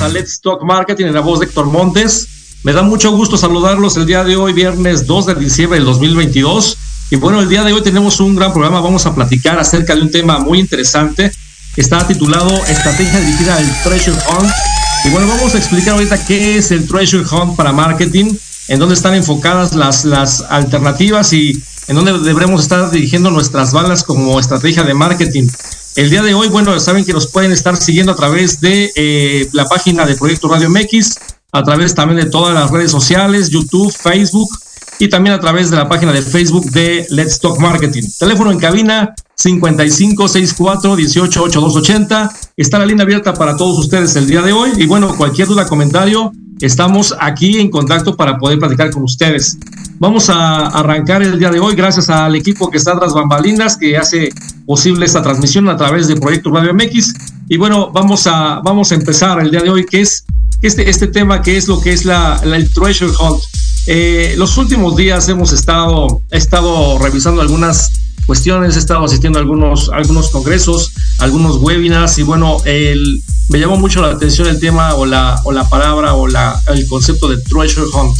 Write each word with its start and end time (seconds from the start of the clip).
A 0.00 0.08
Let's 0.08 0.40
Talk 0.40 0.62
Marketing 0.62 1.06
en 1.06 1.14
la 1.14 1.20
voz 1.20 1.40
de 1.40 1.46
Héctor 1.46 1.66
Montes. 1.66 2.28
Me 2.62 2.72
da 2.72 2.82
mucho 2.82 3.10
gusto 3.12 3.36
saludarlos 3.36 3.96
el 3.96 4.06
día 4.06 4.22
de 4.22 4.36
hoy, 4.36 4.52
viernes 4.52 5.06
2 5.06 5.26
de 5.26 5.34
diciembre 5.34 5.78
del 5.78 5.86
2022. 5.86 6.76
Y 7.10 7.16
bueno, 7.16 7.40
el 7.40 7.48
día 7.48 7.64
de 7.64 7.72
hoy 7.72 7.82
tenemos 7.82 8.20
un 8.20 8.36
gran 8.36 8.52
programa. 8.52 8.80
Vamos 8.80 9.06
a 9.06 9.14
platicar 9.14 9.58
acerca 9.58 9.94
de 9.94 10.02
un 10.02 10.10
tema 10.10 10.38
muy 10.38 10.60
interesante. 10.60 11.32
Está 11.76 12.06
titulado 12.06 12.48
Estrategia 12.66 13.20
dirigida 13.20 13.56
al 13.56 13.82
Treasure 13.82 14.16
Hunt. 14.28 14.50
Y 15.04 15.10
bueno, 15.10 15.26
vamos 15.26 15.54
a 15.54 15.58
explicar 15.58 15.94
ahorita 15.94 16.24
qué 16.26 16.58
es 16.58 16.70
el 16.70 16.86
Treasure 16.86 17.24
Hunt 17.30 17.56
para 17.56 17.72
marketing, 17.72 18.34
en 18.68 18.78
dónde 18.78 18.94
están 18.94 19.14
enfocadas 19.14 19.74
las, 19.74 20.04
las 20.04 20.42
alternativas 20.42 21.32
y 21.32 21.62
en 21.86 21.96
dónde 21.96 22.18
deberemos 22.18 22.62
estar 22.62 22.90
dirigiendo 22.90 23.30
nuestras 23.30 23.72
balas 23.72 24.04
como 24.04 24.38
estrategia 24.38 24.82
de 24.82 24.94
marketing. 24.94 25.48
El 25.98 26.10
día 26.10 26.22
de 26.22 26.32
hoy, 26.32 26.46
bueno, 26.46 26.78
saben 26.78 27.04
que 27.04 27.12
nos 27.12 27.26
pueden 27.26 27.50
estar 27.50 27.76
siguiendo 27.76 28.12
a 28.12 28.14
través 28.14 28.60
de 28.60 28.92
eh, 28.94 29.48
la 29.50 29.64
página 29.64 30.06
de 30.06 30.14
Proyecto 30.14 30.46
Radio 30.46 30.70
MX, 30.70 31.18
a 31.50 31.64
través 31.64 31.92
también 31.92 32.24
de 32.24 32.30
todas 32.30 32.54
las 32.54 32.70
redes 32.70 32.92
sociales, 32.92 33.50
YouTube, 33.50 33.92
Facebook 33.92 34.48
y 35.00 35.08
también 35.08 35.34
a 35.34 35.40
través 35.40 35.70
de 35.70 35.76
la 35.76 35.88
página 35.88 36.12
de 36.12 36.22
Facebook 36.22 36.70
de 36.70 37.04
Let's 37.10 37.40
Talk 37.40 37.58
Marketing. 37.58 38.04
Teléfono 38.16 38.52
en 38.52 38.60
cabina 38.60 39.12
5564 39.34 40.94
188280. 40.94 42.32
Está 42.56 42.78
la 42.78 42.86
línea 42.86 43.02
abierta 43.02 43.34
para 43.34 43.56
todos 43.56 43.76
ustedes 43.80 44.14
el 44.14 44.28
día 44.28 44.42
de 44.42 44.52
hoy. 44.52 44.70
Y 44.76 44.86
bueno, 44.86 45.16
cualquier 45.16 45.48
duda, 45.48 45.66
comentario, 45.66 46.30
estamos 46.60 47.12
aquí 47.18 47.58
en 47.58 47.72
contacto 47.72 48.14
para 48.14 48.38
poder 48.38 48.60
platicar 48.60 48.92
con 48.92 49.02
ustedes. 49.02 49.58
Vamos 49.98 50.30
a 50.30 50.68
arrancar 50.68 51.24
el 51.24 51.40
día 51.40 51.50
de 51.50 51.58
hoy 51.58 51.74
gracias 51.74 52.08
al 52.08 52.36
equipo 52.36 52.70
que 52.70 52.76
está 52.76 52.96
tras 52.96 53.14
bambalinas 53.14 53.76
que 53.76 53.96
hace 53.96 54.30
posible 54.68 55.06
esta 55.06 55.22
transmisión 55.22 55.66
a 55.70 55.78
través 55.78 56.08
de 56.08 56.16
Proyecto 56.16 56.50
Radio 56.50 56.74
MX. 56.74 57.14
Y 57.48 57.56
bueno, 57.56 57.90
vamos 57.90 58.26
a, 58.26 58.60
vamos 58.62 58.92
a 58.92 58.96
empezar 58.96 59.40
el 59.40 59.50
día 59.50 59.62
de 59.62 59.70
hoy, 59.70 59.86
que 59.86 60.02
es 60.02 60.26
este, 60.60 60.90
este 60.90 61.06
tema 61.06 61.40
que 61.40 61.56
es 61.56 61.68
lo 61.68 61.80
que 61.80 61.90
es 61.90 62.04
la, 62.04 62.38
el 62.44 62.70
Treasure 62.70 63.10
Hunt. 63.18 63.42
Eh, 63.86 64.34
los 64.36 64.58
últimos 64.58 64.94
días 64.94 65.26
hemos 65.30 65.54
estado, 65.54 66.20
he 66.30 66.36
estado 66.36 66.98
revisando 66.98 67.40
algunas 67.40 67.90
cuestiones, 68.26 68.76
he 68.76 68.78
estado 68.80 69.06
asistiendo 69.06 69.38
a 69.38 69.40
algunos, 69.40 69.88
algunos 69.88 70.28
congresos, 70.28 70.92
algunos 71.16 71.56
webinars 71.56 72.18
y 72.18 72.22
bueno, 72.22 72.58
el, 72.66 73.22
me 73.48 73.58
llamó 73.58 73.78
mucho 73.78 74.02
la 74.02 74.08
atención 74.08 74.48
el 74.48 74.60
tema 74.60 74.96
o 74.96 75.06
la, 75.06 75.40
o 75.44 75.52
la 75.52 75.66
palabra 75.66 76.12
o 76.12 76.28
la, 76.28 76.60
el 76.74 76.86
concepto 76.86 77.26
de 77.28 77.38
treasure 77.38 77.86
hunt. 77.94 78.14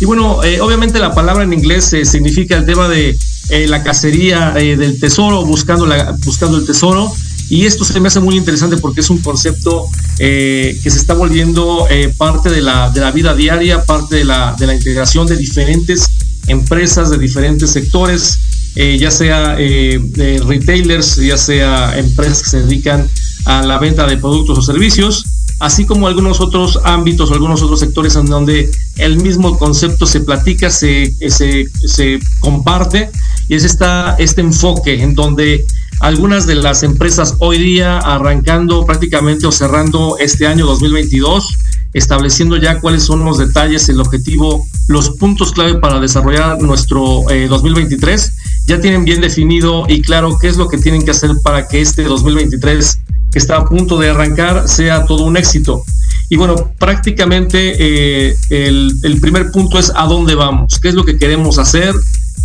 Y 0.00 0.04
bueno, 0.04 0.42
eh, 0.42 0.60
obviamente 0.60 0.98
la 0.98 1.14
palabra 1.14 1.44
en 1.44 1.52
inglés 1.52 1.92
eh, 1.92 2.04
significa 2.04 2.56
el 2.56 2.66
tema 2.66 2.88
de 2.88 3.16
eh, 3.48 3.66
la 3.66 3.82
cacería 3.82 4.50
del 4.52 4.98
tesoro, 4.98 5.44
buscando, 5.44 5.86
la, 5.86 6.16
buscando 6.24 6.58
el 6.58 6.66
tesoro. 6.66 7.12
Y 7.48 7.66
esto 7.66 7.84
se 7.84 8.00
me 8.00 8.08
hace 8.08 8.20
muy 8.20 8.36
interesante 8.36 8.78
porque 8.78 9.00
es 9.00 9.10
un 9.10 9.18
concepto 9.18 9.86
que 10.16 10.78
se 10.82 10.88
está 10.88 11.12
volviendo 11.12 11.86
parte 12.16 12.48
de 12.48 12.62
la, 12.62 12.88
de 12.90 13.00
la 13.00 13.10
vida 13.10 13.34
diaria, 13.34 13.84
parte 13.84 14.16
de 14.16 14.24
la, 14.24 14.56
de 14.58 14.66
la 14.66 14.74
integración 14.74 15.26
de 15.26 15.36
diferentes 15.36 16.08
empresas, 16.46 17.10
de 17.10 17.18
diferentes 17.18 17.70
sectores, 17.70 18.38
ya 18.74 19.10
sea 19.10 19.56
retailers, 19.56 21.16
ya 21.16 21.36
sea 21.36 21.98
empresas 21.98 22.42
que 22.42 22.48
se 22.48 22.60
dedican 22.62 23.10
a 23.44 23.62
la 23.62 23.78
venta 23.78 24.06
de 24.06 24.16
productos 24.16 24.56
o 24.56 24.62
servicios, 24.62 25.26
así 25.62 25.86
como 25.86 26.08
algunos 26.08 26.40
otros 26.40 26.80
ámbitos 26.82 27.30
o 27.30 27.34
algunos 27.34 27.62
otros 27.62 27.78
sectores 27.78 28.16
en 28.16 28.26
donde 28.26 28.68
el 28.96 29.16
mismo 29.18 29.56
concepto 29.58 30.06
se 30.06 30.20
platica, 30.20 30.70
se, 30.70 31.14
se, 31.30 31.66
se 31.86 32.18
comparte, 32.40 33.10
y 33.48 33.54
es 33.54 33.62
esta, 33.62 34.16
este 34.18 34.40
enfoque 34.40 35.00
en 35.00 35.14
donde 35.14 35.64
algunas 36.00 36.48
de 36.48 36.56
las 36.56 36.82
empresas 36.82 37.36
hoy 37.38 37.58
día 37.58 37.98
arrancando 37.98 38.84
prácticamente 38.84 39.46
o 39.46 39.52
cerrando 39.52 40.16
este 40.18 40.48
año 40.48 40.66
2022, 40.66 41.56
estableciendo 41.92 42.56
ya 42.56 42.80
cuáles 42.80 43.04
son 43.04 43.24
los 43.24 43.38
detalles, 43.38 43.88
el 43.88 44.00
objetivo, 44.00 44.66
los 44.88 45.10
puntos 45.10 45.52
clave 45.52 45.74
para 45.74 46.00
desarrollar 46.00 46.60
nuestro 46.60 47.22
2023, 47.48 48.26
eh, 48.26 48.30
ya 48.66 48.80
tienen 48.80 49.04
bien 49.04 49.20
definido 49.20 49.84
y 49.88 50.02
claro 50.02 50.38
qué 50.40 50.48
es 50.48 50.56
lo 50.56 50.66
que 50.66 50.78
tienen 50.78 51.04
que 51.04 51.12
hacer 51.12 51.30
para 51.44 51.68
que 51.68 51.80
este 51.80 52.02
2023 52.02 53.01
que 53.32 53.38
está 53.38 53.56
a 53.56 53.64
punto 53.64 53.98
de 53.98 54.10
arrancar 54.10 54.68
sea 54.68 55.04
todo 55.06 55.24
un 55.24 55.36
éxito. 55.36 55.84
Y 56.28 56.36
bueno, 56.36 56.72
prácticamente 56.78 57.74
eh, 57.78 58.36
el, 58.50 59.18
primer 59.20 59.50
punto 59.50 59.78
es 59.78 59.92
a 59.94 60.06
dónde 60.06 60.34
vamos, 60.34 60.78
qué 60.80 60.88
es 60.88 60.94
lo 60.94 61.04
que 61.04 61.18
queremos 61.18 61.58
hacer, 61.58 61.94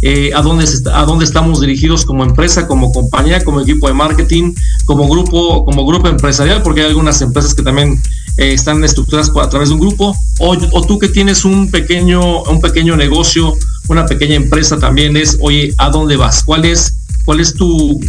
eh, 0.02 0.32
a, 0.36 0.42
dónde, 0.42 0.66
a 0.94 1.06
dónde 1.06 1.26
estamos 1.26 1.62
dirigidos 1.62 2.06
como 2.06 2.24
empresa, 2.24 2.68
como 2.68 2.92
compañía, 2.92 3.44
como 3.44 3.62
equipo 3.62 3.88
de 3.88 3.94
marketing, 3.94 4.54
como 4.86 5.08
grupo, 5.08 5.64
como 5.66 5.86
grupo 5.86 6.08
empresarial, 6.08 6.62
porque 6.64 6.82
hay 6.82 6.88
algunas 6.88 7.22
empresas 7.22 7.54
que 7.54 7.64
también 7.64 8.00
eh, 8.38 8.54
están 8.54 8.84
estructuradas 8.84 9.32
a 9.36 9.50
través 9.50 9.70
de 9.70 9.76
un 9.76 9.82
grupo, 9.82 10.16
o, 10.40 10.58
o, 10.72 10.82
tú 10.86 11.00
que 11.00 11.08
tienes 11.08 11.46
un 11.46 11.72
pequeño, 11.72 12.44
un 12.44 12.60
pequeño 12.60 12.96
negocio, 12.96 13.56
una 13.88 14.06
pequeña 14.06 14.36
empresa 14.36 14.78
también 14.78 15.16
es, 15.18 15.38
oye, 15.42 15.74
¿a 15.78 15.90
dónde 15.90 16.18
vas? 16.18 16.44
¿Cuál 16.44 16.66
es 16.66 16.97
cuál 17.28 17.42
es 17.42 17.56
tu, 17.56 18.00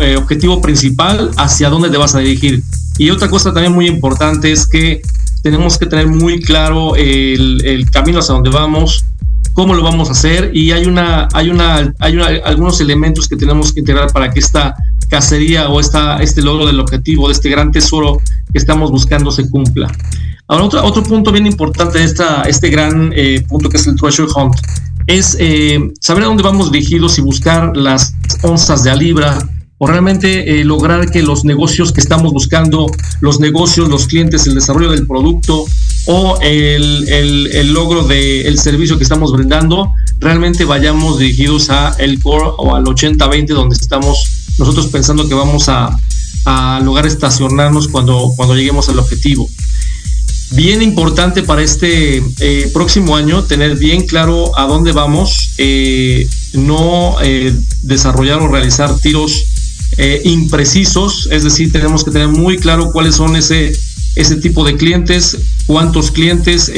eh, 0.00 0.16
objetivo 0.16 0.62
principal, 0.62 1.30
hacia 1.36 1.68
dónde 1.68 1.90
te 1.90 1.98
vas 1.98 2.14
a 2.14 2.20
dirigir. 2.20 2.62
Y 2.96 3.10
otra 3.10 3.28
cosa 3.28 3.52
también 3.52 3.74
muy 3.74 3.86
importante 3.86 4.50
es 4.50 4.66
que 4.66 5.02
tenemos 5.42 5.76
que 5.76 5.84
tener 5.84 6.06
muy 6.06 6.40
claro 6.40 6.96
el, 6.96 7.86
camino 7.92 8.20
hacia 8.20 8.32
donde 8.32 8.48
vamos, 8.48 9.04
cómo 9.52 9.74
lo 9.74 9.82
vamos 9.82 10.08
a 10.08 10.12
hacer 10.12 10.52
y 10.54 10.70
hay 10.70 10.86
una 10.86 11.28
hay 11.34 11.50
una 11.50 11.92
hay 11.98 12.18
algunos 12.46 12.80
elementos 12.80 13.28
que 13.28 13.36
tenemos 13.36 13.74
que 13.74 13.80
integrar 13.80 14.10
para 14.10 14.30
que 14.30 14.40
esta 14.40 14.74
cacería 15.10 15.68
o 15.68 15.78
esta 15.78 16.22
este 16.22 16.40
logro 16.40 16.64
del 16.64 16.80
objetivo 16.80 17.28
de 17.28 17.34
este 17.34 17.50
gran 17.50 17.72
tesoro 17.72 18.22
que 18.50 18.58
estamos 18.58 18.90
buscando 18.90 19.30
se 19.30 19.50
cumpla. 19.50 19.92
Ahora 20.48 20.64
otro, 20.64 20.82
otro 20.82 21.02
punto 21.02 21.30
bien 21.30 21.46
importante 21.46 21.98
de 21.98 22.04
esta 22.04 22.44
este 22.44 22.70
gran 22.70 23.12
eh, 23.14 23.44
punto 23.46 23.68
que 23.68 23.76
es 23.76 23.86
el 23.86 23.96
treasure 23.96 24.32
hunt 24.34 24.54
es 25.06 25.36
eh, 25.40 25.92
saber 26.00 26.24
a 26.24 26.26
dónde 26.26 26.42
vamos 26.42 26.70
dirigidos 26.70 27.18
y 27.18 27.22
buscar 27.22 27.76
las 27.76 28.14
onzas 28.42 28.84
de 28.84 28.90
a 28.90 28.94
libra 28.94 29.38
o 29.78 29.86
realmente 29.88 30.60
eh, 30.60 30.64
lograr 30.64 31.10
que 31.10 31.22
los 31.22 31.44
negocios 31.44 31.92
que 31.92 32.00
estamos 32.00 32.32
buscando, 32.32 32.86
los 33.20 33.40
negocios, 33.40 33.88
los 33.88 34.06
clientes, 34.06 34.46
el 34.46 34.54
desarrollo 34.54 34.92
del 34.92 35.08
producto 35.08 35.64
o 36.06 36.38
el, 36.40 37.08
el, 37.08 37.72
logro 37.72 38.04
del 38.04 38.58
servicio 38.58 38.96
que 38.96 39.02
estamos 39.02 39.32
brindando, 39.32 39.90
realmente 40.18 40.64
vayamos 40.64 41.18
dirigidos 41.18 41.68
a 41.70 41.96
el 41.98 42.20
core 42.22 42.50
o 42.58 42.76
al 42.76 42.84
80-20 42.84 43.46
donde 43.48 43.74
estamos 43.74 44.54
nosotros 44.58 44.86
pensando 44.86 45.28
que 45.28 45.34
vamos 45.34 45.68
a, 45.68 45.98
a 46.44 46.80
lograr 46.84 47.06
estacionarnos 47.06 47.88
cuando, 47.88 48.32
cuando 48.36 48.54
lleguemos 48.54 48.88
al 48.88 49.00
objetivo 49.00 49.48
bien 50.54 50.82
importante 50.82 51.42
para 51.42 51.62
este 51.62 52.22
eh, 52.40 52.70
próximo 52.72 53.16
año 53.16 53.44
tener 53.44 53.76
bien 53.76 54.06
claro 54.06 54.56
a 54.58 54.66
dónde 54.66 54.92
vamos, 54.92 55.50
eh, 55.58 56.26
no 56.52 57.16
eh, 57.22 57.54
desarrollar 57.82 58.40
o 58.40 58.48
realizar 58.48 58.98
tiros 58.98 59.44
imprecisos, 60.24 61.28
es 61.30 61.44
decir, 61.44 61.70
tenemos 61.70 62.02
que 62.02 62.10
tener 62.10 62.28
muy 62.28 62.56
claro 62.56 62.92
cuáles 62.92 63.14
son 63.14 63.36
ese, 63.36 63.72
ese 64.16 64.36
tipo 64.36 64.64
de 64.64 64.78
clientes, 64.78 65.36
cuántos 65.66 66.10
clientes, 66.10 66.72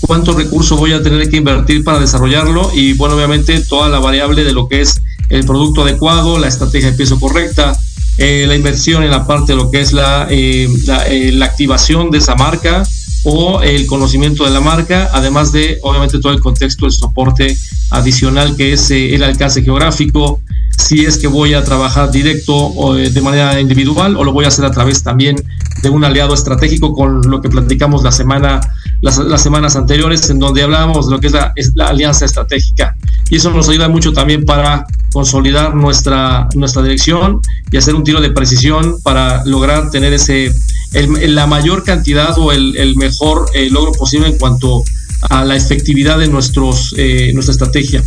cuántos 0.00 0.36
recursos 0.36 0.78
voy 0.78 0.94
a 0.94 1.02
tener 1.02 1.28
que 1.28 1.36
invertir 1.36 1.84
para 1.84 2.00
desarrollarlo 2.00 2.70
y 2.74 2.94
bueno, 2.94 3.16
obviamente 3.16 3.60
toda 3.60 3.90
la 3.90 3.98
variable 3.98 4.44
de 4.44 4.54
lo 4.54 4.66
que 4.66 4.80
es 4.80 5.02
el 5.28 5.44
producto 5.44 5.82
adecuado, 5.82 6.38
la 6.38 6.48
estrategia 6.48 6.90
de 6.90 6.96
peso 6.96 7.20
correcta, 7.20 7.78
eh, 8.18 8.44
la 8.46 8.54
inversión 8.54 9.02
en 9.02 9.10
la 9.10 9.26
parte 9.26 9.52
de 9.52 9.56
lo 9.56 9.70
que 9.70 9.80
es 9.80 9.92
la, 9.92 10.26
eh, 10.30 10.68
eh, 11.08 11.32
la, 11.32 11.46
activación 11.46 12.10
de 12.10 12.18
esa 12.18 12.34
marca 12.34 12.82
o 13.24 13.62
el 13.62 13.86
conocimiento 13.86 14.44
de 14.44 14.50
la 14.50 14.60
marca, 14.60 15.08
además 15.12 15.52
de 15.52 15.78
obviamente 15.82 16.18
todo 16.18 16.32
el 16.32 16.40
contexto, 16.40 16.86
el 16.86 16.92
soporte 16.92 17.56
adicional 17.90 18.54
que 18.56 18.74
es 18.74 18.90
el 18.90 19.22
alcance 19.22 19.62
geográfico, 19.62 20.40
si 20.76 21.04
es 21.04 21.18
que 21.18 21.26
voy 21.26 21.54
a 21.54 21.64
trabajar 21.64 22.10
directo 22.10 22.54
o 22.54 22.94
de 22.94 23.20
manera 23.20 23.60
individual 23.60 24.16
o 24.16 24.24
lo 24.24 24.32
voy 24.32 24.44
a 24.44 24.48
hacer 24.48 24.64
a 24.64 24.70
través 24.70 25.02
también 25.02 25.36
de 25.82 25.90
un 25.90 26.04
aliado 26.04 26.34
estratégico 26.34 26.94
con 26.94 27.22
lo 27.22 27.40
que 27.40 27.48
platicamos 27.48 28.02
la 28.02 28.12
semana, 28.12 28.60
las, 29.00 29.18
las 29.18 29.42
semanas 29.42 29.76
anteriores 29.76 30.30
en 30.30 30.38
donde 30.38 30.62
hablábamos 30.62 31.06
de 31.06 31.14
lo 31.14 31.20
que 31.20 31.26
es 31.26 31.32
la, 31.32 31.52
es 31.56 31.72
la 31.74 31.88
alianza 31.88 32.24
estratégica 32.24 32.96
y 33.30 33.36
eso 33.36 33.50
nos 33.50 33.68
ayuda 33.68 33.88
mucho 33.88 34.12
también 34.12 34.44
para 34.44 34.86
consolidar 35.12 35.74
nuestra, 35.74 36.48
nuestra 36.54 36.82
dirección 36.82 37.40
y 37.70 37.76
hacer 37.76 37.94
un 37.94 38.04
tiro 38.04 38.20
de 38.20 38.30
precisión 38.30 38.96
para 39.02 39.44
lograr 39.44 39.90
tener 39.90 40.12
ese 40.12 40.52
la 40.92 41.46
mayor 41.46 41.84
cantidad 41.84 42.36
o 42.38 42.52
el, 42.52 42.94
mejor 42.96 43.46
eh, 43.54 43.70
logro 43.70 43.92
posible 43.92 44.28
en 44.28 44.38
cuanto 44.38 44.82
a 45.30 45.44
la 45.44 45.56
efectividad 45.56 46.18
de 46.18 46.28
nuestros, 46.28 46.94
eh, 46.98 47.30
nuestra 47.32 47.52
estrategia. 47.52 48.02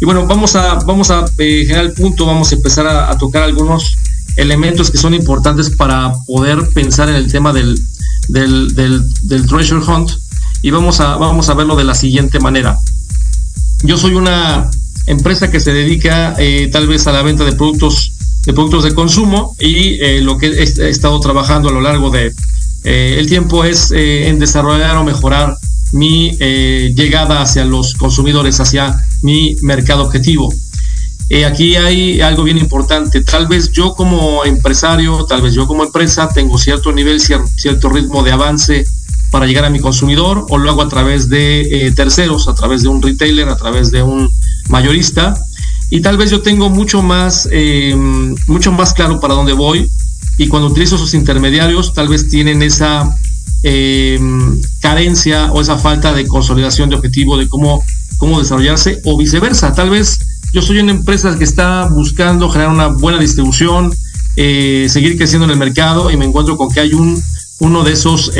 Y 0.00 0.04
bueno, 0.04 0.26
vamos 0.26 0.54
a, 0.56 0.74
vamos 0.74 1.10
a 1.10 1.24
eh, 1.38 1.64
generar 1.64 1.86
el 1.86 1.92
punto, 1.92 2.26
vamos 2.26 2.52
a 2.52 2.54
empezar 2.54 2.86
a, 2.86 3.16
tocar 3.18 3.42
algunos 3.42 3.96
elementos 4.36 4.90
que 4.90 4.98
son 4.98 5.14
importantes 5.14 5.70
para 5.70 6.12
poder 6.26 6.68
pensar 6.74 7.08
en 7.08 7.16
el 7.16 7.30
tema 7.30 7.52
del, 7.52 7.78
del, 8.28 8.74
del, 8.74 9.46
treasure 9.46 9.84
hunt 9.84 10.10
y 10.62 10.70
vamos 10.70 11.00
a, 11.00 11.16
vamos 11.16 11.48
a 11.48 11.54
verlo 11.54 11.76
de 11.76 11.84
la 11.84 11.94
siguiente 11.94 12.40
manera. 12.40 12.78
Yo 13.82 13.96
soy 13.96 14.14
una 14.14 14.70
empresa 15.06 15.50
que 15.50 15.60
se 15.60 15.72
dedica 15.72 16.36
tal 16.70 16.86
vez 16.86 17.06
a 17.06 17.12
la 17.12 17.22
venta 17.22 17.44
de 17.44 17.52
productos 17.52 18.12
de 18.44 18.52
productos 18.52 18.84
de 18.84 18.94
consumo 18.94 19.54
y 19.60 20.02
eh, 20.02 20.20
lo 20.20 20.36
que 20.36 20.46
he, 20.46 20.88
estado 20.88 21.18
trabajando 21.20 21.68
a 21.68 21.72
lo 21.72 21.80
largo 21.80 22.10
de 22.10 22.32
eh, 22.84 23.16
el 23.18 23.28
tiempo 23.28 23.64
es 23.64 23.92
eh, 23.92 24.28
en 24.28 24.38
desarrollar 24.38 24.96
o 24.96 25.04
mejorar 25.04 25.56
mi 25.92 26.30
llegada 26.38 27.42
hacia 27.42 27.66
los 27.66 27.92
consumidores, 27.92 28.58
hacia 28.60 28.96
mi 29.20 29.56
mercado 29.60 30.02
objetivo. 30.02 30.52
Aquí 31.46 31.76
hay 31.76 32.20
algo 32.20 32.44
bien 32.44 32.58
importante. 32.58 33.22
Tal 33.22 33.46
vez 33.46 33.72
yo 33.72 33.94
como 33.94 34.44
empresario, 34.44 35.24
tal 35.24 35.40
vez 35.40 35.54
yo 35.54 35.66
como 35.66 35.84
empresa 35.84 36.28
tengo 36.28 36.58
cierto 36.58 36.92
nivel, 36.92 37.20
cierto 37.20 37.88
ritmo 37.88 38.22
de 38.22 38.32
avance 38.32 38.84
para 39.30 39.46
llegar 39.46 39.64
a 39.64 39.70
mi 39.70 39.80
consumidor 39.80 40.44
o 40.50 40.58
lo 40.58 40.70
hago 40.70 40.82
a 40.82 40.88
través 40.88 41.28
de 41.30 41.92
terceros, 41.96 42.48
a 42.48 42.54
través 42.54 42.82
de 42.82 42.88
un 42.88 43.00
retailer, 43.00 43.48
a 43.48 43.56
través 43.56 43.90
de 43.90 44.02
un 44.02 44.30
mayorista 44.68 45.34
y 45.92 46.00
tal 46.00 46.16
vez 46.16 46.30
yo 46.30 46.40
tengo 46.40 46.70
mucho 46.70 47.02
más, 47.02 47.46
eh, 47.52 47.94
mucho 48.46 48.72
más 48.72 48.94
claro 48.94 49.20
para 49.20 49.34
dónde 49.34 49.52
voy 49.52 49.90
y 50.38 50.48
cuando 50.48 50.68
utilizo 50.68 50.96
esos 50.96 51.12
intermediarios 51.12 51.92
tal 51.92 52.08
vez 52.08 52.30
tienen 52.30 52.62
esa 52.62 53.14
eh, 53.62 54.18
carencia 54.80 55.52
o 55.52 55.60
esa 55.60 55.76
falta 55.76 56.14
de 56.14 56.26
consolidación 56.26 56.88
de 56.88 56.96
objetivo 56.96 57.36
de 57.36 57.46
cómo, 57.46 57.84
cómo 58.16 58.38
desarrollarse 58.38 59.02
o 59.04 59.18
viceversa. 59.18 59.74
Tal 59.74 59.90
vez 59.90 60.18
yo 60.52 60.62
soy 60.62 60.78
una 60.78 60.92
empresa 60.92 61.36
que 61.36 61.44
está 61.44 61.86
buscando 61.86 62.48
generar 62.48 62.72
una 62.72 62.88
buena 62.88 63.18
distribución, 63.18 63.94
eh, 64.36 64.86
seguir 64.88 65.16
creciendo 65.16 65.44
en 65.44 65.50
el 65.50 65.58
mercado 65.58 66.10
y 66.10 66.16
me 66.16 66.24
encuentro 66.24 66.56
con 66.56 66.70
que 66.70 66.80
hay 66.80 66.92
un 66.92 67.22
uno 67.58 67.84
de 67.84 67.92
esos 67.92 68.32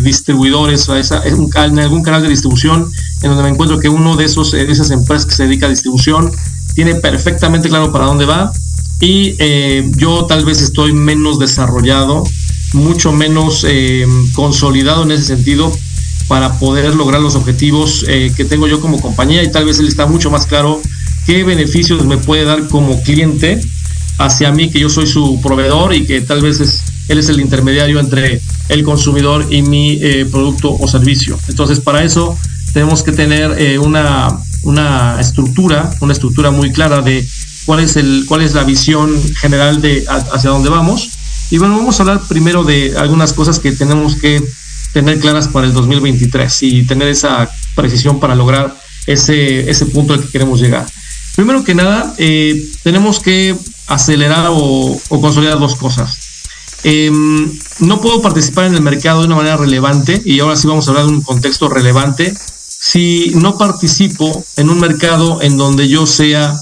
distribuidores, 0.00 0.88
en 0.88 1.78
algún 1.78 2.02
canal 2.02 2.22
de 2.22 2.28
distribución, 2.30 2.90
en 3.20 3.28
donde 3.28 3.42
me 3.42 3.50
encuentro 3.50 3.78
que 3.78 3.90
uno 3.90 4.16
de 4.16 4.24
esos 4.24 4.52
de 4.52 4.72
esas 4.72 4.90
empresas 4.90 5.26
que 5.26 5.34
se 5.34 5.42
dedica 5.42 5.66
a 5.66 5.68
distribución 5.68 6.32
tiene 6.74 6.94
perfectamente 6.94 7.68
claro 7.68 7.92
para 7.92 8.06
dónde 8.06 8.24
va 8.24 8.52
y 9.00 9.34
eh, 9.38 9.90
yo 9.96 10.24
tal 10.24 10.44
vez 10.44 10.62
estoy 10.62 10.92
menos 10.92 11.38
desarrollado, 11.38 12.24
mucho 12.72 13.12
menos 13.12 13.64
eh, 13.68 14.06
consolidado 14.34 15.02
en 15.02 15.10
ese 15.10 15.24
sentido 15.24 15.70
para 16.28 16.58
poder 16.58 16.94
lograr 16.94 17.20
los 17.20 17.34
objetivos 17.34 18.04
eh, 18.08 18.32
que 18.36 18.44
tengo 18.44 18.66
yo 18.66 18.80
como 18.80 19.00
compañía 19.00 19.42
y 19.42 19.50
tal 19.50 19.64
vez 19.64 19.78
él 19.78 19.88
está 19.88 20.06
mucho 20.06 20.30
más 20.30 20.46
claro 20.46 20.80
qué 21.26 21.44
beneficios 21.44 22.04
me 22.04 22.18
puede 22.18 22.44
dar 22.44 22.68
como 22.68 23.02
cliente 23.02 23.60
hacia 24.18 24.52
mí, 24.52 24.70
que 24.70 24.80
yo 24.80 24.88
soy 24.88 25.06
su 25.06 25.40
proveedor 25.42 25.94
y 25.94 26.06
que 26.06 26.20
tal 26.20 26.40
vez 26.40 26.60
es, 26.60 26.82
él 27.08 27.18
es 27.18 27.28
el 27.28 27.40
intermediario 27.40 28.00
entre 28.00 28.40
el 28.68 28.82
consumidor 28.82 29.46
y 29.50 29.62
mi 29.62 30.00
producto 30.30 30.74
o 30.74 30.88
servicio. 30.88 31.38
Entonces, 31.48 31.80
para 31.80 32.02
eso 32.02 32.38
tenemos 32.72 33.02
que 33.02 33.12
tener 33.12 33.78
una 33.80 34.40
una 34.66 35.16
estructura, 35.20 35.90
una 36.00 36.12
estructura 36.12 36.50
muy 36.50 36.72
clara 36.72 37.00
de 37.00 37.26
cuál 37.64 37.80
es, 37.80 37.96
el, 37.96 38.24
cuál 38.26 38.42
es 38.42 38.52
la 38.52 38.64
visión 38.64 39.10
general 39.34 39.80
de 39.80 40.04
hacia 40.08 40.50
dónde 40.50 40.68
vamos. 40.68 41.10
Y 41.50 41.58
bueno, 41.58 41.76
vamos 41.76 41.98
a 41.98 42.02
hablar 42.02 42.20
primero 42.28 42.64
de 42.64 42.94
algunas 42.98 43.32
cosas 43.32 43.60
que 43.60 43.72
tenemos 43.72 44.16
que 44.16 44.42
tener 44.92 45.20
claras 45.20 45.48
para 45.48 45.66
el 45.66 45.72
2023 45.72 46.62
y 46.64 46.82
tener 46.82 47.08
esa 47.08 47.48
precisión 47.76 48.18
para 48.18 48.34
lograr 48.34 48.76
ese, 49.06 49.70
ese 49.70 49.86
punto 49.86 50.14
al 50.14 50.22
que 50.22 50.30
queremos 50.30 50.60
llegar. 50.60 50.86
Primero 51.36 51.62
que 51.62 51.74
nada, 51.74 52.14
eh, 52.18 52.60
tenemos 52.82 53.20
que 53.20 53.54
acelerar 53.86 54.48
o, 54.50 55.00
consolidar 55.08 55.58
dos 55.58 55.76
cosas. 55.76 56.18
Em, 56.82 57.52
no 57.80 58.00
puedo 58.00 58.22
participar 58.22 58.64
en 58.66 58.74
el 58.74 58.80
mercado 58.80 59.20
de 59.20 59.26
una 59.26 59.36
manera 59.36 59.56
relevante, 59.56 60.20
y 60.24 60.40
ahora 60.40 60.56
sí 60.56 60.66
vamos 60.66 60.88
a 60.88 60.90
hablar 60.90 61.06
de 61.06 61.12
un 61.12 61.22
contexto 61.22 61.68
relevante, 61.68 62.34
si 62.34 63.32
no 63.34 63.58
participo 63.58 64.44
en 64.56 64.70
un 64.70 64.80
mercado 64.80 65.42
en 65.42 65.56
donde 65.56 65.88
yo 65.88 66.06
sea 66.06 66.56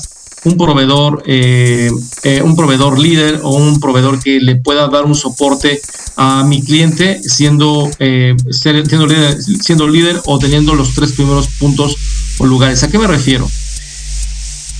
un 0.44 0.56
proveedor, 0.56 1.22
eh, 1.26 1.90
eh, 2.22 2.42
un 2.42 2.54
proveedor 2.56 2.98
líder 2.98 3.40
o 3.42 3.50
un 3.50 3.80
proveedor 3.80 4.22
que 4.22 4.40
le 4.40 4.56
pueda 4.56 4.88
dar 4.88 5.04
un 5.04 5.14
soporte 5.14 5.80
a 6.16 6.44
mi 6.44 6.62
cliente 6.62 7.20
siendo, 7.22 7.90
eh, 7.98 8.36
siendo, 8.50 9.06
líder, 9.06 9.42
siendo 9.42 9.88
líder 9.88 10.20
o 10.26 10.38
teniendo 10.38 10.74
los 10.74 10.94
tres 10.94 11.12
primeros 11.12 11.48
puntos 11.58 11.96
o 12.38 12.46
lugares. 12.46 12.82
¿A 12.82 12.90
qué 12.90 12.98
me 12.98 13.06
refiero? 13.06 13.48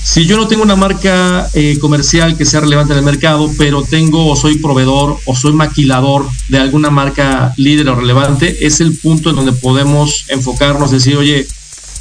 Si 0.04 0.26
yo 0.26 0.36
no 0.36 0.46
tengo 0.46 0.62
una 0.62 0.76
marca 0.76 1.48
eh, 1.54 1.78
comercial 1.78 2.36
que 2.36 2.44
sea 2.44 2.60
relevante 2.60 2.92
en 2.92 2.98
el 2.98 3.04
mercado, 3.06 3.50
pero 3.56 3.82
tengo 3.82 4.26
o 4.26 4.36
soy 4.36 4.58
proveedor 4.58 5.16
o 5.24 5.34
soy 5.34 5.54
maquilador 5.54 6.28
de 6.50 6.58
alguna 6.58 6.90
marca 6.90 7.54
líder 7.56 7.88
o 7.88 7.94
relevante, 7.94 8.66
es 8.66 8.80
el 8.80 8.98
punto 8.98 9.30
en 9.30 9.36
donde 9.36 9.52
podemos 9.52 10.26
enfocarnos, 10.28 10.90
decir, 10.90 11.16
oye, 11.16 11.48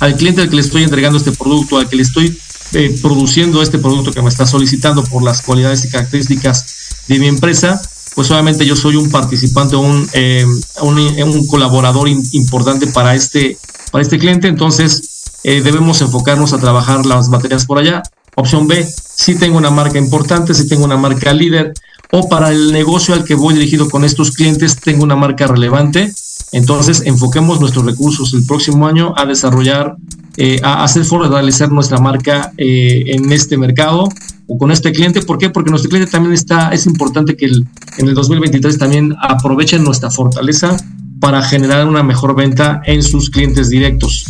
al 0.01 0.17
cliente 0.17 0.41
al 0.41 0.49
que 0.49 0.57
le 0.57 0.61
estoy 0.61 0.83
entregando 0.83 1.17
este 1.17 1.31
producto, 1.31 1.77
al 1.77 1.87
que 1.87 1.95
le 1.95 2.01
estoy 2.01 2.37
eh, 2.73 2.93
produciendo 3.01 3.61
este 3.61 3.79
producto 3.79 4.11
que 4.11 4.21
me 4.21 4.27
está 4.27 4.45
solicitando 4.45 5.01
por 5.05 5.23
las 5.23 5.41
cualidades 5.41 5.85
y 5.85 5.89
características 5.89 6.65
de 7.07 7.19
mi 7.19 7.27
empresa, 7.27 7.81
pues 8.15 8.29
obviamente 8.31 8.65
yo 8.65 8.75
soy 8.75 8.97
un 8.97 9.09
participante, 9.11 9.77
un, 9.77 10.09
eh, 10.11 10.45
un, 10.81 10.99
un, 10.99 11.47
colaborador 11.47 12.09
importante 12.09 12.85
para 12.87 13.15
este, 13.15 13.57
para 13.91 14.01
este 14.01 14.19
cliente, 14.19 14.49
entonces 14.49 15.22
eh, 15.43 15.61
debemos 15.61 16.01
enfocarnos 16.01 16.53
a 16.53 16.59
trabajar 16.59 17.05
las 17.05 17.29
materias 17.29 17.65
por 17.65 17.77
allá. 17.77 18.03
Opción 18.35 18.67
B, 18.67 18.83
si 18.83 19.35
tengo 19.35 19.57
una 19.57 19.69
marca 19.69 19.97
importante, 19.97 20.53
si 20.53 20.67
tengo 20.67 20.85
una 20.85 20.97
marca 20.97 21.33
líder, 21.33 21.73
o 22.11 22.29
para 22.29 22.51
el 22.51 22.71
negocio 22.71 23.13
al 23.13 23.23
que 23.23 23.35
voy 23.35 23.55
dirigido 23.55 23.89
con 23.89 24.03
estos 24.03 24.31
clientes, 24.31 24.75
tengo 24.75 25.03
una 25.03 25.15
marca 25.15 25.47
relevante. 25.47 26.13
Entonces, 26.51 27.01
enfoquemos 27.05 27.59
nuestros 27.59 27.85
recursos 27.85 28.33
el 28.33 28.45
próximo 28.45 28.85
año 28.85 29.13
a 29.17 29.25
desarrollar, 29.25 29.95
eh, 30.37 30.59
a 30.63 30.83
hacer 30.83 31.05
fortalecer 31.05 31.71
nuestra 31.71 31.97
marca 31.97 32.53
eh, 32.57 33.05
en 33.07 33.31
este 33.31 33.57
mercado 33.57 34.09
o 34.47 34.57
con 34.59 34.71
este 34.71 34.91
cliente. 34.91 35.21
¿Por 35.23 35.39
qué? 35.39 35.49
Porque 35.49 35.71
nuestro 35.71 35.89
cliente 35.89 36.11
también 36.11 36.33
está, 36.33 36.69
es 36.69 36.85
importante 36.85 37.35
que 37.35 37.45
el, 37.45 37.67
en 37.97 38.07
el 38.07 38.13
2023 38.13 38.77
también 38.77 39.15
aprovechen 39.19 39.83
nuestra 39.83 40.11
fortaleza 40.11 40.77
para 41.19 41.41
generar 41.41 41.87
una 41.87 42.03
mejor 42.03 42.35
venta 42.35 42.81
en 42.85 43.01
sus 43.01 43.29
clientes 43.31 43.69
directos. 43.69 44.25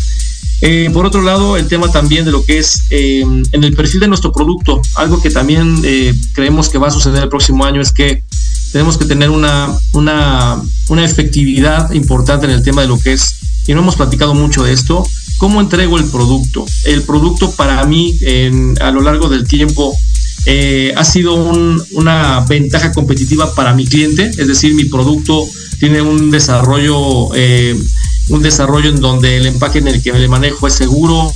Eh, 0.65 0.89
por 0.93 1.05
otro 1.05 1.21
lado, 1.21 1.57
el 1.57 1.67
tema 1.67 1.91
también 1.91 2.23
de 2.23 2.31
lo 2.31 2.45
que 2.45 2.57
es 2.57 2.83
eh, 2.89 3.19
en 3.19 3.63
el 3.65 3.75
perfil 3.75 3.99
de 3.99 4.07
nuestro 4.07 4.31
producto, 4.31 4.81
algo 4.95 5.21
que 5.21 5.29
también 5.29 5.75
eh, 5.83 6.13
creemos 6.31 6.69
que 6.69 6.77
va 6.77 6.87
a 6.87 6.91
suceder 6.91 7.23
el 7.23 7.27
próximo 7.27 7.65
año 7.65 7.81
es 7.81 7.91
que 7.91 8.23
tenemos 8.71 8.97
que 8.97 9.03
tener 9.03 9.29
una, 9.29 9.67
una, 9.91 10.63
efectividad 11.03 11.91
importante 11.91 12.45
en 12.45 12.53
el 12.53 12.63
tema 12.63 12.81
de 12.81 12.87
lo 12.87 12.97
que 12.97 13.11
es, 13.11 13.35
y 13.67 13.73
no 13.73 13.81
hemos 13.81 13.97
platicado 13.97 14.33
mucho 14.35 14.63
de 14.63 14.71
esto, 14.71 15.05
cómo 15.37 15.59
entrego 15.59 15.97
el 15.97 16.05
producto. 16.05 16.65
El 16.85 17.03
producto 17.03 17.51
para 17.51 17.83
mí 17.83 18.17
a 18.79 18.89
lo 18.91 19.01
largo 19.01 19.27
del 19.27 19.45
tiempo 19.45 19.93
ha 20.95 21.03
sido 21.03 21.35
una 21.91 22.39
ventaja 22.47 22.93
competitiva 22.93 23.53
para 23.53 23.73
mi 23.73 23.85
cliente, 23.85 24.31
es 24.37 24.47
decir, 24.47 24.73
mi 24.73 24.85
producto 24.85 25.43
tiene 25.79 26.01
un 26.01 26.31
desarrollo 26.31 27.29
un 28.29 28.41
desarrollo 28.41 28.89
en 28.89 29.01
donde 29.01 29.37
el 29.37 29.45
empaque 29.45 29.79
en 29.79 29.87
el 29.87 30.01
que 30.01 30.13
le 30.13 30.27
manejo 30.27 30.67
es 30.67 30.73
seguro, 30.73 31.31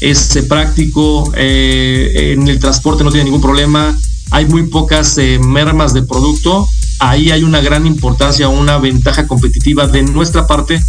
es 0.00 0.34
eh, 0.36 0.42
práctico, 0.42 1.32
eh, 1.36 2.34
en 2.36 2.48
el 2.48 2.58
transporte 2.58 3.04
no 3.04 3.10
tiene 3.10 3.24
ningún 3.24 3.40
problema, 3.40 3.96
hay 4.30 4.46
muy 4.46 4.64
pocas 4.64 5.16
eh, 5.18 5.38
mermas 5.38 5.94
de 5.94 6.02
producto, 6.02 6.68
ahí 6.98 7.30
hay 7.30 7.44
una 7.44 7.60
gran 7.60 7.86
importancia, 7.86 8.48
una 8.48 8.78
ventaja 8.78 9.26
competitiva 9.26 9.86
de 9.86 10.02
nuestra 10.02 10.46
parte 10.46 10.82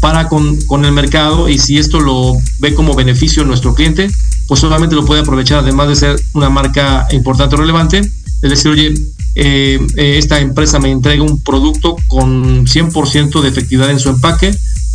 para 0.00 0.28
con, 0.28 0.84
el 0.84 0.92
mercado 0.92 1.48
y 1.48 1.58
si 1.58 1.78
esto 1.78 2.00
lo 2.00 2.36
ve 2.58 2.74
como 2.74 2.94
beneficio 2.94 3.44
nuestro 3.44 3.74
cliente, 3.74 4.10
pues 4.48 4.60
solamente 4.60 4.94
lo 4.94 5.04
puede 5.04 5.20
aprovechar 5.20 5.60
además 5.60 5.88
de 5.88 5.96
ser 5.96 6.22
una 6.34 6.50
marca 6.50 7.06
importante 7.12 7.54
o 7.54 7.58
relevante, 7.58 7.98
es 7.98 8.50
decir, 8.50 8.70
oye, 8.70 8.94
esta 9.34 10.40
empresa 10.40 10.78
me 10.78 10.90
entrega 10.90 11.22
un 11.22 11.40
producto 11.40 11.96
con 12.08 12.66
100% 12.66 13.40
de 13.40 13.48
efectividad 13.48 13.90
en 13.90 14.00
su 14.00 14.10
empaque, 14.10 14.52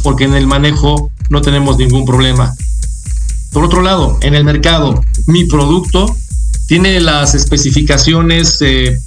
porque 0.08 0.24
en 0.24 0.36
el 0.36 0.48
manejo 0.48 1.12
no 1.30 1.42
tenemos 1.42 1.78
ningún 1.78 2.06
problema. 2.06 2.56
Por 3.52 3.66
otro 3.66 3.82
lado, 3.82 4.18
en 4.22 4.36
el 4.36 4.46
mercado, 4.46 5.04
mi 5.26 5.44
producto 5.44 6.16
tiene 6.66 7.02
las 7.02 7.36
especificaciones 7.36 8.58
eh, 8.62 8.98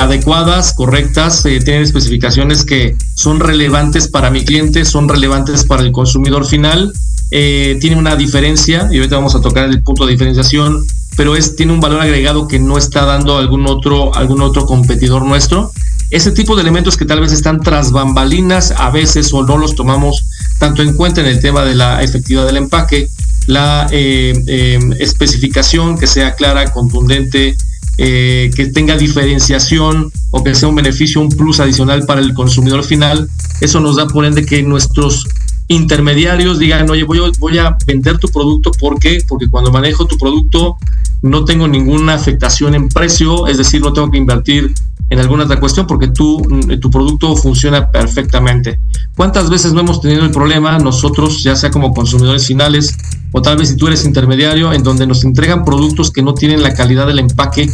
adecuadas, 0.00 0.72
correctas, 0.72 1.46
eh, 1.46 1.60
tiene 1.64 1.82
especificaciones 1.82 2.64
que 2.64 2.96
son 3.14 3.38
relevantes 3.38 4.08
para 4.08 4.32
mi 4.32 4.44
cliente, 4.44 4.84
son 4.84 5.08
relevantes 5.08 5.62
para 5.62 5.84
el 5.84 5.92
consumidor 5.92 6.44
final, 6.44 6.92
eh, 7.30 7.78
tiene 7.80 7.94
una 7.94 8.16
diferencia, 8.16 8.88
y 8.90 8.96
ahorita 8.96 9.14
vamos 9.14 9.36
a 9.36 9.40
tocar 9.40 9.70
el 9.70 9.84
punto 9.84 10.04
de 10.04 10.10
diferenciación 10.10 10.84
pero 11.16 11.36
es, 11.36 11.54
tiene 11.54 11.72
un 11.72 11.80
valor 11.80 12.00
agregado 12.00 12.48
que 12.48 12.58
no 12.58 12.78
está 12.78 13.04
dando 13.04 13.36
algún 13.36 13.66
otro, 13.66 14.14
algún 14.14 14.40
otro 14.40 14.64
competidor 14.64 15.22
nuestro. 15.22 15.70
Ese 16.10 16.32
tipo 16.32 16.56
de 16.56 16.62
elementos 16.62 16.96
que 16.96 17.04
tal 17.04 17.20
vez 17.20 17.32
están 17.32 17.60
tras 17.60 17.92
bambalinas 17.92 18.72
a 18.76 18.90
veces 18.90 19.32
o 19.32 19.44
no 19.44 19.56
los 19.56 19.76
tomamos 19.76 20.24
tanto 20.58 20.82
en 20.82 20.94
cuenta 20.94 21.20
en 21.20 21.28
el 21.28 21.40
tema 21.40 21.64
de 21.64 21.74
la 21.74 22.02
efectividad 22.02 22.46
del 22.46 22.56
empaque, 22.56 23.08
la 23.46 23.86
eh, 23.92 24.32
eh, 24.46 24.78
especificación 24.98 25.96
que 25.98 26.06
sea 26.06 26.34
clara, 26.34 26.72
contundente, 26.72 27.56
eh, 27.96 28.50
que 28.56 28.66
tenga 28.66 28.96
diferenciación 28.96 30.10
o 30.30 30.42
que 30.42 30.54
sea 30.54 30.68
un 30.68 30.74
beneficio, 30.74 31.20
un 31.20 31.28
plus 31.28 31.60
adicional 31.60 32.06
para 32.06 32.20
el 32.20 32.34
consumidor 32.34 32.82
final. 32.82 33.28
Eso 33.60 33.78
nos 33.78 33.96
da 33.96 34.06
por 34.06 34.24
ende 34.24 34.44
que 34.44 34.62
nuestros 34.62 35.26
intermediarios 35.70 36.58
digan, 36.58 36.90
oye, 36.90 37.04
voy, 37.04 37.20
voy 37.38 37.58
a 37.58 37.76
vender 37.86 38.18
tu 38.18 38.28
producto. 38.28 38.72
¿Por 38.72 38.98
qué? 38.98 39.22
Porque 39.26 39.48
cuando 39.48 39.70
manejo 39.70 40.04
tu 40.04 40.18
producto 40.18 40.76
no 41.22 41.44
tengo 41.44 41.68
ninguna 41.68 42.14
afectación 42.14 42.74
en 42.74 42.88
precio, 42.88 43.46
es 43.46 43.56
decir, 43.58 43.80
no 43.80 43.92
tengo 43.92 44.10
que 44.10 44.18
invertir 44.18 44.74
en 45.10 45.18
alguna 45.20 45.44
otra 45.44 45.60
cuestión 45.60 45.86
porque 45.86 46.08
tú, 46.08 46.42
tu 46.80 46.90
producto 46.90 47.36
funciona 47.36 47.90
perfectamente. 47.90 48.80
¿Cuántas 49.16 49.48
veces 49.48 49.72
no 49.72 49.80
hemos 49.80 50.00
tenido 50.00 50.24
el 50.24 50.32
problema 50.32 50.78
nosotros, 50.78 51.42
ya 51.42 51.54
sea 51.54 51.70
como 51.70 51.94
consumidores 51.94 52.46
finales 52.46 52.96
o 53.30 53.40
tal 53.40 53.56
vez 53.56 53.68
si 53.68 53.76
tú 53.76 53.86
eres 53.86 54.04
intermediario, 54.04 54.72
en 54.72 54.82
donde 54.82 55.06
nos 55.06 55.22
entregan 55.24 55.64
productos 55.64 56.10
que 56.10 56.22
no 56.22 56.34
tienen 56.34 56.62
la 56.62 56.74
calidad 56.74 57.06
del 57.06 57.20
empaque 57.20 57.70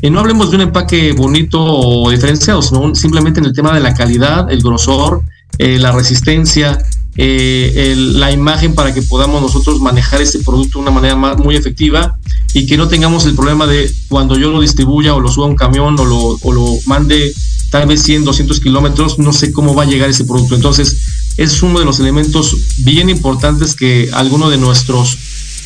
y 0.00 0.10
no 0.10 0.20
hablemos 0.20 0.50
de 0.50 0.56
un 0.56 0.62
empaque 0.62 1.12
bonito 1.12 1.62
o 1.62 2.10
diferenciado, 2.10 2.62
sino 2.62 2.94
simplemente 2.94 3.40
en 3.40 3.46
el 3.46 3.52
tema 3.52 3.74
de 3.74 3.80
la 3.80 3.94
calidad, 3.94 4.50
el 4.50 4.62
grosor, 4.62 5.22
eh, 5.58 5.78
la 5.78 5.92
resistencia, 5.92 6.78
eh, 7.16 7.94
la 7.96 8.32
imagen 8.32 8.74
para 8.74 8.92
que 8.92 9.02
podamos 9.02 9.40
nosotros 9.40 9.80
manejar 9.80 10.20
ese 10.20 10.40
producto 10.40 10.78
de 10.78 10.82
una 10.82 10.90
manera 10.90 11.16
muy 11.16 11.56
efectiva 11.56 12.18
y 12.52 12.66
que 12.66 12.76
no 12.76 12.88
tengamos 12.88 13.26
el 13.26 13.34
problema 13.34 13.66
de 13.66 13.90
cuando 14.08 14.38
yo 14.38 14.50
lo 14.50 14.60
distribuya 14.60 15.14
o 15.14 15.20
lo 15.20 15.28
suba 15.28 15.46
un 15.46 15.56
camión 15.56 15.98
o 15.98 16.04
lo, 16.04 16.38
o 16.40 16.52
lo 16.52 16.66
mande 16.86 17.32
tal 17.70 17.88
vez 17.88 18.02
100, 18.02 18.24
200 18.24 18.60
kilómetros, 18.60 19.18
no 19.18 19.32
sé 19.32 19.52
cómo 19.52 19.74
va 19.74 19.82
a 19.82 19.86
llegar 19.86 20.08
ese 20.08 20.24
producto. 20.24 20.54
Entonces, 20.54 20.96
es 21.36 21.62
uno 21.62 21.80
de 21.80 21.84
los 21.84 21.98
elementos 21.98 22.56
bien 22.78 23.10
importantes 23.10 23.74
que 23.74 24.08
alguno 24.12 24.48
de 24.48 24.58
nuestros 24.58 25.18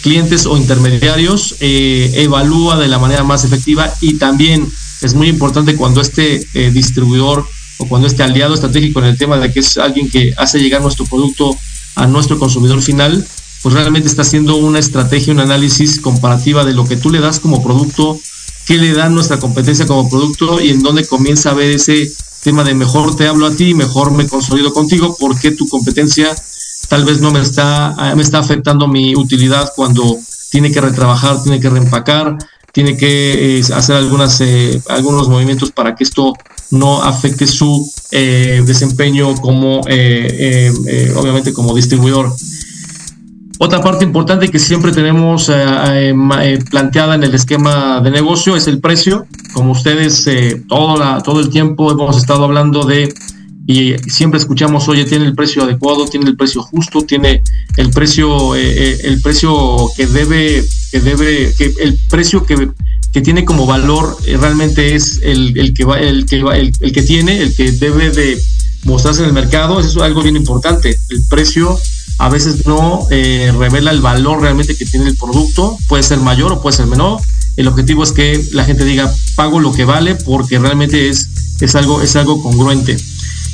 clientes 0.03 0.47
o 0.47 0.57
intermediarios 0.57 1.57
eh, 1.61 2.11
evalúa 2.15 2.79
de 2.79 2.89
la 2.89 2.99
manera 2.99 3.25
más 3.25 3.45
efectiva 3.45 3.93
y 4.01 4.15
también 4.15 4.67
es 5.03 5.15
muy 5.15 5.29
importante 5.29 5.77
cuando 5.77 6.01
este 6.01 6.47
eh, 6.55 6.71
distribuidor 6.71 7.47
o 7.79 7.89
cuando 7.89 8.07
este 8.07 8.23
aliado 8.23 8.55
estratégico 8.55 9.01
en 9.01 9.07
el 9.07 9.19
tema 9.19 9.39
de 9.39 9.53
que 9.53 9.61
es 9.61 9.79
alguien 9.79 10.11
que 10.11 10.35
hace 10.37 10.59
llegar 10.59 10.83
nuestro 10.83 11.07
producto 11.07 11.57
a 11.95 12.07
nuestro 12.07 12.39
consumidor 12.39 12.83
final, 12.83 13.27
pues 13.63 13.75
realmente 13.75 14.09
está 14.09 14.23
haciendo 14.23 14.57
una 14.57 14.79
estrategia, 14.79 15.33
un 15.33 15.41
análisis 15.41 16.01
comparativa 16.01 16.65
de 16.65 16.75
lo 16.75 16.85
que 16.85 16.97
tú 16.97 17.11
le 17.11 17.21
das 17.21 17.41
como 17.41 17.63
producto, 17.63 18.21
qué 18.67 18.77
le 18.77 18.93
da 18.93 19.09
nuestra 19.09 19.39
competencia 19.39 19.87
como 19.87 20.09
producto 20.09 20.61
y 20.61 20.71
en 20.71 20.83
dónde 20.83 21.07
comienza 21.07 21.51
a 21.51 21.55
ver 21.55 21.71
ese 21.71 22.11
tema 22.43 22.65
de 22.65 22.75
mejor 22.75 23.17
te 23.17 23.27
hablo 23.27 23.47
a 23.47 23.55
ti, 23.55 23.75
mejor 23.75 24.13
me 24.13 24.27
consolido 24.27 24.73
contigo, 24.73 25.17
porque 25.19 25.51
tu 25.51 25.67
competencia 25.69 26.35
tal 26.89 27.05
vez 27.05 27.21
no 27.21 27.31
me 27.31 27.41
está, 27.41 27.95
ah, 27.99 28.15
me 28.15 28.23
está 28.23 28.39
afectando 28.39 28.87
mi 28.87 29.17
utilidad 29.17 29.73
cuando 29.75 30.19
tiene 30.51 30.71
que 30.71 30.81
retrabajar, 30.81 31.43
tiene 31.43 31.61
que 31.61 31.69
reempacar, 31.69 32.39
tiene 32.73 32.97
que 32.97 33.59
eh, 33.59 33.63
hacer 33.75 33.97
algunas, 33.97 34.41
eh, 34.41 34.81
algunos 34.89 35.29
movimientos 35.29 35.73
para 35.73 35.95
que 35.95 36.05
esto 36.05 36.35
no 36.71 37.03
afecte 37.03 37.47
su 37.47 37.91
eh, 38.11 38.63
desempeño 38.67 39.35
como, 39.37 39.81
obviamente, 39.81 41.53
como 41.53 41.75
distribuidor. 41.75 42.33
Otra 43.61 43.83
parte 43.83 44.05
importante 44.05 44.51
que 44.51 44.59
siempre 44.59 44.93
tenemos 44.93 45.51
planteada 46.71 47.17
en 47.17 47.25
el 47.25 47.35
esquema 47.35 48.01
de 48.01 48.11
negocio 48.11 48.55
es 48.57 48.69
el 48.69 48.81
precio. 48.81 49.27
Como 49.53 49.73
ustedes 49.73 50.29
todo, 50.69 50.97
la, 50.97 51.21
todo 51.23 51.41
el 51.41 51.49
tiempo 51.49 51.91
hemos 51.91 52.17
estado 52.17 52.45
hablando 52.45 52.85
de 52.85 53.13
y 53.71 53.99
siempre 54.09 54.41
escuchamos, 54.41 54.89
oye, 54.89 55.05
tiene 55.05 55.27
el 55.27 55.35
precio 55.35 55.63
adecuado, 55.63 56.07
tiene 56.07 56.27
el 56.27 56.39
precio 56.39 56.63
justo, 56.63 57.03
tiene 57.03 57.43
el 57.77 57.91
precio, 57.91 58.57
eh, 58.57 58.63
eh, 58.63 59.01
el 59.05 59.21
precio 59.21 59.91
que 59.95 60.07
debe, 60.07 60.65
que 60.91 61.01
debe, 61.01 61.53
que 61.53 61.75
el 61.83 61.99
precio 62.09 62.47
que, 62.47 62.71
que 63.13 63.21
tiene 63.21 63.45
como 63.45 63.67
valor 63.67 64.17
eh, 64.27 64.37
realmente 64.37 64.95
es 64.95 65.21
el, 65.23 65.59
el 65.59 65.75
que 65.75 65.85
va, 65.85 65.99
el 65.99 66.27
que 66.27 66.43
va, 66.43 66.57
el, 66.57 66.73
el, 66.81 66.93
que 66.93 67.03
tiene, 67.03 67.41
el 67.41 67.55
que 67.55 67.73
debe 67.73 68.11
de 68.11 68.41
mostrarse 68.85 69.23
en 69.23 69.29
el 69.29 69.33
mercado, 69.33 69.81
eso 69.81 69.89
es 69.89 69.97
algo 69.97 70.23
bien 70.23 70.37
importante. 70.37 70.99
El 71.11 71.23
precio 71.29 71.79
a 72.19 72.29
veces 72.29 72.67
no 72.67 73.07
revela 73.11 73.91
el 73.91 74.01
valor 74.01 74.41
realmente 74.41 74.77
que 74.77 74.87
tiene 74.87 75.09
el 75.09 75.17
producto, 75.17 75.79
puede 75.89 76.03
ser 76.03 76.19
mayor 76.19 76.53
o 76.53 76.61
puede 76.61 76.77
ser 76.77 76.87
menor. 76.87 77.21
El 77.57 77.67
objetivo 77.69 78.05
es 78.05 78.13
que 78.13 78.41
la 78.53 78.65
gente 78.65 78.85
diga 78.85 79.13
pago 79.35 79.61
lo 79.61 79.73
que 79.73 79.85
vale 79.85 80.15
porque 80.15 80.59
realmente 80.59 81.09
es, 81.09 81.29
es 81.61 81.75
algo, 81.75 82.03
es 82.03 82.15
algo 82.17 82.43
congruente. 82.43 82.97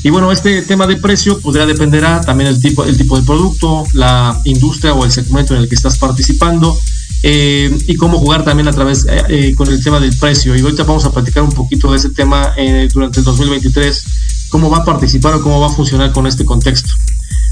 Y 0.02 0.10
bueno, 0.10 0.30
este 0.30 0.60
tema 0.60 0.86
de 0.86 0.96
precio 0.96 1.40
podría 1.40 1.64
dependerá 1.64 2.20
también 2.20 2.50
el 2.50 2.60
tipo, 2.60 2.84
el 2.84 2.98
tipo 2.98 3.18
de 3.18 3.24
producto, 3.24 3.84
la 3.94 4.38
industria 4.44 4.92
o 4.92 5.06
el 5.06 5.10
segmento 5.10 5.54
en 5.54 5.62
el 5.62 5.68
que 5.70 5.74
estás 5.74 5.96
participando 5.96 6.78
eh, 7.26 7.74
y 7.86 7.96
cómo 7.96 8.18
jugar 8.18 8.44
también 8.44 8.68
a 8.68 8.72
través 8.72 9.06
eh, 9.08 9.22
eh, 9.30 9.54
con 9.54 9.66
el 9.72 9.82
tema 9.82 9.98
del 9.98 10.14
precio. 10.14 10.54
Y 10.54 10.60
ahorita 10.60 10.84
vamos 10.84 11.06
a 11.06 11.10
platicar 11.10 11.42
un 11.42 11.52
poquito 11.52 11.90
de 11.90 11.96
ese 11.96 12.10
tema 12.10 12.52
durante 12.92 13.20
el 13.20 13.24
2023, 13.24 14.04
cómo 14.50 14.68
va 14.68 14.78
a 14.78 14.84
participar 14.84 15.32
o 15.32 15.42
cómo 15.42 15.58
va 15.58 15.68
a 15.68 15.70
funcionar 15.70 16.12
con 16.12 16.26
este 16.26 16.44
contexto. 16.44 16.90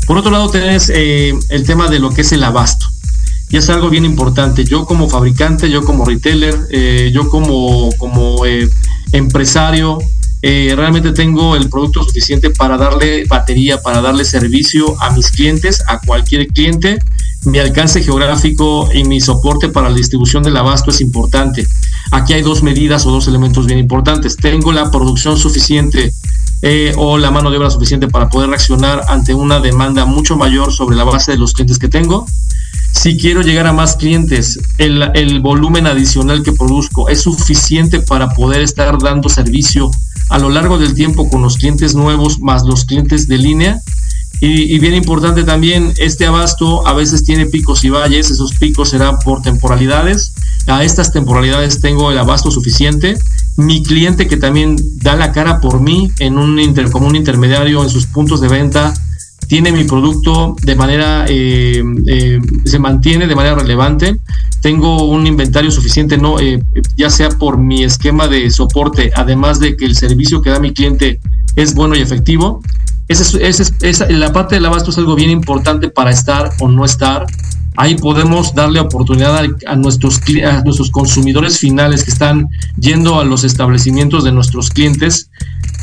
Por 0.06 0.18
otro 0.18 0.30
lado, 0.30 0.50
tenés 0.50 0.90
el 0.90 1.64
tema 1.64 1.88
de 1.88 2.00
lo 2.00 2.10
que 2.10 2.20
es 2.20 2.32
el 2.32 2.44
abasto. 2.44 2.84
Y 3.48 3.56
es 3.56 3.70
algo 3.70 3.88
bien 3.88 4.04
importante. 4.04 4.62
Yo 4.64 4.84
como 4.84 5.08
fabricante, 5.08 5.70
yo 5.70 5.82
como 5.82 6.04
retailer, 6.04 6.54
yo 7.10 7.30
como, 7.30 7.88
como 7.96 8.44
empresario, 9.12 10.00
realmente 10.42 11.12
tengo 11.12 11.56
el 11.56 11.70
producto 11.70 12.02
suficiente 12.04 12.50
para 12.50 12.76
darle 12.76 13.24
batería, 13.24 13.80
para 13.80 14.02
darle 14.02 14.26
servicio 14.26 15.00
a 15.00 15.12
mis 15.12 15.30
clientes, 15.30 15.82
a 15.86 15.98
cualquier 15.98 16.46
cliente. 16.48 16.98
Mi 17.44 17.58
alcance 17.58 18.02
geográfico 18.02 18.88
y 18.94 19.04
mi 19.04 19.20
soporte 19.20 19.68
para 19.68 19.90
la 19.90 19.96
distribución 19.96 20.42
del 20.42 20.56
abasto 20.56 20.90
es 20.90 21.00
importante. 21.00 21.66
Aquí 22.12 22.34
hay 22.34 22.42
dos 22.42 22.62
medidas 22.62 23.04
o 23.04 23.10
dos 23.10 23.26
elementos 23.26 23.66
bien 23.66 23.78
importantes. 23.78 24.36
Tengo 24.36 24.72
la 24.72 24.90
producción 24.90 25.36
suficiente 25.36 26.12
eh, 26.62 26.92
o 26.96 27.18
la 27.18 27.32
mano 27.32 27.50
de 27.50 27.58
obra 27.58 27.70
suficiente 27.70 28.06
para 28.06 28.28
poder 28.28 28.50
reaccionar 28.50 29.02
ante 29.08 29.34
una 29.34 29.58
demanda 29.58 30.04
mucho 30.04 30.36
mayor 30.36 30.72
sobre 30.72 30.94
la 30.94 31.02
base 31.02 31.32
de 31.32 31.38
los 31.38 31.52
clientes 31.52 31.78
que 31.78 31.88
tengo. 31.88 32.26
Si 32.92 33.16
quiero 33.16 33.42
llegar 33.42 33.66
a 33.66 33.72
más 33.72 33.96
clientes, 33.96 34.60
el, 34.78 35.02
el 35.14 35.40
volumen 35.40 35.88
adicional 35.88 36.44
que 36.44 36.52
produzco 36.52 37.08
es 37.08 37.22
suficiente 37.22 38.00
para 38.00 38.28
poder 38.34 38.60
estar 38.60 38.98
dando 38.98 39.28
servicio 39.28 39.90
a 40.28 40.38
lo 40.38 40.50
largo 40.50 40.78
del 40.78 40.94
tiempo 40.94 41.28
con 41.28 41.42
los 41.42 41.56
clientes 41.56 41.94
nuevos 41.94 42.38
más 42.38 42.62
los 42.62 42.84
clientes 42.84 43.26
de 43.26 43.38
línea. 43.38 43.82
Y, 44.44 44.76
bien 44.80 44.94
importante 44.94 45.44
también, 45.44 45.94
este 45.98 46.26
abasto 46.26 46.84
a 46.84 46.94
veces 46.94 47.22
tiene 47.22 47.46
picos 47.46 47.84
y 47.84 47.90
valles, 47.90 48.28
esos 48.28 48.54
picos 48.54 48.88
serán 48.88 49.20
por 49.20 49.40
temporalidades. 49.40 50.32
A 50.66 50.82
estas 50.82 51.12
temporalidades 51.12 51.80
tengo 51.80 52.10
el 52.10 52.18
abasto 52.18 52.50
suficiente. 52.50 53.16
Mi 53.56 53.84
cliente 53.84 54.26
que 54.26 54.36
también 54.36 54.76
da 54.96 55.14
la 55.14 55.30
cara 55.30 55.60
por 55.60 55.80
mí 55.80 56.10
en 56.18 56.38
un 56.38 56.58
inter, 56.58 56.90
como 56.90 57.06
un 57.06 57.14
intermediario 57.14 57.84
en 57.84 57.88
sus 57.88 58.06
puntos 58.06 58.40
de 58.40 58.48
venta, 58.48 58.92
tiene 59.46 59.70
mi 59.70 59.84
producto 59.84 60.56
de 60.60 60.74
manera, 60.74 61.24
eh, 61.28 61.84
eh, 62.08 62.40
se 62.64 62.78
mantiene 62.80 63.28
de 63.28 63.36
manera 63.36 63.54
relevante 63.54 64.18
tengo 64.62 65.08
un 65.08 65.26
inventario 65.26 65.72
suficiente, 65.72 66.16
no, 66.16 66.38
eh, 66.38 66.62
ya 66.96 67.10
sea 67.10 67.30
por 67.30 67.58
mi 67.58 67.82
esquema 67.82 68.28
de 68.28 68.48
soporte, 68.48 69.10
además 69.14 69.58
de 69.58 69.76
que 69.76 69.84
el 69.84 69.96
servicio 69.96 70.40
que 70.40 70.50
da 70.50 70.60
mi 70.60 70.72
cliente 70.72 71.18
es 71.56 71.74
bueno 71.74 71.96
y 71.96 72.00
efectivo. 72.00 72.62
Esa, 73.08 73.38
esa, 73.80 74.08
la 74.08 74.32
parte 74.32 74.54
del 74.54 74.66
abasto 74.66 74.90
es 74.90 74.98
algo 74.98 75.14
bien 75.14 75.30
importante 75.30 75.88
para 75.88 76.10
estar 76.10 76.50
o 76.60 76.68
no 76.68 76.84
estar. 76.84 77.26
Ahí 77.76 77.94
podemos 77.96 78.54
darle 78.54 78.80
oportunidad 78.80 79.44
a, 79.66 79.76
nuestros, 79.76 80.20
a 80.46 80.62
nuestros 80.62 80.90
consumidores 80.90 81.58
finales 81.58 82.04
que 82.04 82.10
están 82.10 82.48
yendo 82.78 83.18
a 83.18 83.24
los 83.24 83.44
establecimientos 83.44 84.24
de 84.24 84.32
nuestros 84.32 84.70
clientes 84.70 85.30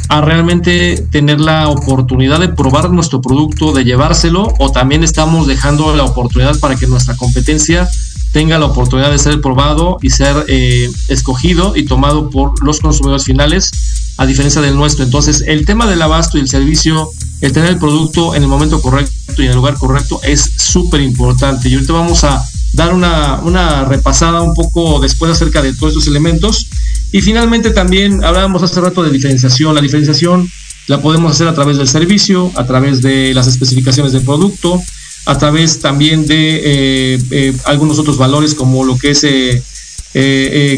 a 0.09 0.21
realmente 0.21 1.05
tener 1.11 1.39
la 1.39 1.69
oportunidad 1.69 2.39
de 2.39 2.49
probar 2.49 2.89
nuestro 2.89 3.21
producto, 3.21 3.73
de 3.73 3.83
llevárselo, 3.85 4.51
o 4.57 4.71
también 4.71 5.03
estamos 5.03 5.45
dejando 5.45 5.95
la 5.95 6.03
oportunidad 6.03 6.59
para 6.59 6.75
que 6.75 6.87
nuestra 6.87 7.15
competencia 7.15 7.87
tenga 8.31 8.57
la 8.57 8.65
oportunidad 8.65 9.11
de 9.11 9.19
ser 9.19 9.39
probado 9.39 9.97
y 10.01 10.09
ser 10.09 10.45
eh, 10.47 10.89
escogido 11.07 11.75
y 11.75 11.85
tomado 11.85 12.29
por 12.31 12.63
los 12.63 12.79
consumidores 12.79 13.23
finales, 13.23 13.71
a 14.19 14.25
diferencia 14.25 14.61
del 14.61 14.75
nuestro. 14.75 15.05
Entonces, 15.05 15.45
el 15.47 15.65
tema 15.65 15.87
del 15.87 16.01
abasto 16.01 16.37
y 16.37 16.41
el 16.41 16.49
servicio, 16.49 17.09
el 17.39 17.53
tener 17.53 17.69
el 17.69 17.77
producto 17.77 18.35
en 18.35 18.43
el 18.43 18.49
momento 18.49 18.81
correcto 18.81 19.13
y 19.41 19.45
en 19.45 19.51
el 19.51 19.55
lugar 19.55 19.75
correcto 19.75 20.19
es 20.23 20.41
súper 20.57 20.99
importante. 20.99 21.69
Y 21.69 21.75
ahorita 21.75 21.93
vamos 21.93 22.25
a 22.25 22.43
dar 22.73 22.93
una, 22.93 23.39
una 23.43 23.85
repasada 23.85 24.41
un 24.41 24.53
poco 24.55 24.99
después 24.99 25.31
acerca 25.31 25.61
de 25.61 25.73
todos 25.73 25.93
estos 25.93 26.07
elementos. 26.07 26.67
Y 27.13 27.21
finalmente 27.21 27.71
también 27.71 28.21
hablábamos 28.21 28.61
hace 28.61 28.81
rato 28.81 29.01
de 29.03 29.09
diferenciación. 29.09 29.73
La 29.73 29.79
diferenciación 29.79 30.51
la 30.87 31.01
podemos 31.01 31.31
hacer 31.31 31.47
a 31.47 31.53
través 31.53 31.77
del 31.77 31.87
servicio, 31.87 32.51
a 32.55 32.65
través 32.65 33.01
de 33.01 33.33
las 33.33 33.47
especificaciones 33.47 34.11
del 34.11 34.23
producto, 34.23 34.83
a 35.27 35.37
través 35.37 35.79
también 35.79 36.25
de 36.25 36.61
eh, 36.65 37.19
eh, 37.31 37.57
algunos 37.63 37.99
otros 37.99 38.17
valores 38.17 38.53
como 38.53 38.83
lo 38.83 38.97
que 38.97 39.11
es 39.11 39.23
eh, 39.23 39.63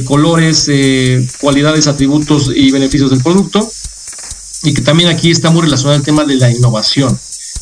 colores, 0.05 0.69
cualidades, 1.39 1.87
atributos 1.87 2.51
y 2.55 2.71
beneficios 2.71 3.09
del 3.09 3.21
producto. 3.23 3.67
Y 4.63 4.73
que 4.73 4.81
también 4.81 5.09
aquí 5.09 5.31
está 5.31 5.49
muy 5.49 5.63
relacionado 5.63 5.97
el 5.97 6.03
tema 6.03 6.23
de 6.23 6.35
la 6.35 6.51
innovación. 6.51 7.17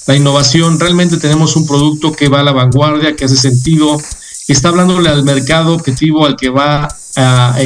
La 0.06 0.16
innovación, 0.16 0.80
realmente 0.80 1.18
tenemos 1.18 1.56
un 1.56 1.66
producto 1.66 2.12
que 2.12 2.28
va 2.28 2.42
a 2.42 2.44
la 2.44 2.52
vanguardia, 2.52 3.16
que 3.16 3.26
hace 3.26 3.38
sentido, 3.38 3.98
está 4.48 4.70
hablándole 4.70 5.10
al 5.10 5.24
mercado 5.24 5.76
objetivo, 5.76 6.26
al 6.26 6.36
que 6.36 6.50
va, 6.50 6.88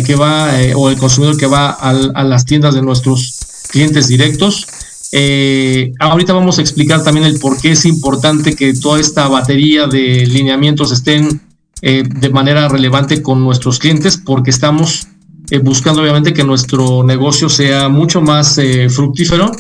que 0.06 0.16
va 0.16 0.52
o 0.76 0.90
el 0.90 0.98
consumidor 0.98 1.38
que 1.38 1.48
va 1.48 1.72
a 1.72 2.24
las 2.24 2.46
tiendas 2.46 2.76
de 2.76 2.82
nuestros 2.82 3.40
clientes 3.70 4.08
directos 4.08 4.68
eh, 5.16 5.94
ahorita 6.00 6.34
vamos 6.34 6.58
a 6.58 6.62
explicar 6.62 7.04
también 7.04 7.28
el 7.28 7.38
por 7.38 7.62
qué 7.62 7.74
es 7.74 7.86
importante 7.86 8.56
que 8.56 8.74
toda 8.74 9.00
esta 9.00 9.28
batería 9.28 9.86
de 9.86 10.26
lineamientos 10.26 10.92
estén 10.92 11.40
eh, 11.86 12.04
de 12.08 12.30
manera 12.30 12.70
relevante 12.70 13.22
con 13.22 13.44
nuestros 13.44 13.78
clientes, 13.78 14.18
porque 14.18 14.50
estamos 14.50 15.08
eh, 15.52 15.60
buscando 15.60 16.02
obviamente 16.02 16.34
que 16.34 16.44
nuestro 16.44 17.04
negocio 17.04 17.50
sea 17.50 17.90
mucho 17.90 18.22
más 18.22 18.60
fructífero. 18.90 19.52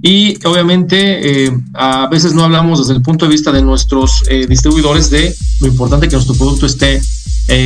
Y 0.00 0.38
obviamente 0.46 1.52
a 1.74 2.06
veces 2.08 2.32
no 2.32 2.44
hablamos 2.44 2.78
desde 2.78 2.94
el 2.94 3.02
punto 3.02 3.24
de 3.24 3.32
vista 3.32 3.50
de 3.50 3.62
nuestros 3.62 4.22
distribuidores 4.48 5.10
de 5.10 5.34
lo 5.60 5.66
importante 5.66 6.06
que 6.06 6.14
nuestro 6.14 6.36
producto 6.36 6.66
esté 6.66 7.00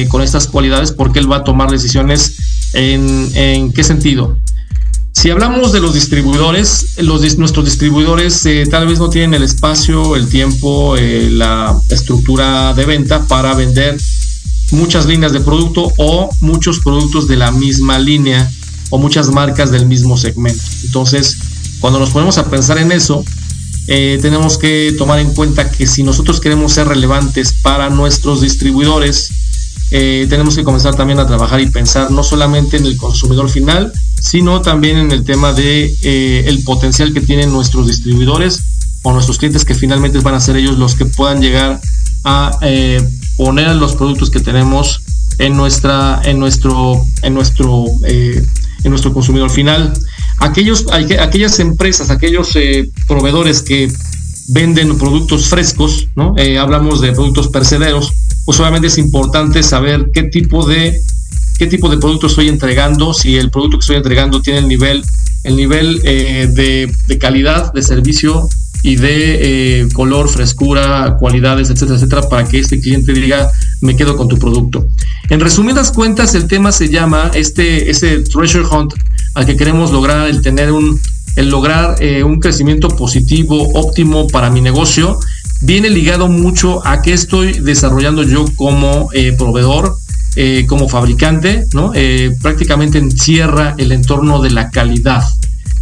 con 0.09 0.23
estas 0.23 0.47
cualidades, 0.47 0.93
porque 0.93 1.19
él 1.19 1.31
va 1.31 1.37
a 1.37 1.45
tomar 1.45 1.71
decisiones 1.71 2.39
en 2.73 3.71
qué 3.75 3.85
sentido 3.85 4.39
si 5.13 5.31
hablamos 5.31 5.73
de 5.73 5.81
los 5.81 5.95
distribuidores, 5.95 6.97
nuestros 7.37 7.65
distribuidores 7.65 8.45
eh, 8.47 8.67
tal 8.69 8.87
vez 8.87 8.99
no 8.99 9.11
tienen 9.11 9.35
el 9.35 9.43
espacio, 9.43 10.17
el 10.17 10.29
tiempo, 10.29 10.97
eh, 10.97 11.29
la 11.31 11.79
estructura 11.91 12.73
de 12.75 12.87
venta 12.87 13.27
para 13.27 13.55
vender 13.55 13.97
muchas 14.73 15.07
líneas 15.07 15.33
de 15.33 15.41
producto 15.41 15.93
o 15.99 16.31
muchos 16.41 16.81
productos 16.81 17.29
de 17.29 17.37
la 17.37 17.53
misma 17.53 17.99
línea 17.99 18.51
o 18.91 18.99
muchas 18.99 19.31
marcas 19.31 19.71
del 19.71 19.87
mismo 19.87 20.17
segmento. 20.17 20.63
Entonces, 20.85 21.37
cuando 21.81 21.99
nos 21.99 22.11
ponemos 22.11 22.39
a 22.39 22.49
pensar 22.51 22.79
en 22.79 22.91
eso, 22.91 23.23
eh, 23.89 24.19
tenemos 24.23 24.59
que 24.59 24.95
tomar 24.97 25.19
en 25.19 25.35
cuenta 25.35 25.71
que 25.71 25.87
si 25.87 26.03
nosotros 26.03 26.41
queremos 26.41 26.73
ser 26.73 26.89
relevantes 26.89 27.53
para 27.63 27.91
nuestros 27.91 28.41
distribuidores, 28.41 29.29
tenemos 29.91 30.57
que 30.57 30.65
comenzar 30.65 30.95
también 30.95 31.19
a 31.19 31.27
trabajar 31.27 31.61
y 31.61 31.67
pensar 31.67 32.11
no 32.11 32.23
solamente 32.23 32.79
en 32.79 32.87
el 32.87 32.97
consumidor 32.97 33.51
final, 33.51 33.93
sino 34.23 34.63
también 34.63 34.99
en 34.99 35.11
el 35.11 35.25
tema 35.25 35.53
de 35.53 35.93
eh, 36.03 36.45
el 36.47 36.63
potencial 36.63 37.13
que 37.13 37.21
tienen 37.21 37.51
nuestros 37.51 37.89
distribuidores 37.89 38.63
o 39.03 39.13
nuestros 39.13 39.39
clientes 39.39 39.65
que 39.65 39.75
finalmente 39.75 40.21
van 40.21 40.35
a 40.35 40.41
ser 40.41 40.57
ellos 40.57 40.79
los 40.79 40.95
que 40.95 41.07
puedan 41.07 41.43
llegar 41.43 41.81
a 42.23 42.57
eh, 42.63 43.03
poner 43.37 43.75
los 43.75 43.97
productos 43.97 44.31
que 44.31 44.39
tenemos 44.39 45.01
en 45.41 45.57
nuestra 45.57 46.23
en 46.25 46.39
nuestro 46.39 47.05
en 47.23 47.35
nuestro 47.35 47.85
eh, 48.05 48.47
en 48.85 48.91
nuestro 48.91 49.13
consumidor 49.13 49.51
final. 49.51 49.93
Aquellos 50.39 50.87
aquellas 50.93 51.59
empresas 51.59 52.11
aquellos 52.11 52.57
proveedores 53.09 53.63
que 53.63 53.93
venden 54.49 54.99
productos 54.99 55.49
frescos 55.49 56.07
no 56.15 56.37
hablamos 56.61 57.01
de 57.01 57.13
productos 57.13 57.49
percederos 57.49 58.13
pues 58.45 58.59
obviamente 58.61 58.89
es 58.89 58.99
importante 58.99 59.63
saber 59.63 60.11
qué 60.13 60.25
tipo 60.25 60.67
de 60.67 61.01
qué 61.59 61.67
tipo 61.67 61.89
de 61.89 61.99
producto 61.99 62.27
estoy 62.27 62.49
entregando, 62.49 63.15
si 63.15 63.37
el 63.37 63.51
producto 63.51 63.79
que 63.79 63.83
estoy 63.83 63.97
entregando 63.97 64.43
tiene 64.43 64.59
el 64.59 64.69
nivel, 64.69 65.05
el 65.45 65.55
nivel 65.55 66.01
eh, 66.03 66.49
de, 66.51 67.19
calidad, 67.19 67.73
de 67.73 67.83
servicio 67.83 68.49
y 68.83 68.97
de 68.97 69.83
eh, 69.83 69.89
color, 69.93 70.29
frescura, 70.29 71.17
cualidades, 71.21 71.71
etcétera, 71.71 71.97
etcétera, 71.97 72.29
para 72.29 72.49
que 72.49 72.59
este 72.59 72.81
cliente 72.81 73.13
diga, 73.13 73.49
me 73.81 73.95
quedo 73.95 74.17
con 74.17 74.27
tu 74.27 74.39
producto. 74.39 74.85
En 75.31 75.39
resumidas 75.39 75.93
cuentas, 75.93 76.35
el 76.35 76.49
tema 76.49 76.73
se 76.73 76.89
llama 76.89 77.31
este, 77.35 77.91
ese 77.91 78.19
treasure 78.21 78.67
hunt 78.67 78.95
al 79.35 79.47
que 79.47 79.57
queremos 79.57 79.93
lograr, 79.93 80.29
el 80.29 80.43
tener 80.43 80.73
un, 80.73 81.01
el 81.37 81.49
lograr 81.49 81.97
eh, 82.01 82.25
un 82.25 82.41
crecimiento 82.41 82.89
positivo, 82.89 83.69
óptimo 83.75 84.27
para 84.27 84.51
mi 84.51 84.61
negocio, 84.61 85.21
viene 85.63 85.91
ligado 85.91 86.29
mucho 86.29 86.87
a 86.87 87.03
qué 87.03 87.13
estoy 87.13 87.55
desarrollando 87.61 88.23
yo 88.23 88.45
como 88.57 89.09
proveedor, 89.39 89.97
eh, 90.35 90.65
como 90.67 90.89
fabricante, 90.89 91.67
¿no? 91.75 91.93
Eh, 91.95 92.35
prácticamente 92.41 92.97
encierra 92.97 93.75
el 93.77 93.93
entorno 93.93 94.41
de 94.41 94.49
la 94.49 94.71
calidad, 94.71 95.23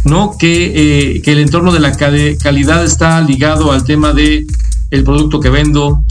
¿no? 0.03 0.35
Que, 0.37 0.73
eh, 1.15 1.21
que 1.21 1.31
el 1.31 1.39
entorno 1.39 1.71
de 1.71 1.79
la 1.79 1.93
calidad 1.93 2.83
está 2.83 3.21
ligado 3.21 3.71
al 3.71 3.85
tema 3.85 4.11
de 4.11 4.45
el 4.89 5.03
producto 5.05 5.39
que 5.39 5.49
vendo, 5.49 6.03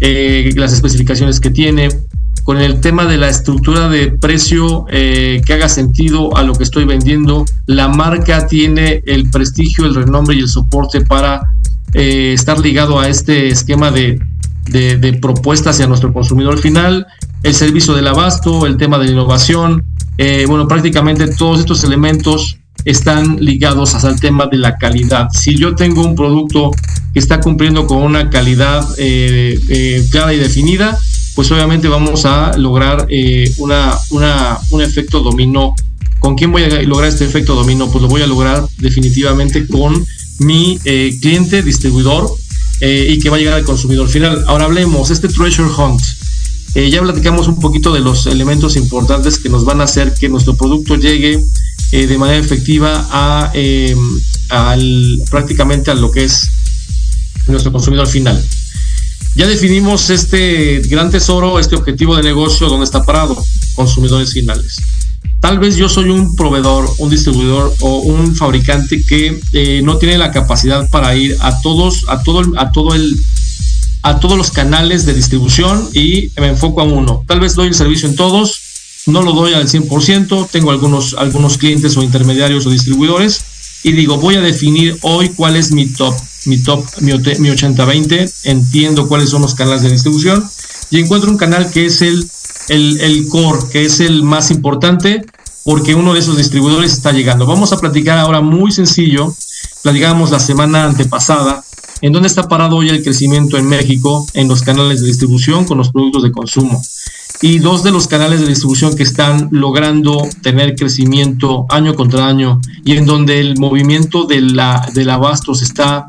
las 0.00 0.72
especificaciones 0.72 1.40
que 1.40 1.50
tiene, 1.50 1.88
con 2.44 2.58
el 2.58 2.80
tema 2.80 3.04
de 3.04 3.16
la 3.16 3.28
estructura 3.28 3.88
de 3.88 4.12
precio 4.12 4.86
que 4.88 5.52
haga 5.52 5.68
sentido 5.68 6.36
a 6.36 6.44
lo 6.44 6.54
que 6.54 6.62
estoy 6.62 6.84
vendiendo. 6.84 7.44
La 7.66 7.88
marca 7.88 8.46
tiene 8.46 9.02
el 9.06 9.28
prestigio, 9.28 9.86
el 9.86 9.96
renombre 9.96 10.36
y 10.36 10.40
el 10.40 10.48
soporte 10.48 11.00
para 11.00 11.40
estar 11.94 12.58
ligado 12.58 13.00
a 13.00 13.08
este 13.08 13.48
esquema 13.48 13.90
de, 13.90 14.20
de, 14.66 14.96
de 14.98 15.12
propuesta 15.14 15.70
hacia 15.70 15.86
nuestro 15.86 16.12
consumidor 16.12 16.58
final 16.58 17.06
el 17.42 17.54
servicio 17.54 17.94
del 17.94 18.06
abasto, 18.08 18.66
el 18.66 18.76
tema 18.76 18.98
de 18.98 19.06
la 19.06 19.12
innovación, 19.12 19.84
eh, 20.16 20.44
bueno, 20.48 20.66
prácticamente 20.66 21.28
todos 21.28 21.60
estos 21.60 21.84
elementos 21.84 22.58
están 22.84 23.36
ligados 23.36 23.94
al 23.94 24.18
tema 24.20 24.46
de 24.46 24.56
la 24.56 24.76
calidad. 24.76 25.28
Si 25.32 25.56
yo 25.56 25.74
tengo 25.74 26.04
un 26.04 26.14
producto 26.14 26.72
que 27.12 27.18
está 27.18 27.40
cumpliendo 27.40 27.86
con 27.86 27.98
una 27.98 28.30
calidad 28.30 28.86
eh, 28.98 29.58
eh, 29.68 30.04
clara 30.10 30.34
y 30.34 30.38
definida, 30.38 30.98
pues 31.34 31.50
obviamente 31.52 31.86
vamos 31.86 32.24
a 32.24 32.56
lograr 32.56 33.06
una, 33.58 34.58
un 34.70 34.82
efecto 34.82 35.20
dominó. 35.20 35.74
¿Con 36.18 36.34
quién 36.34 36.50
voy 36.50 36.64
a 36.64 36.82
lograr 36.82 37.08
este 37.08 37.24
efecto 37.24 37.54
dominó? 37.54 37.88
Pues 37.88 38.02
lo 38.02 38.08
voy 38.08 38.22
a 38.22 38.26
lograr 38.26 38.64
definitivamente 38.78 39.68
con 39.68 40.04
mi 40.38 40.78
cliente 41.20 41.62
distribuidor 41.62 42.30
y 42.80 43.18
que 43.18 43.28
va 43.28 43.36
a 43.36 43.38
llegar 43.38 43.54
al 43.54 43.64
consumidor 43.64 44.08
final. 44.08 44.44
Ahora 44.46 44.66
hablemos, 44.66 45.10
este 45.10 45.28
treasure 45.28 45.68
hunt. 45.68 46.00
Eh, 46.74 46.90
ya 46.90 47.00
platicamos 47.00 47.48
un 47.48 47.58
poquito 47.58 47.92
de 47.92 48.00
los 48.00 48.26
elementos 48.26 48.76
importantes 48.76 49.38
que 49.38 49.48
nos 49.48 49.64
van 49.64 49.80
a 49.80 49.84
hacer 49.84 50.12
que 50.14 50.28
nuestro 50.28 50.54
producto 50.54 50.96
llegue 50.96 51.42
eh, 51.92 52.06
de 52.06 52.18
manera 52.18 52.38
efectiva 52.38 53.08
a 53.10 53.50
em, 53.54 53.98
al, 54.50 55.22
prácticamente 55.30 55.90
a 55.90 55.94
lo 55.94 56.10
que 56.10 56.24
es 56.24 56.48
nuestro 57.46 57.72
consumidor 57.72 58.06
final. 58.06 58.44
Ya 59.34 59.46
definimos 59.46 60.10
este 60.10 60.80
gran 60.80 61.10
tesoro, 61.10 61.58
este 61.58 61.74
objetivo 61.74 62.16
de 62.16 62.22
negocio, 62.22 62.68
donde 62.68 62.84
está 62.84 63.02
parado, 63.02 63.42
consumidores 63.74 64.32
finales. 64.32 64.76
Tal 65.40 65.58
vez 65.58 65.76
yo 65.76 65.88
soy 65.88 66.10
un 66.10 66.34
proveedor, 66.34 66.88
un 66.98 67.10
distribuidor 67.10 67.72
o 67.80 67.98
un 67.98 68.34
fabricante 68.34 69.04
que 69.04 69.40
eh, 69.52 69.80
no 69.82 69.96
tiene 69.98 70.18
la 70.18 70.32
capacidad 70.32 70.88
para 70.90 71.14
ir 71.14 71.36
a 71.40 71.60
todos, 71.60 72.04
a 72.08 72.22
todo, 72.22 72.42
a 72.56 72.72
todo 72.72 72.94
el 72.94 73.18
a 74.02 74.20
todos 74.20 74.38
los 74.38 74.50
canales 74.50 75.04
de 75.06 75.14
distribución 75.14 75.88
y 75.92 76.30
me 76.36 76.48
enfoco 76.48 76.80
a 76.80 76.84
uno. 76.84 77.24
Tal 77.26 77.40
vez 77.40 77.54
doy 77.54 77.68
el 77.68 77.74
servicio 77.74 78.08
en 78.08 78.16
todos, 78.16 78.60
no 79.06 79.22
lo 79.22 79.32
doy 79.32 79.54
al 79.54 79.68
100%, 79.68 80.48
tengo 80.50 80.70
algunos, 80.70 81.14
algunos 81.14 81.58
clientes 81.58 81.96
o 81.96 82.02
intermediarios 82.02 82.66
o 82.66 82.70
distribuidores 82.70 83.40
y 83.82 83.92
digo, 83.92 84.18
voy 84.18 84.36
a 84.36 84.40
definir 84.40 84.96
hoy 85.02 85.30
cuál 85.30 85.56
es 85.56 85.72
mi 85.72 85.86
top, 85.86 86.14
mi 86.46 86.58
top, 86.58 86.84
mi, 87.00 87.12
mi 87.12 87.48
80-20, 87.50 88.32
entiendo 88.44 89.08
cuáles 89.08 89.30
son 89.30 89.42
los 89.42 89.54
canales 89.54 89.82
de 89.82 89.90
distribución 89.90 90.48
y 90.90 91.00
encuentro 91.00 91.30
un 91.30 91.36
canal 91.36 91.70
que 91.70 91.86
es 91.86 92.02
el, 92.02 92.28
el, 92.68 93.00
el 93.00 93.28
core, 93.28 93.60
que 93.70 93.84
es 93.84 94.00
el 94.00 94.22
más 94.22 94.50
importante 94.50 95.24
porque 95.64 95.94
uno 95.94 96.14
de 96.14 96.20
esos 96.20 96.38
distribuidores 96.38 96.92
está 96.92 97.12
llegando. 97.12 97.46
Vamos 97.46 97.72
a 97.72 97.78
platicar 97.78 98.18
ahora 98.18 98.40
muy 98.40 98.72
sencillo, 98.72 99.34
platicábamos 99.82 100.30
la 100.30 100.40
semana 100.40 100.84
antepasada 100.84 101.62
¿En 102.00 102.12
dónde 102.12 102.28
está 102.28 102.46
parado 102.46 102.76
hoy 102.76 102.88
el 102.90 103.02
crecimiento 103.02 103.58
en 103.58 103.66
México 103.66 104.24
en 104.34 104.46
los 104.46 104.62
canales 104.62 105.00
de 105.00 105.08
distribución 105.08 105.64
con 105.64 105.78
los 105.78 105.90
productos 105.90 106.22
de 106.22 106.30
consumo? 106.30 106.80
Y 107.40 107.58
dos 107.58 107.82
de 107.82 107.90
los 107.90 108.06
canales 108.06 108.40
de 108.40 108.46
distribución 108.46 108.94
que 108.94 109.02
están 109.02 109.48
logrando 109.50 110.22
tener 110.42 110.76
crecimiento 110.76 111.66
año 111.68 111.94
contra 111.94 112.26
año 112.26 112.60
y 112.84 112.96
en 112.96 113.06
donde 113.06 113.40
el 113.40 113.58
movimiento 113.58 114.24
de 114.24 114.40
la, 114.40 114.88
del 114.94 115.10
abasto 115.10 115.54
se 115.54 115.64
está 115.64 116.06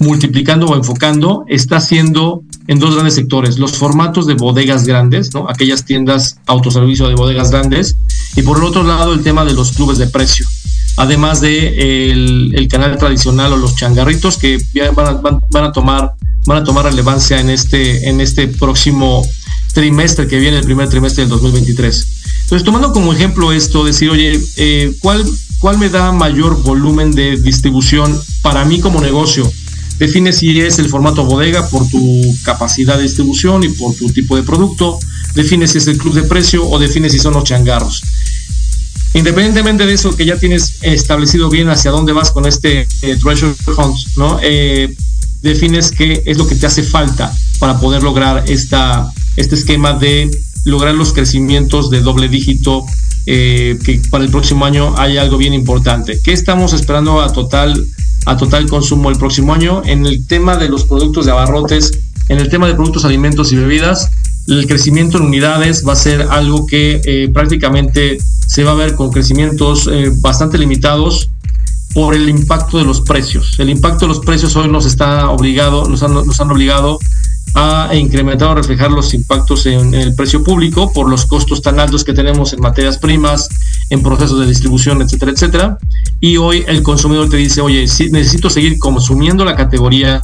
multiplicando 0.00 0.66
o 0.66 0.76
enfocando, 0.76 1.44
está 1.48 1.80
siendo 1.80 2.42
en 2.68 2.78
dos 2.78 2.94
grandes 2.94 3.14
sectores, 3.14 3.58
los 3.58 3.72
formatos 3.72 4.26
de 4.26 4.34
bodegas 4.34 4.86
grandes, 4.86 5.34
¿no? 5.34 5.48
aquellas 5.48 5.84
tiendas 5.84 6.38
autoservicio 6.46 7.08
de 7.08 7.14
bodegas 7.16 7.50
grandes, 7.50 7.96
y 8.36 8.42
por 8.42 8.58
el 8.58 8.64
otro 8.64 8.84
lado 8.84 9.12
el 9.12 9.22
tema 9.22 9.44
de 9.44 9.54
los 9.54 9.72
clubes 9.72 9.98
de 9.98 10.06
precio 10.06 10.46
además 10.98 11.40
de 11.40 12.10
el, 12.10 12.68
canal 12.68 12.98
tradicional 12.98 13.52
o 13.52 13.56
los 13.56 13.76
changarritos 13.76 14.36
que 14.36 14.58
van 14.94 15.06
a, 15.06 15.72
tomar 15.72 16.12
van 16.44 16.58
a 16.58 16.64
tomar 16.64 16.84
relevancia 16.84 17.40
en 17.40 17.50
este 17.50 18.08
en 18.08 18.20
este 18.20 18.48
próximo 18.48 19.26
trimestre 19.72 20.26
que 20.26 20.38
viene 20.38 20.58
el 20.58 20.64
primer 20.64 20.88
trimestre 20.88 21.22
del 21.22 21.30
2023 21.30 22.06
entonces 22.42 22.64
tomando 22.64 22.92
como 22.92 23.12
ejemplo 23.12 23.52
esto 23.52 23.84
decir 23.84 24.10
oye 24.10 24.40
eh, 24.56 24.92
cuál 25.00 25.24
cuál 25.60 25.78
me 25.78 25.88
da 25.88 26.12
mayor 26.12 26.62
volumen 26.62 27.12
de 27.12 27.36
distribución 27.36 28.20
para 28.42 28.64
mí 28.64 28.80
como 28.80 29.00
negocio 29.00 29.50
define 29.98 30.32
si 30.32 30.60
es 30.60 30.78
el 30.78 30.88
formato 30.88 31.24
bodega 31.24 31.68
por 31.68 31.88
tu 31.88 32.22
capacidad 32.44 32.96
de 32.96 33.02
distribución 33.02 33.64
y 33.64 33.68
por 33.68 33.94
tu 33.94 34.08
tipo 34.10 34.36
de 34.36 34.42
producto 34.42 34.98
define 35.34 35.66
si 35.66 35.78
es 35.78 35.86
el 35.86 35.98
club 35.98 36.14
de 36.14 36.22
precio 36.22 36.68
o 36.68 36.78
define 36.78 37.10
si 37.10 37.18
son 37.18 37.34
los 37.34 37.44
changarros. 37.44 38.02
Independientemente 39.14 39.86
de 39.86 39.94
eso, 39.94 40.14
que 40.14 40.26
ya 40.26 40.38
tienes 40.38 40.78
establecido 40.82 41.48
bien 41.48 41.68
hacia 41.70 41.90
dónde 41.90 42.12
vas 42.12 42.30
con 42.30 42.46
este 42.46 42.86
eh, 43.02 43.16
treasure 43.16 43.54
hunt, 43.76 43.96
¿no? 44.16 44.38
Eh, 44.42 44.94
defines 45.42 45.92
qué 45.92 46.22
es 46.26 46.36
lo 46.36 46.46
que 46.46 46.56
te 46.56 46.66
hace 46.66 46.82
falta 46.82 47.32
para 47.58 47.80
poder 47.80 48.02
lograr 48.02 48.44
esta, 48.48 49.10
este 49.36 49.54
esquema 49.54 49.94
de 49.94 50.30
lograr 50.64 50.94
los 50.94 51.12
crecimientos 51.12 51.90
de 51.90 52.00
doble 52.00 52.28
dígito 52.28 52.84
eh, 53.26 53.78
que 53.84 54.00
para 54.10 54.24
el 54.24 54.30
próximo 54.30 54.64
año 54.64 54.94
hay 54.98 55.16
algo 55.16 55.38
bien 55.38 55.54
importante. 55.54 56.20
¿Qué 56.22 56.32
estamos 56.32 56.72
esperando 56.72 57.20
a 57.20 57.32
total, 57.32 57.86
a 58.26 58.36
total 58.36 58.68
consumo 58.68 59.10
el 59.10 59.18
próximo 59.18 59.54
año? 59.54 59.82
En 59.84 60.06
el 60.06 60.26
tema 60.26 60.56
de 60.56 60.68
los 60.68 60.84
productos 60.84 61.26
de 61.26 61.32
abarrotes, 61.32 61.92
en 62.28 62.38
el 62.38 62.48
tema 62.48 62.66
de 62.66 62.74
productos, 62.74 63.04
alimentos 63.04 63.52
y 63.52 63.56
bebidas, 63.56 64.10
el 64.48 64.66
crecimiento 64.66 65.18
en 65.18 65.24
unidades 65.24 65.86
va 65.86 65.92
a 65.92 65.96
ser 65.96 66.22
algo 66.22 66.66
que 66.66 67.00
eh, 67.04 67.30
prácticamente 67.32 68.18
se 68.46 68.64
va 68.64 68.72
a 68.72 68.74
ver 68.74 68.94
con 68.94 69.10
crecimientos 69.10 69.88
eh, 69.92 70.10
bastante 70.20 70.58
limitados 70.58 71.30
por 71.94 72.14
el 72.14 72.28
impacto 72.28 72.78
de 72.78 72.84
los 72.84 73.00
precios. 73.00 73.58
El 73.58 73.70
impacto 73.70 74.06
de 74.06 74.08
los 74.08 74.20
precios 74.20 74.56
hoy 74.56 74.68
nos 74.68 74.86
está 74.86 75.30
obligado, 75.30 75.88
nos 75.88 76.02
han, 76.02 76.14
nos 76.14 76.40
han 76.40 76.50
obligado 76.50 76.98
ha 77.54 77.94
incrementado, 77.94 78.52
a 78.52 78.54
reflejar 78.54 78.90
los 78.90 79.14
impactos 79.14 79.66
en, 79.66 79.94
el 79.94 80.14
precio 80.14 80.42
público 80.42 80.92
por 80.92 81.08
los 81.08 81.26
costos 81.26 81.62
tan 81.62 81.80
altos 81.80 82.04
que 82.04 82.12
tenemos 82.12 82.52
en 82.52 82.60
materias 82.60 82.98
primas, 82.98 83.48
en 83.90 84.02
procesos 84.02 84.40
de 84.40 84.46
distribución, 84.46 85.02
etcétera, 85.02 85.32
etcétera. 85.32 85.78
Y 86.20 86.36
hoy 86.36 86.64
el 86.66 86.82
consumidor 86.82 87.28
te 87.28 87.36
dice, 87.36 87.60
oye, 87.60 87.86
sí, 87.88 88.10
necesito 88.10 88.50
seguir 88.50 88.78
consumiendo 88.78 89.44
la 89.44 89.56
categoría, 89.56 90.20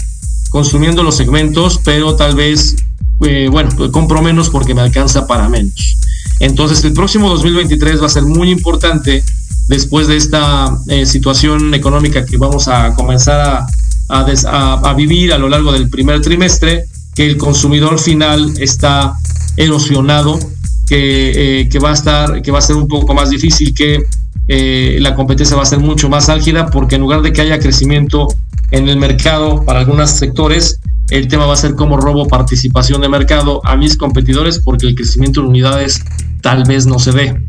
consumiendo 0.50 1.02
los 1.02 1.16
segmentos, 1.16 1.80
pero 1.84 2.16
tal 2.16 2.34
vez, 2.34 2.76
eh, 3.20 3.48
bueno, 3.50 3.70
pues 3.76 3.90
compro 3.90 4.22
menos 4.22 4.50
porque 4.50 4.74
me 4.74 4.82
alcanza 4.82 5.26
para 5.26 5.48
menos. 5.48 5.98
Entonces 6.40 6.84
el 6.84 6.92
próximo 6.92 7.28
2023 7.30 8.02
va 8.02 8.06
a 8.06 8.10
ser 8.10 8.24
muy 8.24 8.50
importante 8.50 9.22
después 9.68 10.08
de 10.08 10.16
esta 10.16 10.76
eh, 10.88 11.06
situación 11.06 11.74
económica 11.74 12.26
que 12.26 12.36
vamos 12.36 12.68
a 12.68 12.94
comenzar 12.94 13.40
a, 13.40 13.66
a, 14.08 14.94
vivir 14.94 15.32
a 15.32 15.38
lo 15.38 15.48
largo 15.48 15.72
del 15.72 15.88
primer 15.88 16.20
trimestre, 16.20 16.84
que 17.14 17.26
el 17.26 17.36
consumidor 17.36 17.98
final 17.98 18.52
está 18.58 19.14
erosionado, 19.56 20.38
que, 20.86 21.60
eh, 21.60 21.68
que, 21.68 21.78
va 21.78 21.90
a 21.90 21.94
estar, 21.94 22.42
que 22.42 22.50
va 22.50 22.58
a 22.58 22.62
ser 22.62 22.76
un 22.76 22.88
poco 22.88 23.14
más 23.14 23.30
difícil, 23.30 23.74
que 23.74 24.04
eh, 24.48 24.98
la 25.00 25.14
competencia 25.14 25.56
va 25.56 25.62
a 25.62 25.66
ser 25.66 25.80
mucho 25.80 26.08
más 26.08 26.28
álgida, 26.28 26.66
porque 26.66 26.96
en 26.96 27.00
lugar 27.00 27.22
de 27.22 27.32
que 27.32 27.40
haya 27.40 27.58
crecimiento 27.58 28.28
en 28.70 28.88
el 28.88 28.98
mercado 28.98 29.64
para 29.64 29.80
algunos 29.80 30.10
sectores, 30.10 30.80
el 31.10 31.28
tema 31.28 31.46
va 31.46 31.54
a 31.54 31.56
ser 31.56 31.74
cómo 31.74 31.96
robo 31.96 32.26
participación 32.26 33.00
de 33.00 33.08
mercado 33.08 33.60
a 33.64 33.76
mis 33.76 33.96
competidores, 33.96 34.58
porque 34.58 34.86
el 34.86 34.94
crecimiento 34.94 35.40
en 35.40 35.46
unidades 35.46 36.02
tal 36.40 36.64
vez 36.64 36.86
no 36.86 36.98
se 36.98 37.12
ve. 37.12 37.40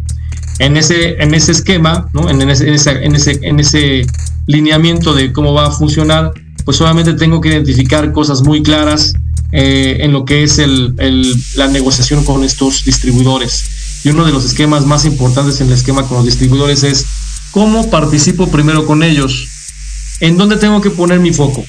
En 0.59 0.77
ese, 0.77 1.21
en 1.21 1.33
ese 1.33 1.51
esquema, 1.51 2.07
¿no? 2.13 2.29
en, 2.29 2.41
en, 2.41 2.49
ese, 2.49 2.69
en, 2.69 3.15
ese, 3.15 3.39
en 3.41 3.59
ese 3.59 4.05
lineamiento 4.47 5.13
de 5.13 5.33
cómo 5.33 5.53
va 5.53 5.67
a 5.67 5.71
funcionar, 5.71 6.31
pues 6.63 6.77
solamente 6.77 7.13
tengo 7.13 7.41
que 7.41 7.49
identificar 7.49 8.11
cosas 8.13 8.41
muy 8.41 8.63
claras 8.63 9.13
eh, 9.51 9.97
en 10.01 10.11
lo 10.11 10.25
que 10.25 10.43
es 10.43 10.59
el, 10.59 10.95
la 11.55 11.67
negociación 11.67 12.23
con 12.23 12.43
estos 12.43 12.85
distribuidores. 12.85 13.65
Y 14.03 14.09
uno 14.09 14.25
de 14.25 14.31
los 14.31 14.45
esquemas 14.45 14.85
más 14.85 15.05
importantes 15.05 15.61
en 15.61 15.67
el 15.67 15.73
esquema 15.73 16.07
con 16.07 16.17
los 16.17 16.25
distribuidores 16.25 16.83
es 16.83 17.05
cómo 17.51 17.89
participo 17.89 18.47
primero 18.47 18.85
con 18.85 19.01
ellos, 19.01 19.47
en 20.19 20.37
dónde 20.37 20.57
tengo 20.57 20.81
que 20.81 20.89
poner 20.89 21.19
mi 21.19 21.33
foco. 21.33 21.65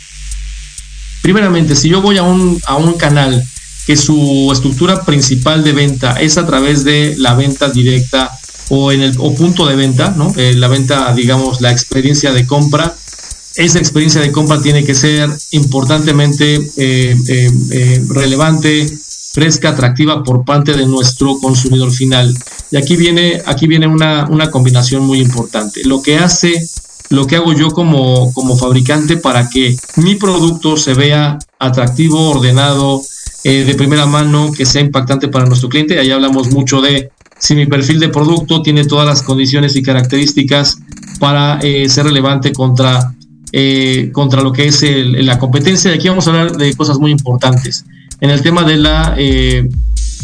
Primeramente, 1.22 1.74
si 1.76 1.88
yo 1.88 2.02
voy 2.02 2.18
a 2.18 2.22
un, 2.22 2.60
a 2.66 2.76
un 2.76 2.94
canal 2.94 3.44
que 3.86 3.96
su 3.96 4.50
estructura 4.52 5.04
principal 5.04 5.62
de 5.62 5.72
venta 5.72 6.20
es 6.20 6.38
a 6.38 6.46
través 6.46 6.84
de 6.84 7.14
la 7.18 7.34
venta 7.34 7.70
directa 7.70 8.30
o 8.68 8.90
en 8.90 9.00
el 9.00 9.14
o 9.18 9.32
punto 9.34 9.66
de 9.66 9.76
venta, 9.76 10.12
¿no? 10.16 10.32
Eh, 10.36 10.54
la 10.54 10.68
venta, 10.68 11.12
digamos, 11.14 11.60
la 11.60 11.70
experiencia 11.70 12.32
de 12.32 12.46
compra, 12.46 12.96
esa 13.56 13.78
experiencia 13.78 14.20
de 14.20 14.32
compra 14.32 14.60
tiene 14.60 14.84
que 14.84 14.94
ser 14.94 15.30
importantemente 15.52 16.56
eh, 16.76 17.16
eh, 17.28 17.50
eh, 17.70 18.04
relevante, 18.08 18.86
fresca, 19.32 19.70
atractiva 19.70 20.22
por 20.22 20.44
parte 20.44 20.74
de 20.74 20.86
nuestro 20.86 21.38
consumidor 21.38 21.90
final. 21.90 22.36
Y 22.70 22.76
aquí 22.76 22.96
viene, 22.96 23.40
aquí 23.46 23.66
viene 23.66 23.86
una, 23.86 24.26
una 24.28 24.50
combinación 24.50 25.06
muy 25.06 25.20
importante. 25.20 25.82
Lo 25.84 26.02
que 26.02 26.18
hace, 26.18 26.52
lo 27.08 27.26
que 27.26 27.36
hago 27.36 27.54
yo 27.54 27.70
como, 27.70 28.32
como 28.34 28.56
fabricante 28.56 29.16
para 29.16 29.48
que 29.48 29.76
mi 29.96 30.16
producto 30.16 30.76
se 30.76 30.92
vea 30.92 31.38
atractivo, 31.58 32.30
ordenado, 32.30 33.02
de 33.44 33.76
primera 33.76 34.06
mano, 34.06 34.50
que 34.50 34.66
sea 34.66 34.82
impactante 34.82 35.28
para 35.28 35.46
nuestro 35.46 35.68
cliente. 35.68 36.00
Ahí 36.00 36.10
hablamos 36.10 36.50
mucho 36.50 36.80
de 36.80 37.12
si 37.38 37.54
mi 37.54 37.66
perfil 37.66 38.00
de 38.00 38.08
producto 38.08 38.60
tiene 38.60 38.84
todas 38.84 39.06
las 39.06 39.22
condiciones 39.22 39.76
y 39.76 39.82
características 39.82 40.78
para 41.20 41.60
ser 41.60 42.06
relevante 42.06 42.52
contra 42.52 43.14
eh, 43.58 44.10
contra 44.12 44.42
lo 44.42 44.52
que 44.52 44.66
es 44.66 44.84
la 44.84 45.38
competencia. 45.38 45.90
Aquí 45.90 46.10
vamos 46.10 46.26
a 46.26 46.30
hablar 46.30 46.58
de 46.58 46.74
cosas 46.74 46.98
muy 46.98 47.10
importantes. 47.10 47.86
En 48.20 48.28
el 48.28 48.42
tema 48.42 48.64
de 48.64 48.76
la, 48.76 49.14
eh, 49.16 49.66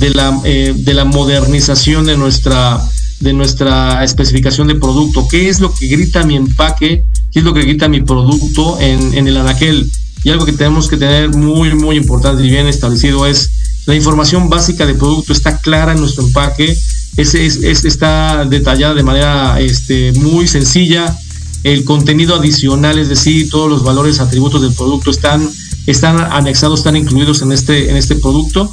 de 0.01 0.11
la, 0.11 0.39
eh, 0.45 0.75
de 0.77 0.93
la 0.93 1.07
modernización 1.07 2.05
de 2.05 2.19
nuestra, 2.19 2.79
de 3.21 3.33
nuestra 3.33 4.05
especificación 4.05 4.69
de 4.69 4.75
producto. 4.75 5.27
¿Qué 5.31 5.49
es 5.49 5.61
lo 5.61 5.73
que 5.73 5.87
grita 5.87 6.25
mi 6.25 6.37
empaque? 6.37 7.07
¿Qué 7.33 7.39
es 7.39 7.45
lo 7.47 7.55
que 7.55 7.63
grita 7.63 7.89
mi 7.89 8.03
producto 8.03 8.79
en, 8.79 9.27
el 9.27 9.35
anaquel? 9.39 9.91
Y 10.25 10.29
algo 10.29 10.45
que 10.45 10.53
tenemos 10.53 10.89
que 10.89 10.99
tener 10.99 11.31
muy, 11.31 11.75
muy 11.75 11.97
importante 11.97 12.45
y 12.45 12.51
bien 12.51 12.67
establecido 12.67 13.27
es 13.27 13.51
la 13.87 13.95
información 13.95 14.51
básica 14.51 14.85
del 14.85 14.97
producto 14.97 15.33
está 15.33 15.57
clara 15.57 15.93
en 15.93 16.01
nuestro 16.01 16.23
empaque, 16.23 16.77
es, 17.17 17.35
está 17.35 18.45
detallada 18.45 18.93
de 18.93 19.03
manera 19.03 19.59
este, 19.59 20.13
muy 20.13 20.47
sencilla, 20.47 21.17
el 21.65 21.85
contenido 21.85 22.35
adicional, 22.35 22.99
es 22.99 23.09
decir, 23.09 23.49
todos 23.49 23.71
los 23.71 23.85
valores, 23.85 24.21
atributos 24.21 24.63
del 24.63 24.75
producto 24.75 25.11
están, 25.11 25.49
están 25.87 26.21
anexados, 26.21 26.81
están 26.81 26.97
incluidos 26.97 27.43
en 27.43 27.53
este, 27.53 27.91
en 27.91 27.97
este 27.97 28.17
producto. 28.17 28.71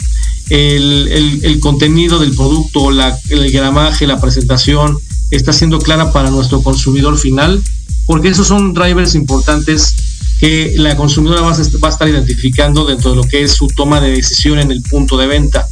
El, 0.49 1.60
contenido 1.62 2.17
del 2.17 2.36
producto, 2.36 2.89
el 2.89 3.52
gramaje, 3.52 4.08
la 4.08 4.19
presentación, 4.19 4.97
está 5.30 5.54
siendo 5.54 5.80
clara 5.80 6.12
para 6.12 6.32
nuestro 6.32 6.63
consumidor 6.63 7.17
final, 7.17 7.62
porque 8.08 8.30
esos 8.30 8.47
son 8.47 8.73
drivers 8.73 9.13
importantes 9.13 9.95
que 10.39 10.73
la 10.78 10.95
consumidora 10.95 11.41
va 11.41 11.52
a, 11.52 11.89
estar 11.89 12.10
identificando 12.10 12.86
dentro 12.86 13.12
de 13.12 13.17
lo 13.17 13.23
que 13.23 13.43
es 13.43 13.52
su 13.52 13.67
toma 13.67 13.99
de 14.02 14.12
decisión 14.12 14.58
en 14.58 14.71
el 14.71 14.82
punto 14.82 15.17
de 15.17 15.28
venta. 15.28 15.67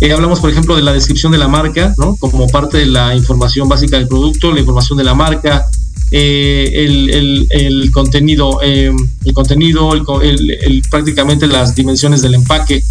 Eh, 0.00 0.12
hablamos, 0.12 0.40
por 0.40 0.50
ejemplo, 0.50 0.74
de 0.74 0.82
la 0.82 0.92
descripción 0.92 1.30
de 1.30 1.38
la 1.38 1.48
marca, 1.48 1.94
¿no? 1.98 2.16
Como 2.16 2.46
parte 2.48 2.78
de 2.78 2.86
la 2.86 3.14
información 3.14 3.68
básica 3.68 3.98
del 3.98 4.08
producto, 4.08 4.52
la 4.52 4.60
información 4.60 4.96
de 4.96 5.04
la 5.04 5.14
marca, 5.14 5.66
eh, 6.10 6.70
el, 6.74 7.46
el, 7.50 7.90
contenido, 7.90 8.60
eh, 8.62 8.92
el 9.24 9.32
contenido, 9.32 9.92
el, 9.94 10.82
prácticamente 10.90 11.46
las 11.46 11.74
dimensiones 11.74 12.22
del 12.22 12.34
empaque, 12.34 12.82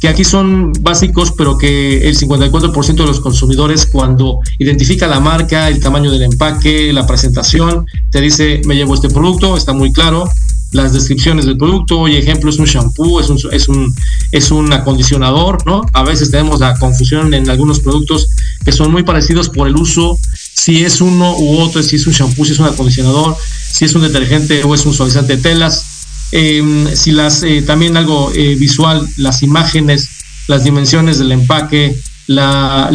que 0.00 0.08
aquí 0.08 0.24
son 0.24 0.72
básicos, 0.80 1.32
pero 1.32 1.56
que 1.56 2.08
el 2.08 2.16
54% 2.16 2.94
de 2.94 3.06
los 3.06 3.20
consumidores 3.20 3.86
cuando 3.86 4.40
identifica 4.58 5.06
la 5.06 5.20
marca, 5.20 5.68
el 5.68 5.80
tamaño 5.80 6.10
del 6.10 6.22
empaque, 6.22 6.92
la 6.92 7.06
presentación, 7.06 7.86
te 8.10 8.20
dice, 8.20 8.60
me 8.66 8.74
llevo 8.74 8.94
este 8.94 9.08
producto, 9.08 9.56
está 9.56 9.72
muy 9.72 9.92
claro, 9.92 10.28
las 10.72 10.92
descripciones 10.92 11.46
del 11.46 11.56
producto, 11.56 12.08
y 12.08 12.16
ejemplo, 12.16 12.50
es 12.50 12.58
un 12.58 12.66
shampoo, 12.66 13.20
es 13.20 13.30
un, 13.30 13.38
es 13.52 13.68
un, 13.68 13.94
es 14.32 14.50
un 14.50 14.72
acondicionador, 14.72 15.64
¿no? 15.64 15.86
A 15.92 16.02
veces 16.02 16.32
tenemos 16.32 16.58
la 16.58 16.76
confusión 16.78 17.32
en 17.32 17.48
algunos 17.48 17.78
productos 17.78 18.28
que 18.64 18.72
son 18.72 18.90
muy 18.90 19.04
parecidos 19.04 19.48
por 19.48 19.68
el 19.68 19.76
uso 19.76 20.18
si 20.64 20.82
es 20.82 21.02
uno 21.02 21.36
u 21.36 21.58
otro, 21.58 21.82
si 21.82 21.96
es 21.96 22.06
un 22.06 22.14
shampoo, 22.14 22.42
si 22.42 22.52
es 22.52 22.58
un 22.58 22.64
acondicionador, 22.64 23.36
si 23.70 23.84
es 23.84 23.94
un 23.94 24.00
detergente 24.00 24.64
o 24.64 24.74
es 24.74 24.86
un 24.86 24.94
suavizante 24.94 25.36
de 25.36 25.42
telas. 25.42 25.84
Em, 26.32 26.88
si 26.96 27.10
las, 27.10 27.42
eh, 27.42 27.60
también 27.60 27.98
algo 27.98 28.32
eh, 28.34 28.54
visual, 28.54 29.06
las 29.18 29.42
imágenes, 29.42 30.08
las 30.48 30.64
dimensiones 30.64 31.18
del 31.18 31.32
empaque, 31.32 31.94
la, 32.28 32.88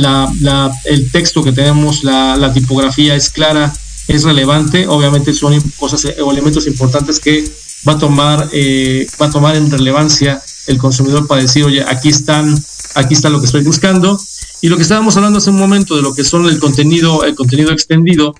el 0.85 1.11
texto 1.11 1.43
que 1.43 1.51
tenemos, 1.51 2.03
la, 2.03 2.51
tipografía 2.55 3.13
es 3.13 3.29
clara, 3.29 3.71
es 4.07 4.23
relevante. 4.23 4.87
Obviamente 4.87 5.31
son 5.31 5.61
cosas 5.77 6.05
eh, 6.05 6.15
o 6.23 6.31
elementos 6.31 6.65
importantes 6.65 7.19
que 7.19 7.47
va 7.87 7.93
a 7.93 7.97
tomar, 7.97 8.49
va 9.21 9.25
a 9.25 9.29
tomar 9.29 9.55
en 9.55 9.71
relevancia 9.71 10.41
el 10.67 10.77
consumidor 10.77 11.27
para 11.27 11.41
decir, 11.41 11.63
oye, 11.63 11.83
aquí 11.83 12.09
están, 12.09 12.53
aquí 12.95 13.13
está 13.13 13.29
lo 13.29 13.39
que 13.39 13.45
estoy 13.45 13.63
buscando 13.63 14.19
y 14.61 14.67
lo 14.67 14.75
que 14.75 14.83
estábamos 14.83 15.15
hablando 15.15 15.37
hace 15.37 15.49
un 15.49 15.57
momento 15.57 15.95
de 15.95 16.01
lo 16.01 16.13
que 16.13 16.23
son 16.23 16.45
el 16.47 16.59
contenido, 16.59 17.23
el 17.23 17.35
contenido 17.35 17.71
extendido, 17.71 18.35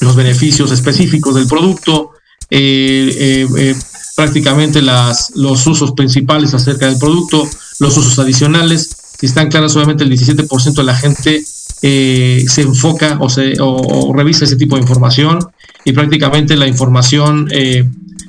los 0.00 0.14
beneficios 0.14 0.70
específicos 0.72 1.34
del 1.34 1.46
producto, 1.46 2.10
eh, 2.50 3.10
eh, 3.18 3.48
eh, 3.58 3.74
prácticamente 4.14 4.82
las, 4.82 5.32
los 5.34 5.66
usos 5.66 5.92
principales 5.92 6.52
acerca 6.52 6.86
del 6.86 6.98
producto, 6.98 7.48
los 7.80 7.96
usos 7.96 8.18
adicionales. 8.18 8.90
Si 9.18 9.26
están 9.26 9.48
claros, 9.48 9.74
obviamente 9.76 10.04
el 10.04 10.10
17% 10.10 10.74
de 10.74 10.84
la 10.84 10.94
gente 10.94 11.42
se 11.80 12.62
enfoca 12.62 13.18
o, 13.20 13.28
se, 13.28 13.54
o, 13.60 14.12
revisa 14.12 14.44
ese 14.44 14.56
tipo 14.56 14.76
de 14.76 14.82
información 14.82 15.38
y 15.84 15.92
prácticamente 15.92 16.56
la 16.56 16.66
información 16.66 17.48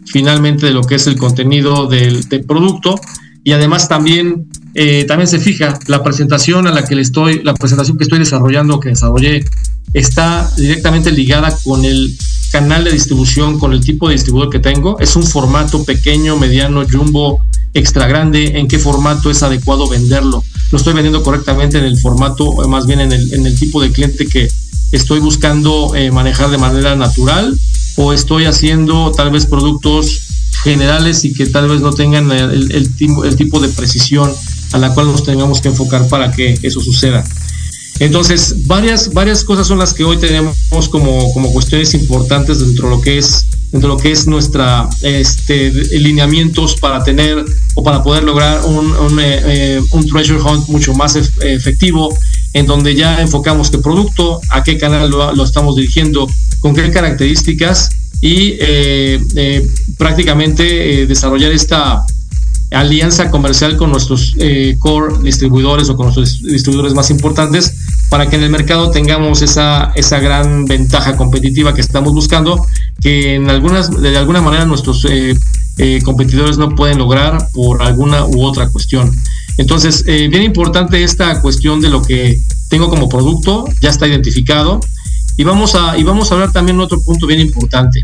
finalmente 0.07 0.65
de 0.65 0.71
lo 0.71 0.81
que 0.81 0.95
es 0.95 1.07
el 1.07 1.17
contenido 1.17 1.87
del, 1.87 2.25
producto 2.47 2.99
y 3.43 3.51
además 3.53 3.87
también 3.87 4.47
eh, 4.73 5.05
también 5.05 5.27
se 5.27 5.39
fija 5.39 5.79
la 5.87 6.03
presentación 6.03 6.67
a 6.67 6.71
la 6.71 6.83
que 6.85 6.95
le 6.95 7.01
estoy, 7.01 7.41
la 7.43 7.53
presentación 7.53 7.97
que 7.97 8.03
estoy 8.03 8.19
desarrollando, 8.19 8.79
que 8.79 8.89
desarrollé, 8.89 9.43
está 9.93 10.49
directamente 10.57 11.11
ligada 11.11 11.55
con 11.63 11.83
el 11.85 12.15
canal 12.51 12.83
de 12.83 12.91
distribución, 12.91 13.59
con 13.59 13.73
el 13.73 13.81
tipo 13.81 14.07
de 14.07 14.13
distribuidor 14.13 14.49
que 14.49 14.59
tengo. 14.59 14.99
Es 14.99 15.15
un 15.15 15.23
formato 15.23 15.83
pequeño, 15.83 16.37
mediano, 16.37 16.85
jumbo, 16.89 17.39
extra 17.73 18.07
grande. 18.07 18.59
¿En 18.59 18.67
qué 18.67 18.79
formato 18.79 19.29
es 19.31 19.43
adecuado 19.43 19.87
venderlo? 19.87 20.43
Lo 20.71 20.77
estoy 20.77 20.93
vendiendo 20.93 21.23
correctamente 21.23 21.77
en 21.77 21.85
el 21.85 21.97
formato, 21.97 22.53
más 22.67 22.85
bien 22.85 22.99
en 22.99 23.11
el, 23.11 23.33
en 23.33 23.45
el 23.45 23.57
tipo 23.57 23.81
de 23.81 23.91
cliente 23.91 24.27
que 24.27 24.47
estoy 24.91 25.19
buscando 25.19 25.95
eh, 25.95 26.11
manejar 26.11 26.49
de 26.49 26.57
manera 26.57 26.95
natural 26.95 27.57
o 27.97 28.13
estoy 28.13 28.45
haciendo 28.45 29.11
tal 29.11 29.31
vez 29.31 29.45
productos 29.45 30.21
generales 30.63 31.25
y 31.25 31.33
que 31.33 31.47
tal 31.47 31.67
vez 31.67 31.81
no 31.81 31.91
tengan 31.91 32.31
el, 32.31 32.95
tipo 32.95 33.59
de 33.59 33.69
precisión 33.69 34.31
a 34.71 34.77
la 34.77 34.93
cual 34.93 35.07
nos 35.07 35.23
tengamos 35.23 35.61
que 35.61 35.69
enfocar 35.69 36.07
para 36.07 36.31
que 36.31 36.57
eso 36.61 36.79
suceda. 36.79 37.23
Entonces, 37.99 38.67
varias, 38.67 39.11
varias 39.11 39.43
cosas 39.43 39.67
son 39.67 39.79
las 39.79 39.93
que 39.93 40.03
hoy 40.03 40.17
tenemos 40.17 40.55
como, 40.89 41.33
como 41.33 41.51
cuestiones 41.51 41.93
importantes 41.95 42.59
dentro 42.59 42.89
de 42.89 42.95
lo 42.95 43.01
que 43.01 43.17
es 43.17 43.45
dentro 43.71 43.89
de 43.89 43.95
lo 43.95 44.01
que 44.01 44.11
es 44.11 44.27
nuestra 44.27 44.87
este, 45.01 45.71
lineamientos 45.99 46.75
para 46.75 47.03
tener 47.03 47.43
o 47.75 47.83
para 47.83 48.01
poder 48.01 48.23
lograr 48.23 48.63
un, 48.65 48.91
un, 48.95 49.19
eh, 49.19 49.41
eh, 49.43 49.81
un 49.91 50.07
treasure 50.07 50.41
hunt 50.41 50.69
mucho 50.69 50.93
más 50.93 51.15
efectivo, 51.15 52.17
en 52.53 52.65
donde 52.65 52.95
ya 52.95 53.21
enfocamos 53.21 53.69
qué 53.69 53.77
producto, 53.77 54.41
a 54.49 54.63
qué 54.63 54.77
canal 54.77 55.09
lo, 55.09 55.43
estamos 55.43 55.75
dirigiendo, 55.75 56.27
con 56.59 56.75
qué 56.75 56.89
características 56.91 57.89
y 58.21 58.57
eh, 58.59 59.21
eh, 59.35 59.67
prácticamente 59.97 61.01
eh, 61.01 61.07
desarrollar 61.07 61.51
esta 61.51 62.03
alianza 62.71 63.29
comercial 63.29 63.77
con 63.77 63.91
nuestros 63.91 64.35
core 64.79 65.19
distribuidores 65.23 65.89
o 65.89 65.95
con 65.95 66.07
nuestros 66.07 66.41
distribuidores 66.41 66.93
más 66.93 67.09
importantes 67.11 67.75
para 68.09 68.29
que 68.29 68.35
en 68.35 68.43
el 68.43 68.49
mercado 68.49 68.91
tengamos 68.91 69.41
esa, 69.41 69.93
esa 69.95 70.19
gran 70.19 70.65
ventaja 70.65 71.15
competitiva 71.15 71.73
que 71.73 71.79
estamos 71.79 72.13
buscando, 72.13 72.65
que 73.01 73.35
en 73.35 73.49
algunas, 73.49 73.89
de 74.01 74.17
alguna 74.17 74.41
manera 74.41 74.65
nuestros 74.65 75.07
competidores 76.03 76.57
no 76.57 76.75
pueden 76.75 76.97
lograr 76.97 77.37
por 77.53 77.81
alguna 77.81 78.25
u 78.25 78.43
otra 78.43 78.67
cuestión. 78.69 79.15
Entonces, 79.57 80.03
eh, 80.07 80.27
bien 80.29 80.43
importante 80.43 81.03
esta 81.03 81.41
cuestión 81.41 81.81
de 81.81 81.89
lo 81.89 82.01
que 82.01 82.39
tengo 82.69 82.89
como 82.89 83.09
producto, 83.09 83.65
ya 83.81 83.89
está 83.89 84.07
identificado. 84.07 84.79
Y 85.35 85.43
vamos 85.43 85.75
a, 85.75 85.97
y 85.97 86.03
vamos 86.03 86.31
a 86.31 86.35
hablar 86.35 86.51
también 86.51 86.79
otro 86.79 86.99
punto 87.01 87.27
bien 87.27 87.39
importante. 87.39 88.03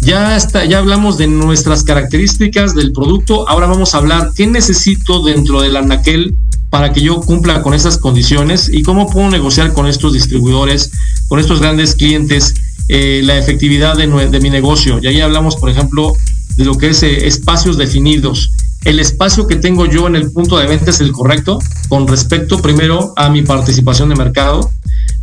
Ya, 0.00 0.36
está, 0.36 0.64
ya 0.64 0.78
hablamos 0.78 1.18
de 1.18 1.26
nuestras 1.26 1.84
características 1.84 2.74
del 2.74 2.92
producto, 2.92 3.46
ahora 3.46 3.66
vamos 3.66 3.94
a 3.94 3.98
hablar 3.98 4.32
qué 4.34 4.46
necesito 4.46 5.22
dentro 5.22 5.60
del 5.60 5.76
anaquel 5.76 6.38
para 6.70 6.92
que 6.92 7.02
yo 7.02 7.20
cumpla 7.20 7.60
con 7.62 7.74
esas 7.74 7.98
condiciones 7.98 8.70
y 8.72 8.82
cómo 8.82 9.10
puedo 9.10 9.28
negociar 9.28 9.74
con 9.74 9.86
estos 9.86 10.14
distribuidores, 10.14 10.90
con 11.28 11.38
estos 11.38 11.60
grandes 11.60 11.94
clientes, 11.96 12.54
eh, 12.88 13.20
la 13.24 13.36
efectividad 13.36 13.96
de, 13.96 14.06
de, 14.06 14.40
mi 14.40 14.48
negocio. 14.48 14.98
Y 15.02 15.06
ahí 15.08 15.20
hablamos, 15.20 15.56
por 15.56 15.68
ejemplo, 15.68 16.14
de 16.56 16.64
lo 16.64 16.78
que 16.78 16.90
es 16.90 17.02
eh, 17.02 17.26
espacios 17.26 17.76
definidos. 17.76 18.52
El 18.84 18.98
espacio 18.98 19.46
que 19.46 19.56
tengo 19.56 19.84
yo 19.86 20.06
en 20.06 20.16
el 20.16 20.32
punto 20.32 20.58
de 20.58 20.66
venta 20.66 20.90
es 20.90 21.00
el 21.00 21.12
correcto 21.12 21.58
con 21.88 22.08
respecto 22.08 22.62
primero 22.62 23.12
a 23.16 23.28
mi 23.28 23.42
participación 23.42 24.08
de 24.08 24.16
mercado, 24.16 24.70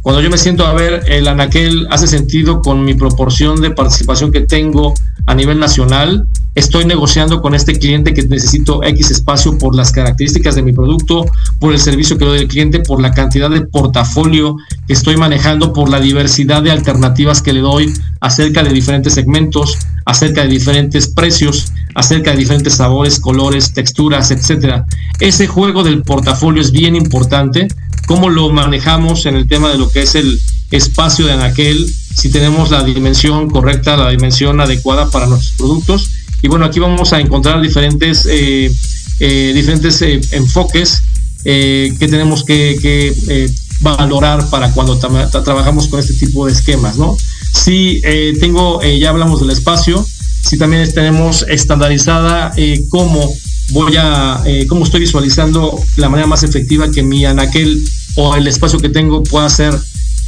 cuando 0.01 0.21
yo 0.21 0.29
me 0.29 0.37
siento 0.37 0.65
a 0.65 0.73
ver, 0.73 1.03
el 1.07 1.27
anaquel 1.27 1.87
hace 1.89 2.07
sentido 2.07 2.61
con 2.61 2.85
mi 2.85 2.93
proporción 2.93 3.61
de 3.61 3.71
participación 3.71 4.31
que 4.31 4.41
tengo 4.41 4.93
a 5.25 5.35
nivel 5.35 5.59
nacional. 5.59 6.25
Estoy 6.55 6.85
negociando 6.85 7.41
con 7.41 7.53
este 7.53 7.77
cliente 7.77 8.13
que 8.13 8.23
necesito 8.23 8.83
X 8.83 9.11
espacio 9.11 9.57
por 9.59 9.75
las 9.75 9.91
características 9.91 10.55
de 10.55 10.63
mi 10.63 10.71
producto, 10.71 11.25
por 11.59 11.73
el 11.73 11.79
servicio 11.79 12.17
que 12.17 12.25
doy 12.25 12.39
al 12.39 12.47
cliente, 12.47 12.79
por 12.79 13.01
la 13.01 13.11
cantidad 13.11 13.49
de 13.49 13.61
portafolio 13.61 14.55
que 14.87 14.93
estoy 14.93 15.17
manejando, 15.17 15.73
por 15.73 15.89
la 15.89 15.99
diversidad 15.99 16.63
de 16.63 16.71
alternativas 16.71 17.41
que 17.41 17.53
le 17.53 17.59
doy 17.59 17.93
acerca 18.21 18.63
de 18.63 18.71
diferentes 18.71 19.13
segmentos, 19.13 19.77
acerca 20.05 20.43
de 20.43 20.47
diferentes 20.47 21.09
precios, 21.09 21.71
acerca 21.93 22.31
de 22.31 22.37
diferentes 22.37 22.75
sabores, 22.75 23.19
colores, 23.19 23.73
texturas, 23.73 24.31
etcétera. 24.31 24.85
Ese 25.19 25.47
juego 25.47 25.83
del 25.83 26.01
portafolio 26.01 26.61
es 26.61 26.71
bien 26.71 26.95
importante 26.95 27.67
cómo 28.07 28.29
lo 28.29 28.49
manejamos 28.49 29.25
en 29.25 29.35
el 29.35 29.47
tema 29.47 29.69
de 29.69 29.77
lo 29.77 29.91
que 29.91 30.01
es 30.01 30.15
el 30.15 30.41
espacio 30.71 31.25
de 31.27 31.33
anaquel, 31.33 31.93
si 32.15 32.29
tenemos 32.29 32.71
la 32.71 32.83
dimensión 32.83 33.49
correcta, 33.49 33.97
la 33.97 34.09
dimensión 34.09 34.59
adecuada 34.61 35.11
para 35.11 35.27
nuestros 35.27 35.51
productos. 35.57 36.09
Y 36.41 36.47
bueno, 36.47 36.65
aquí 36.65 36.79
vamos 36.79 37.11
a 37.11 37.19
encontrar 37.19 37.61
diferentes, 37.61 38.25
eh, 38.25 38.71
eh, 39.19 39.51
diferentes 39.53 40.01
eh, 40.01 40.21
enfoques 40.31 41.03
que 41.43 42.07
tenemos 42.09 42.43
que, 42.43 43.49
valorar 43.79 44.49
para 44.49 44.71
cuando 44.71 44.97
tra 44.97 45.29
trabajamos 45.43 45.87
con 45.87 45.99
este 45.99 46.13
tipo 46.13 46.47
de 46.47 46.51
esquemas, 46.51 46.97
¿no? 46.97 47.15
Si 47.53 48.01
tengo, 48.39 48.81
ya 48.83 49.09
hablamos 49.09 49.39
del 49.39 49.51
espacio, 49.51 50.05
si 50.41 50.57
también 50.57 50.91
tenemos 50.93 51.45
estandarizada 51.47 52.53
cómo 52.89 53.33
voy 53.71 53.95
a, 53.97 54.41
cómo 54.67 54.83
estoy 54.83 55.01
visualizando 55.01 55.79
la 55.97 56.09
manera 56.09 56.27
más 56.27 56.43
efectiva 56.43 56.89
que 56.91 57.03
mi 57.03 57.25
anaquel 57.25 57.83
o 58.15 58.35
el 58.35 58.47
espacio 58.47 58.79
que 58.79 58.89
tengo 58.89 59.23
pueda 59.23 59.47
ser 59.49 59.77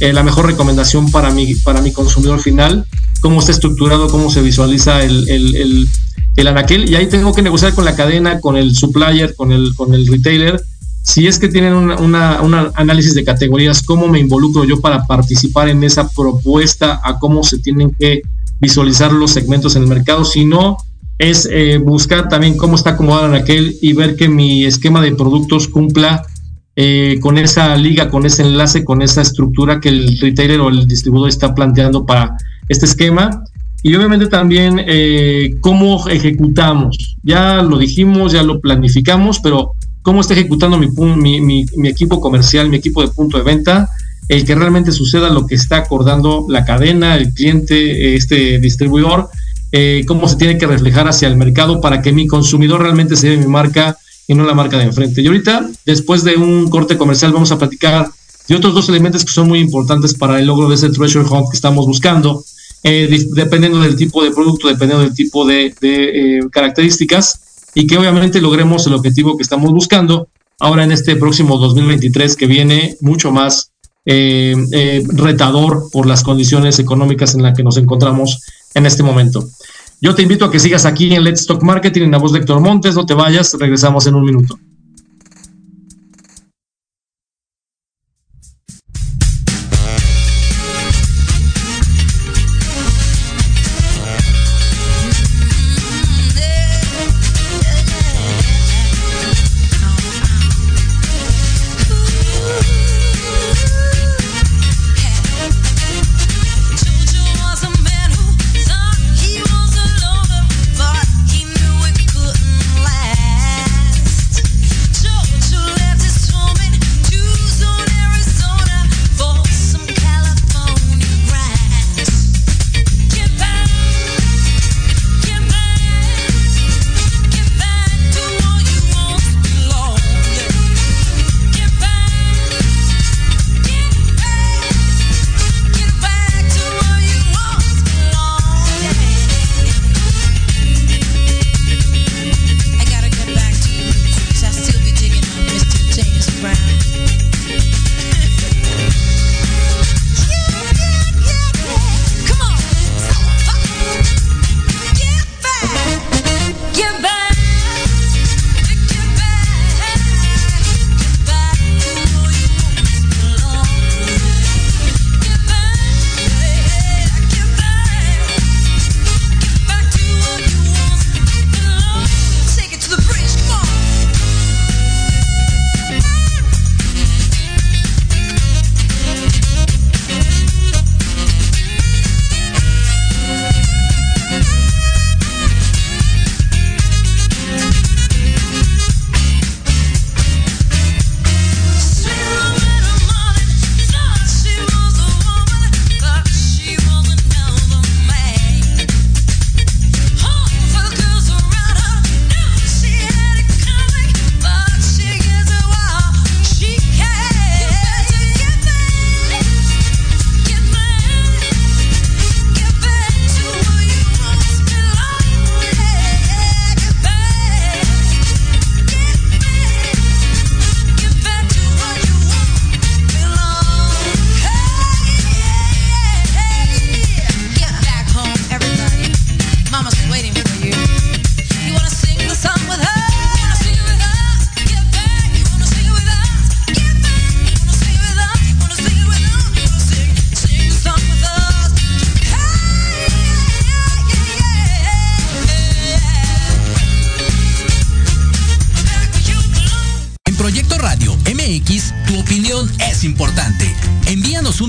eh, 0.00 0.14
la 0.14 0.22
mejor 0.22 0.46
recomendación 0.46 1.10
para 1.10 1.30
mi, 1.30 1.54
para 1.56 1.82
mi 1.82 1.92
consumidor 1.92 2.40
final, 2.40 2.86
cómo 3.20 3.40
está 3.40 3.52
estructurado, 3.52 4.08
cómo 4.08 4.30
se 4.30 4.40
visualiza 4.40 5.02
el, 5.02 5.28
el, 5.28 5.56
el, 5.56 5.88
el, 6.36 6.48
anaquel. 6.48 6.88
Y 6.88 6.94
ahí 6.94 7.06
tengo 7.06 7.34
que 7.34 7.42
negociar 7.42 7.74
con 7.74 7.84
la 7.84 7.94
cadena, 7.94 8.40
con 8.40 8.56
el 8.56 8.74
supplier, 8.74 9.34
con 9.34 9.52
el, 9.52 9.74
con 9.74 9.92
el 9.92 10.06
retailer. 10.06 10.58
Si 11.02 11.26
es 11.26 11.38
que 11.38 11.48
tienen 11.48 11.74
un 11.74 11.90
una, 11.90 12.40
una 12.40 12.72
análisis 12.76 13.14
de 13.14 13.24
categorías, 13.24 13.82
cómo 13.82 14.08
me 14.08 14.20
involucro 14.20 14.64
yo 14.64 14.80
para 14.80 15.06
participar 15.06 15.68
en 15.68 15.84
esa 15.84 16.08
propuesta 16.08 17.00
a 17.04 17.18
cómo 17.18 17.42
se 17.42 17.58
tienen 17.58 17.94
que 17.98 18.22
visualizar 18.58 19.12
los 19.12 19.32
segmentos 19.32 19.76
en 19.76 19.82
el 19.82 19.88
mercado. 19.88 20.24
Si 20.24 20.46
no, 20.46 20.78
es 21.20 21.46
eh, 21.52 21.76
buscar 21.76 22.30
también 22.30 22.56
cómo 22.56 22.76
está 22.76 22.90
acomodado 22.90 23.26
en 23.26 23.34
aquel 23.34 23.76
y 23.82 23.92
ver 23.92 24.16
que 24.16 24.26
mi 24.26 24.64
esquema 24.64 25.02
de 25.02 25.12
productos 25.12 25.68
cumpla 25.68 26.22
eh, 26.76 27.18
con 27.20 27.36
esa 27.36 27.76
liga, 27.76 28.08
con 28.08 28.24
ese 28.24 28.40
enlace, 28.42 28.84
con 28.84 29.02
esa 29.02 29.20
estructura 29.20 29.80
que 29.80 29.90
el 29.90 30.18
retailer 30.18 30.60
o 30.60 30.70
el 30.70 30.86
distribuidor 30.86 31.28
está 31.28 31.54
planteando 31.54 32.06
para 32.06 32.38
este 32.70 32.86
esquema. 32.86 33.44
Y 33.82 33.94
obviamente 33.96 34.28
también 34.28 34.80
eh, 34.86 35.56
cómo 35.60 36.08
ejecutamos. 36.08 37.18
Ya 37.22 37.60
lo 37.60 37.76
dijimos, 37.76 38.32
ya 38.32 38.42
lo 38.42 38.58
planificamos, 38.62 39.40
pero 39.40 39.72
cómo 40.00 40.22
está 40.22 40.32
ejecutando 40.32 40.78
mi, 40.78 41.66
equipo 41.84 42.18
comercial, 42.18 42.70
mi 42.70 42.78
equipo 42.78 43.02
de 43.02 43.08
punto 43.08 43.36
de 43.36 43.44
venta, 43.44 43.90
el 44.28 44.46
que 44.46 44.54
realmente 44.54 44.90
suceda 44.90 45.28
lo 45.28 45.46
que 45.46 45.56
está 45.56 45.76
acordando 45.76 46.46
la 46.48 46.64
cadena, 46.64 47.14
el 47.16 47.34
cliente, 47.34 48.14
este 48.14 48.58
distribuidor, 48.58 49.28
eh, 49.72 50.04
cómo 50.06 50.28
se 50.28 50.36
tiene 50.36 50.58
que 50.58 50.66
reflejar 50.66 51.08
hacia 51.08 51.28
el 51.28 51.36
mercado 51.36 51.80
para 51.80 52.02
que 52.02 52.12
mi 52.12 52.26
consumidor 52.26 52.82
realmente 52.82 53.16
se 53.16 53.28
lleve 53.28 53.42
mi 53.44 53.50
marca 53.50 53.96
y 54.26 54.34
no 54.34 54.44
la 54.44 54.54
marca 54.54 54.78
de 54.78 54.84
enfrente. 54.84 55.22
Y 55.22 55.26
ahorita, 55.26 55.68
después 55.84 56.24
de 56.24 56.36
un 56.36 56.70
corte 56.70 56.96
comercial, 56.96 57.32
vamos 57.32 57.50
a 57.52 57.58
platicar 57.58 58.10
de 58.48 58.56
otros 58.56 58.74
dos 58.74 58.88
elementos 58.88 59.24
que 59.24 59.32
son 59.32 59.48
muy 59.48 59.60
importantes 59.60 60.14
para 60.14 60.38
el 60.38 60.46
logro 60.46 60.68
de 60.68 60.74
ese 60.74 60.90
treasure 60.90 61.24
hunt 61.24 61.50
que 61.50 61.56
estamos 61.56 61.86
buscando, 61.86 62.44
eh, 62.82 63.08
dependiendo 63.34 63.80
del 63.80 63.96
tipo 63.96 64.24
de 64.24 64.30
producto, 64.30 64.68
dependiendo 64.68 65.04
del 65.04 65.14
tipo 65.14 65.46
de, 65.46 65.74
eh, 65.80 66.40
características, 66.50 67.40
y 67.74 67.86
que 67.86 67.96
obviamente 67.96 68.40
logremos 68.40 68.86
el 68.86 68.94
objetivo 68.94 69.36
que 69.36 69.42
estamos 69.42 69.70
buscando 69.72 70.28
ahora 70.58 70.84
en 70.84 70.92
este 70.92 71.14
próximo 71.16 71.58
2023 71.58 72.34
que 72.34 72.46
viene 72.46 72.96
mucho 73.00 73.30
más 73.30 73.70
eh, 74.04 75.04
retador 75.08 75.88
por 75.92 76.06
las 76.06 76.24
condiciones 76.24 76.78
económicas 76.80 77.34
en 77.34 77.42
las 77.42 77.56
que 77.56 77.62
nos 77.62 77.76
encontramos 77.76 78.40
en 78.74 78.86
este 78.86 79.02
momento. 79.02 79.48
Yo 80.00 80.14
te 80.14 80.22
invito 80.22 80.44
a 80.44 80.50
que 80.50 80.58
sigas 80.58 80.86
aquí 80.86 81.12
en 81.14 81.24
Let's 81.24 81.46
Talk 81.46 81.62
Marketing 81.62 82.02
en 82.02 82.10
la 82.12 82.18
voz 82.18 82.32
de 82.32 82.38
Héctor 82.38 82.60
Montes. 82.60 82.94
No 82.94 83.04
te 83.04 83.14
vayas, 83.14 83.54
regresamos 83.58 84.06
en 84.06 84.14
un 84.14 84.24
minuto. 84.24 84.58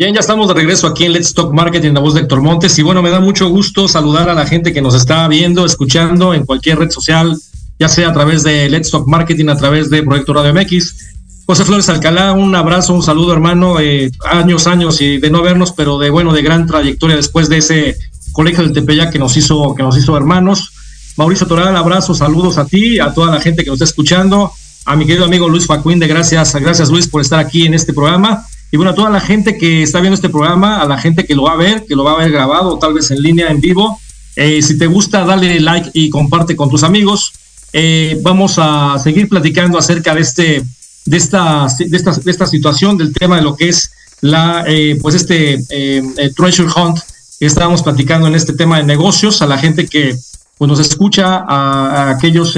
Bien, 0.00 0.14
ya 0.14 0.20
estamos 0.20 0.48
de 0.48 0.54
regreso 0.54 0.86
aquí 0.86 1.04
en 1.04 1.12
Let's 1.12 1.34
Talk 1.34 1.52
Marketing, 1.52 1.92
la 1.92 2.00
voz 2.00 2.14
de 2.14 2.20
Héctor 2.20 2.40
Montes. 2.40 2.78
Y 2.78 2.82
bueno, 2.82 3.02
me 3.02 3.10
da 3.10 3.20
mucho 3.20 3.50
gusto 3.50 3.86
saludar 3.86 4.30
a 4.30 4.34
la 4.34 4.46
gente 4.46 4.72
que 4.72 4.80
nos 4.80 4.94
está 4.94 5.28
viendo, 5.28 5.66
escuchando 5.66 6.32
en 6.32 6.46
cualquier 6.46 6.78
red 6.78 6.88
social, 6.88 7.36
ya 7.78 7.86
sea 7.86 8.08
a 8.08 8.12
través 8.14 8.42
de 8.42 8.70
Let's 8.70 8.90
Talk 8.90 9.06
Marketing, 9.06 9.48
a 9.50 9.58
través 9.58 9.90
de 9.90 10.02
Proyecto 10.02 10.32
Radio 10.32 10.54
MX. 10.54 10.96
José 11.44 11.66
Flores 11.66 11.90
Alcalá, 11.90 12.32
un 12.32 12.54
abrazo, 12.54 12.94
un 12.94 13.02
saludo, 13.02 13.34
hermano. 13.34 13.78
Eh, 13.78 14.10
años, 14.24 14.66
años 14.66 15.02
y 15.02 15.18
de 15.18 15.28
no 15.28 15.42
vernos, 15.42 15.72
pero 15.72 15.98
de 15.98 16.08
bueno, 16.08 16.32
de 16.32 16.40
gran 16.40 16.66
trayectoria 16.66 17.16
después 17.16 17.50
de 17.50 17.58
ese 17.58 17.98
colegio 18.32 18.64
del 18.64 18.72
Tepeyac 18.72 19.12
que 19.12 19.18
nos 19.18 19.36
hizo, 19.36 19.74
que 19.74 19.82
nos 19.82 19.98
hizo 19.98 20.16
hermanos. 20.16 20.70
Mauricio 21.18 21.46
Toral, 21.46 21.76
abrazo, 21.76 22.14
saludos 22.14 22.56
a 22.56 22.64
ti, 22.64 22.98
a 22.98 23.12
toda 23.12 23.30
la 23.30 23.40
gente 23.42 23.64
que 23.64 23.68
nos 23.68 23.76
está 23.76 23.84
escuchando, 23.84 24.50
a 24.86 24.96
mi 24.96 25.04
querido 25.04 25.26
amigo 25.26 25.46
Luis 25.46 25.68
de 25.68 26.06
gracias, 26.06 26.54
gracias 26.54 26.88
Luis 26.88 27.06
por 27.06 27.20
estar 27.20 27.38
aquí 27.38 27.66
en 27.66 27.74
este 27.74 27.92
programa 27.92 28.46
y 28.72 28.76
bueno, 28.76 28.92
a 28.92 28.94
toda 28.94 29.10
la 29.10 29.20
gente 29.20 29.58
que 29.58 29.82
está 29.82 30.00
viendo 30.00 30.14
este 30.14 30.28
programa, 30.28 30.80
a 30.80 30.86
la 30.86 30.98
gente 30.98 31.24
que 31.24 31.34
lo 31.34 31.42
va 31.42 31.52
a 31.52 31.56
ver, 31.56 31.86
que 31.86 31.96
lo 31.96 32.04
va 32.04 32.12
a 32.12 32.18
ver 32.18 32.30
grabado, 32.30 32.78
tal 32.78 32.94
vez 32.94 33.10
en 33.10 33.20
línea, 33.20 33.48
en 33.48 33.60
vivo, 33.60 33.98
eh, 34.36 34.62
si 34.62 34.78
te 34.78 34.86
gusta, 34.86 35.24
dale 35.24 35.58
like 35.60 35.90
y 35.92 36.08
comparte 36.08 36.54
con 36.54 36.70
tus 36.70 36.84
amigos. 36.84 37.32
Eh, 37.72 38.18
vamos 38.22 38.54
a 38.58 38.96
seguir 39.02 39.28
platicando 39.28 39.76
acerca 39.76 40.14
de 40.14 40.20
este, 40.20 40.62
de 41.04 41.16
esta, 41.16 41.66
de 41.78 41.96
esta, 41.96 42.12
de 42.12 42.30
esta 42.30 42.46
situación, 42.46 42.96
del 42.96 43.12
tema 43.12 43.36
de 43.36 43.42
lo 43.42 43.56
que 43.56 43.68
es 43.68 43.90
la, 44.20 44.64
eh, 44.68 44.98
pues 45.00 45.14
este 45.16 45.64
treasure 46.36 46.70
hunt 46.76 46.98
que 47.38 47.46
estábamos 47.46 47.82
platicando 47.82 48.28
en 48.28 48.34
este 48.34 48.52
tema 48.52 48.78
de 48.78 48.84
negocios, 48.84 49.42
a 49.42 49.46
la 49.46 49.58
gente 49.58 49.88
que 49.88 50.16
pues, 50.58 50.68
nos 50.68 50.78
escucha, 50.78 51.38
a, 51.38 52.08
a 52.08 52.10
aquellos, 52.10 52.56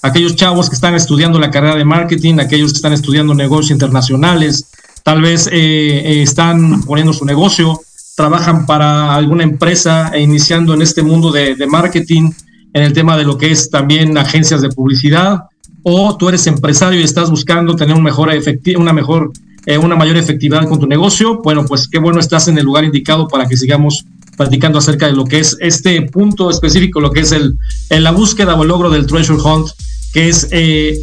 aquellos 0.00 0.36
chavos 0.36 0.70
que 0.70 0.76
están 0.76 0.94
estudiando 0.94 1.38
la 1.38 1.50
carrera 1.50 1.76
de 1.76 1.84
marketing, 1.84 2.38
aquellos 2.38 2.72
que 2.72 2.76
están 2.76 2.92
estudiando 2.92 3.34
negocios 3.34 3.72
internacionales, 3.72 4.66
tal 5.04 5.20
vez 5.20 5.46
eh, 5.46 5.52
eh, 5.52 6.22
están 6.22 6.82
poniendo 6.82 7.12
su 7.12 7.24
negocio, 7.24 7.80
trabajan 8.16 8.64
para 8.64 9.14
alguna 9.14 9.44
empresa 9.44 10.10
e 10.14 10.22
iniciando 10.22 10.72
en 10.72 10.80
este 10.82 11.02
mundo 11.02 11.30
de, 11.30 11.54
marketing, 11.68 12.30
en 12.72 12.82
el 12.82 12.92
tema 12.94 13.16
de 13.16 13.24
lo 13.24 13.36
que 13.36 13.52
es 13.52 13.70
también 13.70 14.16
agencias 14.16 14.62
de 14.62 14.70
publicidad, 14.70 15.42
o 15.82 16.16
tú 16.16 16.30
eres 16.30 16.46
empresario 16.46 16.98
y 16.98 17.04
estás 17.04 17.30
buscando 17.30 17.76
tener 17.76 17.94
un 17.94 18.02
mejor 18.02 18.30
una 18.78 18.92
mejor, 18.94 19.30
eh, 19.66 19.76
una 19.76 19.94
mayor 19.94 20.16
efectividad 20.16 20.66
con 20.66 20.80
tu 20.80 20.86
negocio, 20.86 21.42
bueno, 21.42 21.66
pues 21.66 21.86
qué 21.86 21.98
bueno 21.98 22.18
estás 22.18 22.48
en 22.48 22.56
el 22.56 22.64
lugar 22.64 22.84
indicado 22.84 23.28
para 23.28 23.46
que 23.46 23.58
sigamos 23.58 24.06
platicando 24.38 24.78
acerca 24.78 25.06
de 25.06 25.12
lo 25.12 25.26
que 25.26 25.38
es 25.40 25.54
este 25.60 26.00
punto 26.00 26.50
específico, 26.50 27.00
lo 27.00 27.10
que 27.10 27.20
es 27.20 27.32
el, 27.32 27.58
la 27.90 28.10
búsqueda 28.10 28.54
o 28.54 28.62
el 28.62 28.68
logro 28.68 28.88
del 28.88 29.06
treasure 29.06 29.40
hunt, 29.40 29.68
que 30.14 30.30
es 30.30 30.48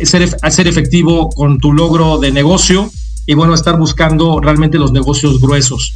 ser, 0.03 0.37
ser 0.49 0.67
efectivo 0.67 1.29
con 1.29 1.59
tu 1.59 1.71
logro 1.71 2.17
de 2.17 2.31
negocio 2.31 2.89
y 3.25 3.33
bueno, 3.33 3.53
estar 3.53 3.77
buscando 3.77 4.39
realmente 4.39 4.77
los 4.77 4.91
negocios 4.91 5.39
gruesos. 5.39 5.93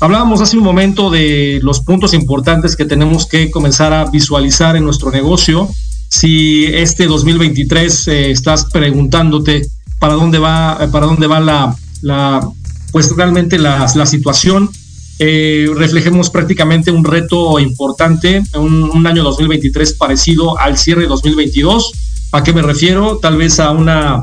Hablábamos 0.00 0.40
hace 0.40 0.56
un 0.56 0.62
momento 0.62 1.10
de 1.10 1.58
los 1.62 1.80
puntos 1.80 2.14
importantes 2.14 2.76
que 2.76 2.84
tenemos 2.84 3.26
que 3.26 3.50
comenzar 3.50 3.92
a 3.92 4.04
visualizar 4.04 4.76
en 4.76 4.84
nuestro 4.84 5.10
negocio. 5.10 5.68
Si 6.08 6.66
este 6.66 7.06
2023 7.06 8.08
eh, 8.08 8.30
estás 8.30 8.66
preguntándote 8.66 9.66
para 9.98 10.14
dónde 10.14 10.38
va, 10.38 10.78
para 10.92 11.06
dónde 11.06 11.26
va 11.26 11.40
la, 11.40 11.76
la 12.02 12.48
pues 12.92 13.14
realmente 13.16 13.58
la, 13.58 13.90
la 13.92 14.06
situación, 14.06 14.70
eh, 15.18 15.68
reflejemos 15.74 16.30
prácticamente 16.30 16.92
un 16.92 17.04
reto 17.04 17.58
importante, 17.58 18.44
un, 18.54 18.84
un, 18.84 19.06
año 19.08 19.24
2023 19.24 19.94
parecido 19.94 20.56
al 20.60 20.78
cierre 20.78 21.02
de 21.02 21.08
2022. 21.08 21.92
¿A 22.30 22.44
qué 22.44 22.52
me 22.52 22.62
refiero? 22.62 23.18
Tal 23.18 23.36
vez 23.36 23.58
a 23.58 23.72
una, 23.72 24.22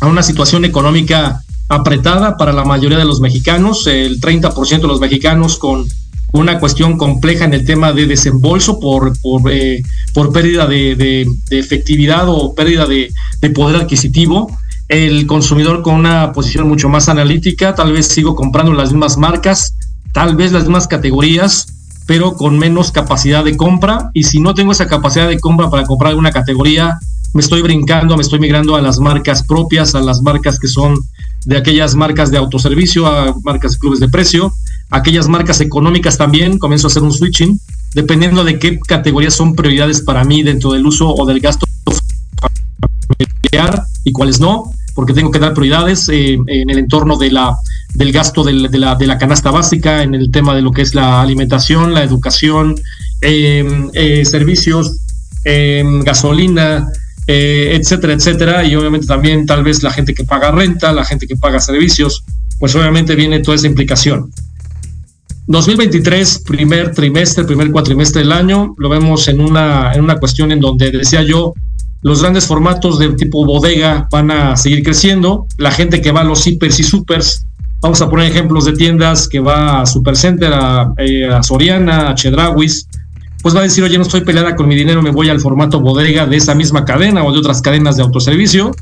a 0.00 0.06
una 0.06 0.22
situación 0.24 0.64
económica 0.64 1.44
apretada 1.70 2.36
para 2.36 2.52
la 2.52 2.64
mayoría 2.64 2.98
de 2.98 3.04
los 3.04 3.20
mexicanos, 3.20 3.86
el 3.86 4.20
30% 4.20 4.80
de 4.80 4.86
los 4.88 5.00
mexicanos 5.00 5.56
con 5.56 5.86
una 6.32 6.58
cuestión 6.58 6.98
compleja 6.98 7.44
en 7.44 7.54
el 7.54 7.64
tema 7.64 7.92
de 7.92 8.06
desembolso 8.06 8.80
por, 8.80 9.16
por, 9.20 9.50
eh, 9.52 9.82
por 10.12 10.32
pérdida 10.32 10.66
de, 10.66 11.28
efectividad 11.50 12.28
o 12.28 12.54
pérdida 12.54 12.86
de, 12.86 13.12
poder 13.54 13.82
adquisitivo. 13.82 14.50
El 14.88 15.28
consumidor 15.28 15.82
con 15.82 15.94
una 15.94 16.32
posición 16.32 16.68
mucho 16.68 16.88
más 16.88 17.08
analítica, 17.08 17.76
tal 17.76 17.92
vez 17.92 18.08
sigo 18.08 18.34
comprando 18.34 18.74
las 18.74 18.90
mismas 18.90 19.16
marcas, 19.16 19.76
tal 20.12 20.34
vez 20.34 20.50
las 20.50 20.64
mismas 20.64 20.88
categorías, 20.88 21.68
pero 22.06 22.34
con 22.34 22.58
menos 22.58 22.90
capacidad 22.90 23.44
de 23.44 23.56
compra. 23.56 24.10
Y 24.12 24.24
si 24.24 24.40
no 24.40 24.54
tengo 24.54 24.72
esa 24.72 24.88
capacidad 24.88 25.28
de 25.28 25.38
compra 25.38 25.70
para 25.70 25.84
comprar 25.84 26.10
alguna 26.10 26.32
categoría, 26.32 26.98
me 27.32 27.40
estoy 27.40 27.62
brincando, 27.62 28.16
me 28.16 28.22
estoy 28.22 28.40
migrando 28.40 28.76
a 28.76 28.80
las 28.80 28.98
marcas 28.98 29.42
propias, 29.44 29.94
a 29.94 30.00
las 30.00 30.22
marcas 30.22 30.58
que 30.58 30.68
son 30.68 30.94
de 31.44 31.56
aquellas 31.56 31.94
marcas 31.94 32.30
de 32.30 32.38
autoservicio 32.38 33.06
a 33.06 33.34
marcas 33.42 33.72
de 33.72 33.78
clubes 33.78 34.00
de 34.00 34.08
precio, 34.08 34.52
aquellas 34.90 35.28
marcas 35.28 35.60
económicas 35.60 36.18
también, 36.18 36.58
comienzo 36.58 36.86
a 36.86 36.90
hacer 36.90 37.02
un 37.02 37.12
switching, 37.12 37.58
dependiendo 37.94 38.44
de 38.44 38.58
qué 38.58 38.78
categorías 38.78 39.34
son 39.34 39.54
prioridades 39.54 40.02
para 40.02 40.24
mí 40.24 40.42
dentro 40.42 40.72
del 40.72 40.86
uso 40.86 41.08
o 41.08 41.26
del 41.26 41.40
gasto 41.40 41.66
familiar 43.18 43.82
y 44.04 44.12
cuáles 44.12 44.40
no, 44.40 44.72
porque 44.94 45.12
tengo 45.12 45.30
que 45.30 45.38
dar 45.38 45.54
prioridades 45.54 46.08
eh, 46.08 46.38
en 46.46 46.70
el 46.70 46.78
entorno 46.78 47.16
de 47.16 47.30
la, 47.30 47.56
del 47.94 48.12
gasto 48.12 48.44
de, 48.44 48.52
la, 48.52 48.94
de 48.94 49.06
la 49.06 49.18
canasta 49.18 49.50
básica, 49.50 50.02
en 50.02 50.14
el 50.14 50.30
tema 50.30 50.54
de 50.54 50.62
lo 50.62 50.72
que 50.72 50.82
es 50.82 50.94
la 50.94 51.22
alimentación, 51.22 51.94
la 51.94 52.02
educación, 52.02 52.74
eh, 53.22 53.88
eh, 53.94 54.24
servicios, 54.24 54.98
gasolina, 56.04 56.86
eh, 57.26 57.76
etcétera, 57.80 58.12
etcétera. 58.12 58.64
Y 58.64 58.74
obviamente 58.76 59.06
también 59.06 59.46
tal 59.46 59.62
vez 59.62 59.82
la 59.82 59.90
gente 59.90 60.14
que 60.14 60.24
paga 60.24 60.50
renta, 60.50 60.92
la 60.92 61.04
gente 61.04 61.26
que 61.26 61.36
paga 61.36 61.60
servicios, 61.60 62.24
pues 62.58 62.74
obviamente 62.74 63.14
viene 63.14 63.40
toda 63.40 63.56
esa 63.56 63.66
implicación. 63.66 64.30
2023, 65.46 66.44
primer 66.46 66.94
trimestre, 66.94 67.44
primer 67.44 67.72
cuatrimestre 67.72 68.22
del 68.22 68.30
año, 68.30 68.74
lo 68.78 68.88
vemos 68.88 69.26
en 69.26 69.40
una, 69.40 69.92
en 69.92 70.02
una 70.02 70.16
cuestión 70.16 70.52
en 70.52 70.60
donde 70.60 70.92
decía 70.92 71.22
yo, 71.22 71.54
los 72.02 72.22
grandes 72.22 72.46
formatos 72.46 72.98
de 72.98 73.12
tipo 73.14 73.44
bodega 73.44 74.08
van 74.12 74.30
a 74.30 74.56
seguir 74.56 74.82
creciendo, 74.84 75.46
la 75.58 75.72
gente 75.72 76.00
que 76.00 76.12
va 76.12 76.20
a 76.20 76.24
los 76.24 76.46
hipers 76.46 76.78
y 76.78 76.84
supers, 76.84 77.46
vamos 77.80 78.00
a 78.00 78.08
poner 78.08 78.30
ejemplos 78.30 78.64
de 78.66 78.74
tiendas 78.74 79.28
que 79.28 79.40
va 79.40 79.80
a 79.80 79.86
Supercenter, 79.86 80.52
a, 80.52 80.92
eh, 80.98 81.26
a 81.26 81.42
Soriana, 81.42 82.10
a 82.10 82.14
Chedrawis, 82.14 82.86
pues 83.42 83.54
va 83.54 83.60
a 83.60 83.62
decir, 83.62 83.82
oye, 83.82 83.96
no 83.96 84.02
estoy 84.02 84.20
peleada 84.22 84.54
con 84.54 84.68
mi 84.68 84.74
dinero, 84.74 85.02
me 85.02 85.10
voy 85.10 85.28
al 85.28 85.40
formato 85.40 85.80
bodega 85.80 86.26
de 86.26 86.36
esa 86.36 86.54
misma 86.54 86.84
cadena 86.84 87.24
o 87.24 87.32
de 87.32 87.38
otras 87.38 87.62
cadenas 87.62 87.96
de 87.96 88.02
autoservicio 88.02 88.72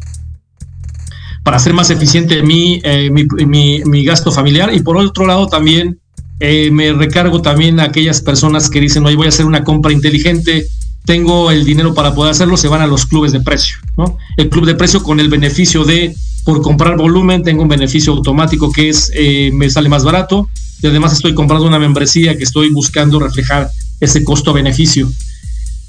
para 1.44 1.56
hacer 1.56 1.72
más 1.72 1.90
eficiente 1.90 2.42
mi, 2.42 2.80
eh, 2.84 3.10
mi, 3.10 4.04
gasto 4.04 4.32
familiar. 4.32 4.74
Y 4.74 4.80
por 4.80 4.96
otro 4.96 5.26
lado 5.26 5.46
también 5.46 5.98
eh, 6.40 6.70
me 6.70 6.92
recargo 6.92 7.40
también 7.40 7.80
a 7.80 7.84
aquellas 7.84 8.20
personas 8.20 8.68
que 8.68 8.80
dicen, 8.80 9.06
oye, 9.06 9.16
voy 9.16 9.26
a 9.26 9.28
hacer 9.30 9.46
una 9.46 9.64
compra 9.64 9.92
inteligente, 9.92 10.66
tengo 11.06 11.50
el 11.50 11.64
dinero 11.64 11.94
para 11.94 12.14
poder 12.14 12.32
hacerlo, 12.32 12.56
se 12.56 12.68
van 12.68 12.82
a 12.82 12.86
los 12.86 13.06
clubes 13.06 13.32
de 13.32 13.40
precio. 13.40 13.78
¿no? 13.96 14.18
El 14.36 14.50
club 14.50 14.66
de 14.66 14.74
precio 14.74 15.02
con 15.02 15.20
el 15.20 15.28
beneficio 15.28 15.84
de, 15.84 16.14
por 16.44 16.60
comprar 16.60 16.98
volumen, 16.98 17.42
tengo 17.42 17.62
un 17.62 17.68
beneficio 17.68 18.12
automático 18.12 18.70
que 18.70 18.90
es, 18.90 19.10
eh, 19.14 19.50
me 19.54 19.70
sale 19.70 19.88
más 19.88 20.04
barato. 20.04 20.48
Y 20.82 20.86
además 20.86 21.12
estoy 21.12 21.34
comprando 21.34 21.66
una 21.66 21.78
membresía 21.78 22.36
que 22.36 22.44
estoy 22.44 22.70
buscando 22.70 23.18
reflejar 23.20 23.70
ese 24.00 24.24
costo-beneficio. 24.24 25.10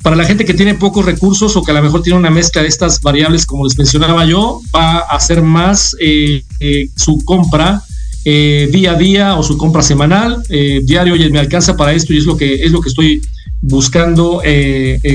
Para 0.02 0.16
la 0.16 0.24
gente 0.24 0.46
que 0.46 0.54
tiene 0.54 0.76
pocos 0.76 1.06
recursos 1.06 1.58
o 1.58 1.64
que 1.64 1.72
a 1.72 1.74
lo 1.74 1.84
mejor 1.84 2.02
tiene 2.02 2.18
una 2.18 2.30
mezcla 2.30 2.62
de 2.62 2.70
estas 2.70 3.02
variables, 3.02 3.46
como 3.46 3.66
les 3.66 3.78
mencionaba 3.78 4.26
yo, 4.26 4.62
va 4.74 5.00
a 5.00 5.16
hacer 5.16 5.42
más 5.42 5.96
eh, 6.00 6.44
eh, 6.62 6.90
su 6.96 7.24
compra 7.26 7.84
eh, 8.24 8.70
día 8.72 8.92
a 8.92 8.96
día 8.96 9.36
o 9.36 9.44
su 9.44 9.58
compra 9.58 9.82
semanal, 9.82 10.42
diario, 10.84 11.16
y 11.16 11.30
me 11.32 11.40
alcanza 11.40 11.76
para 11.76 11.94
esto 11.94 12.14
y 12.14 12.18
es 12.18 12.26
lo 12.26 12.38
que, 12.38 12.64
es 12.64 12.72
lo 12.72 12.80
que 12.82 12.90
estoy 12.90 13.22
buscando 13.62 14.42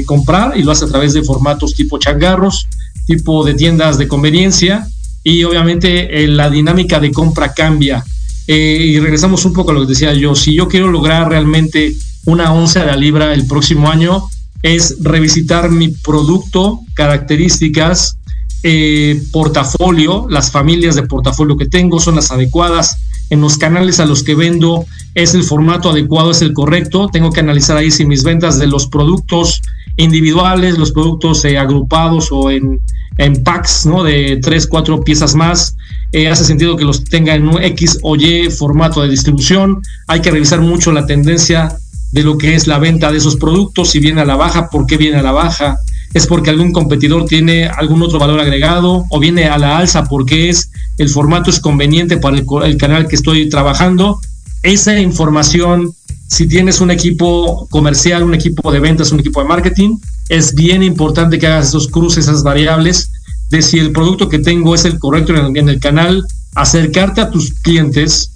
comprar 0.04 0.58
y 0.58 0.62
lo 0.62 0.72
hace 0.72 0.84
a 0.84 0.88
través 0.88 1.14
de 1.14 1.22
formatos 1.22 1.74
tipo 1.74 1.98
changarros, 1.98 2.66
tipo 3.06 3.44
de 3.44 3.54
tiendas 3.54 3.96
de 3.96 4.06
conveniencia 4.06 4.86
y 5.22 5.44
obviamente 5.44 6.26
la 6.28 6.50
dinámica 6.50 7.00
de 7.00 7.10
compra 7.10 7.54
cambia. 7.54 8.04
y 8.46 8.98
regresamos 8.98 9.44
un 9.46 9.54
poco 9.54 9.70
a 9.70 9.74
lo 9.74 9.80
que 9.82 9.88
decía 9.88 10.12
yo, 10.12 10.34
si 10.34 10.54
yo 10.54 10.68
quiero 10.68 10.90
lograr 10.90 11.28
realmente 11.28 11.94
una 12.26 12.52
onza 12.52 12.80
de 12.80 12.86
la 12.86 12.96
libra 12.96 13.34
el 13.34 13.46
próximo 13.46 13.90
año 13.90 14.28
es 14.62 14.96
revisitar 15.02 15.70
mi 15.70 15.88
producto, 15.88 16.80
características, 16.94 18.18
eh, 18.62 19.20
portafolio, 19.30 20.26
las 20.30 20.50
familias 20.50 20.94
de 20.94 21.02
portafolio 21.02 21.56
que 21.56 21.66
tengo 21.66 22.00
son 22.00 22.16
las 22.16 22.30
adecuadas, 22.30 22.96
en 23.30 23.40
los 23.40 23.58
canales 23.58 24.00
a 24.00 24.06
los 24.06 24.22
que 24.22 24.34
vendo 24.34 24.84
es 25.14 25.34
el 25.34 25.44
formato 25.44 25.90
adecuado, 25.90 26.30
es 26.30 26.42
el 26.42 26.52
correcto. 26.52 27.08
Tengo 27.12 27.30
que 27.30 27.40
analizar 27.40 27.76
ahí 27.76 27.90
si 27.90 28.04
mis 28.04 28.22
ventas 28.22 28.58
de 28.58 28.66
los 28.66 28.86
productos 28.86 29.60
individuales, 29.96 30.78
los 30.78 30.92
productos 30.92 31.44
eh, 31.44 31.58
agrupados 31.58 32.28
o 32.30 32.50
en, 32.50 32.80
en, 33.18 33.42
packs, 33.42 33.86
¿no? 33.86 34.02
De 34.02 34.38
tres, 34.42 34.66
cuatro 34.66 35.00
piezas 35.00 35.34
más, 35.34 35.76
eh, 36.12 36.28
hace 36.28 36.44
sentido 36.44 36.76
que 36.76 36.84
los 36.84 37.04
tenga 37.04 37.34
en 37.34 37.48
un 37.48 37.62
X 37.62 37.98
o 38.02 38.16
Y 38.16 38.50
formato 38.50 39.02
de 39.02 39.08
distribución. 39.08 39.80
Hay 40.06 40.20
que 40.20 40.30
revisar 40.30 40.60
mucho 40.60 40.92
la 40.92 41.06
tendencia 41.06 41.76
de 42.14 42.22
lo 42.22 42.38
que 42.38 42.54
es 42.54 42.68
la 42.68 42.78
venta 42.78 43.10
de 43.10 43.18
esos 43.18 43.34
productos, 43.34 43.90
si 43.90 43.98
viene 43.98 44.20
a 44.20 44.24
la 44.24 44.36
baja, 44.36 44.70
por 44.70 44.86
qué 44.86 44.96
viene 44.96 45.16
a 45.16 45.22
la 45.22 45.32
baja, 45.32 45.78
es 46.14 46.28
porque 46.28 46.50
algún 46.50 46.70
competidor 46.70 47.24
tiene 47.24 47.66
algún 47.66 48.02
otro 48.02 48.20
valor 48.20 48.38
agregado 48.38 49.04
o 49.10 49.18
viene 49.18 49.46
a 49.46 49.58
la 49.58 49.78
alza 49.78 50.04
porque 50.04 50.48
es 50.48 50.70
el 50.96 51.08
formato 51.08 51.50
es 51.50 51.58
conveniente 51.58 52.18
para 52.18 52.36
el, 52.36 52.76
canal 52.76 53.08
que 53.08 53.16
estoy 53.16 53.48
trabajando. 53.48 54.20
Esa 54.62 54.96
información, 55.00 55.92
si 56.28 56.46
tienes 56.46 56.80
un 56.80 56.92
equipo 56.92 57.66
comercial, 57.68 58.22
un 58.22 58.34
equipo 58.34 58.70
de 58.70 58.78
ventas, 58.78 59.10
un 59.10 59.18
equipo 59.18 59.42
de 59.42 59.48
marketing, 59.48 59.98
es 60.28 60.54
bien 60.54 60.84
importante 60.84 61.40
que 61.40 61.48
hagas 61.48 61.70
esos 61.70 61.88
cruces, 61.88 62.28
esas 62.28 62.44
variables 62.44 63.10
de 63.50 63.60
si 63.60 63.80
el 63.80 63.90
producto 63.90 64.28
que 64.28 64.38
tengo 64.38 64.76
es 64.76 64.84
el 64.84 65.00
correcto 65.00 65.34
en 65.34 65.68
el, 65.68 65.80
canal, 65.80 66.24
acercarte 66.54 67.22
a 67.22 67.30
tus 67.30 67.54
clientes, 67.54 68.30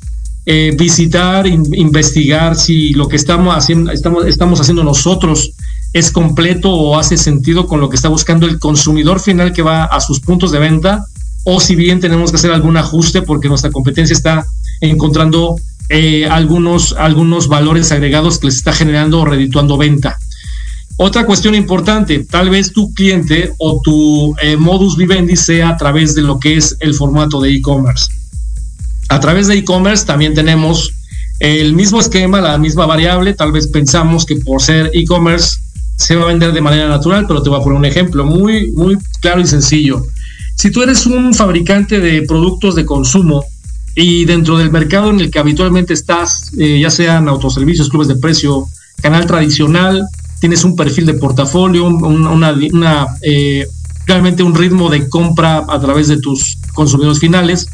eh, 0.51 0.75
visitar, 0.75 1.47
investigar 1.47 2.57
si 2.57 2.95
lo 2.95 3.07
que 3.07 3.17
estamos 3.17 3.55
haciendo, 3.55 3.93
estamos, 3.93 4.59
haciendo 4.59 4.83
nosotros 4.83 5.53
es 5.93 6.11
completo 6.11 6.71
o 6.71 6.99
hace 6.99 7.19
sentido 7.19 7.67
con 7.67 7.81
lo 7.81 7.91
que 7.91 7.97
está 7.97 8.09
buscando 8.09 8.47
el 8.47 8.59
consumidor 8.59 9.21
final 9.21 9.53
que 9.53 9.61
va 9.61 9.85
a 9.85 10.01
sus 10.01 10.21
puntos 10.21 10.51
de 10.51 10.59
venta 10.59 11.05
o 11.45 11.61
si 11.61 11.77
bien 11.77 12.01
tenemos 12.01 12.31
que 12.31 12.37
hacer 12.37 12.51
algún 12.51 12.79
ajuste 12.79 13.21
porque 13.21 13.51
nuestra 13.51 13.71
competencia 13.71 14.15
está 14.15 14.47
encontrando 14.81 15.57
eh, 15.91 16.27
algunos, 16.27 16.95
algunos 16.95 17.49
valores 17.49 17.93
agregados 17.93 18.39
que 18.39 18.47
les 18.47 18.57
está 18.57 18.73
generando 18.73 19.21
o 19.21 19.27
redituando 19.27 19.77
venta. 19.77 20.17
Otra 20.97 21.27
cuestión 21.27 21.57
importante, 21.57 22.25
tal 22.25 22.49
vez 22.49 22.73
tu 22.73 22.95
cliente 22.95 23.53
o 23.59 23.83
tu 23.85 24.35
eh, 24.41 24.57
modus 24.57 24.97
vivendi 24.97 25.37
sea 25.37 25.69
a 25.69 25.77
través 25.77 26.15
de 26.15 26.23
lo 26.23 26.39
que 26.39 26.57
es 26.57 26.75
el 26.81 26.95
formato 26.95 27.39
de 27.39 27.51
e-commerce. 27.51 28.18
A 29.09 29.21
través 29.21 29.47
de 29.47 29.55
e-commerce 29.55 30.05
también 30.05 30.35
tenemos 30.35 30.93
el 31.41 31.73
mismo 31.73 32.01
esquema, 32.01 32.41
la 32.41 32.59
misma 32.59 32.87
variable, 32.87 33.33
tal 33.33 33.53
vez 33.53 33.69
pensamos 33.69 34.27
que 34.27 34.37
por 34.37 34.61
ser 34.61 34.91
e-commerce 34.93 35.59
se 35.97 36.17
va 36.17 36.25
a 36.25 36.29
vender 36.29 36.53
de 36.53 36.61
manera 36.61 36.89
natural, 36.89 37.27
pero 37.27 37.43
te 37.43 37.49
voy 37.49 37.61
a 37.61 37.63
poner 37.63 37.79
un 37.79 37.85
ejemplo 37.85 38.25
muy, 38.25 38.71
muy 38.73 38.97
claro 39.21 39.41
y 39.41 39.47
sencillo. 39.47 40.05
Si 40.57 40.71
tú 40.71 40.83
eres 40.83 41.07
un 41.07 41.33
fabricante 41.35 42.01
de 42.01 42.23
productos 42.23 42.75
de 42.75 42.85
consumo 42.85 43.45
y 43.95 44.25
dentro 44.25 44.59
del 44.59 44.71
mercado 44.71 45.11
en 45.11 45.21
el 45.21 45.31
que 45.31 45.39
habitualmente 45.39 45.95
estás, 45.95 46.53
eh, 46.59 46.79
ya 46.81 46.91
sean 46.91 47.29
autoservicios, 47.29 47.89
clubes 47.89 48.09
de 48.09 48.17
precio, 48.17 48.67
canal 49.01 49.27
tradicional, 49.27 50.07
tienes 50.41 50.65
un 50.65 50.77
perfil 50.77 51.07
de 51.07 51.15
portafolio, 51.15 51.89
eh, 53.23 53.67
realmente 54.07 54.43
un 54.43 54.55
ritmo 54.55 54.91
de 54.91 55.09
compra 55.09 55.65
a 55.69 55.81
través 55.81 56.09
de 56.09 56.21
tus 56.21 56.59
consumidores 56.75 57.21
finales, 57.21 57.69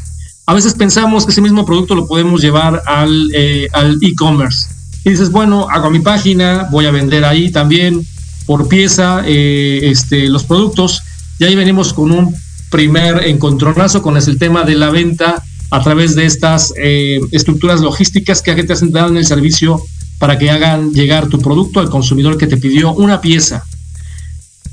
a 0.46 0.54
veces 0.54 0.74
pensamos 0.74 1.24
que 1.24 1.32
ese 1.32 1.40
mismo 1.40 1.64
producto 1.64 1.94
lo 1.94 2.06
podemos 2.06 2.42
llevar 2.42 2.82
al 2.86 3.30
eh, 3.34 3.68
e-commerce. 4.02 4.66
y 5.04 5.10
dices, 5.10 5.30
bueno, 5.30 5.68
hago 5.70 5.90
mi 5.90 6.00
página, 6.00 6.68
voy 6.70 6.86
a 6.86 6.90
vender 6.90 7.24
ahí 7.24 7.50
también, 7.50 8.06
por 8.46 8.68
pieza 8.68 9.22
eh, 9.26 9.80
este, 9.84 10.28
los 10.28 10.44
productos. 10.44 11.02
Y 11.38 11.44
ahí 11.44 11.54
venimos 11.54 11.92
con 11.92 12.10
un 12.10 12.34
primer 12.70 13.26
encontronazo 13.26 14.02
con 14.02 14.16
el 14.16 14.38
tema 14.38 14.64
de 14.64 14.74
la 14.74 14.90
venta 14.90 15.42
a 15.70 15.82
través 15.82 16.14
de 16.14 16.26
estas 16.26 16.72
eh, 16.76 17.20
estructuras 17.32 17.80
logísticas 17.80 18.42
que 18.42 18.54
te 18.62 18.72
hacen 18.72 18.92
dar 18.92 19.08
en 19.08 19.16
el 19.16 19.26
servicio 19.26 19.82
para 20.18 20.38
que 20.38 20.50
hagan 20.50 20.92
llegar 20.92 21.28
tu 21.28 21.38
producto 21.38 21.80
al 21.80 21.90
consumidor 21.90 22.38
que 22.38 22.46
te 22.46 22.56
pidió 22.56 22.92
una 22.92 23.20
pieza. 23.20 23.64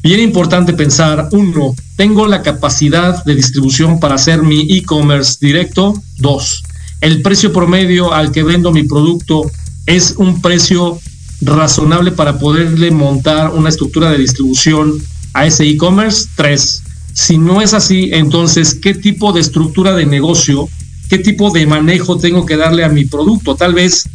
Bien 0.03 0.19
importante 0.19 0.73
pensar, 0.73 1.29
uno, 1.31 1.75
tengo 1.95 2.25
la 2.25 2.41
capacidad 2.41 3.23
de 3.23 3.35
distribución 3.35 3.99
para 3.99 4.15
hacer 4.15 4.41
mi 4.41 4.61
e-commerce 4.61 5.37
directo. 5.39 5.93
Dos, 6.17 6.63
el 7.01 7.21
precio 7.21 7.53
promedio 7.53 8.11
al 8.11 8.31
que 8.31 8.41
vendo 8.41 8.71
mi 8.71 8.83
producto 8.83 9.43
es 9.85 10.15
un 10.17 10.41
precio 10.41 10.99
razonable 11.41 12.11
para 12.11 12.39
poderle 12.39 12.89
montar 12.89 13.51
una 13.51 13.69
estructura 13.69 14.09
de 14.09 14.17
distribución 14.17 15.01
a 15.33 15.45
ese 15.45 15.67
e-commerce? 15.67 16.27
Tres. 16.35 16.81
Si 17.13 17.37
no 17.37 17.61
es 17.61 17.73
así, 17.73 18.09
entonces, 18.13 18.75
¿qué 18.75 18.93
tipo 18.93 19.33
de 19.33 19.41
estructura 19.41 19.93
de 19.95 20.05
negocio, 20.05 20.67
qué 21.09 21.19
tipo 21.19 21.51
de 21.51 21.67
manejo 21.67 22.17
tengo 22.17 22.45
que 22.45 22.57
darle 22.57 22.83
a 22.83 22.89
mi 22.89 23.05
producto? 23.05 23.55
Tal 23.55 23.73
vez 23.73 24.09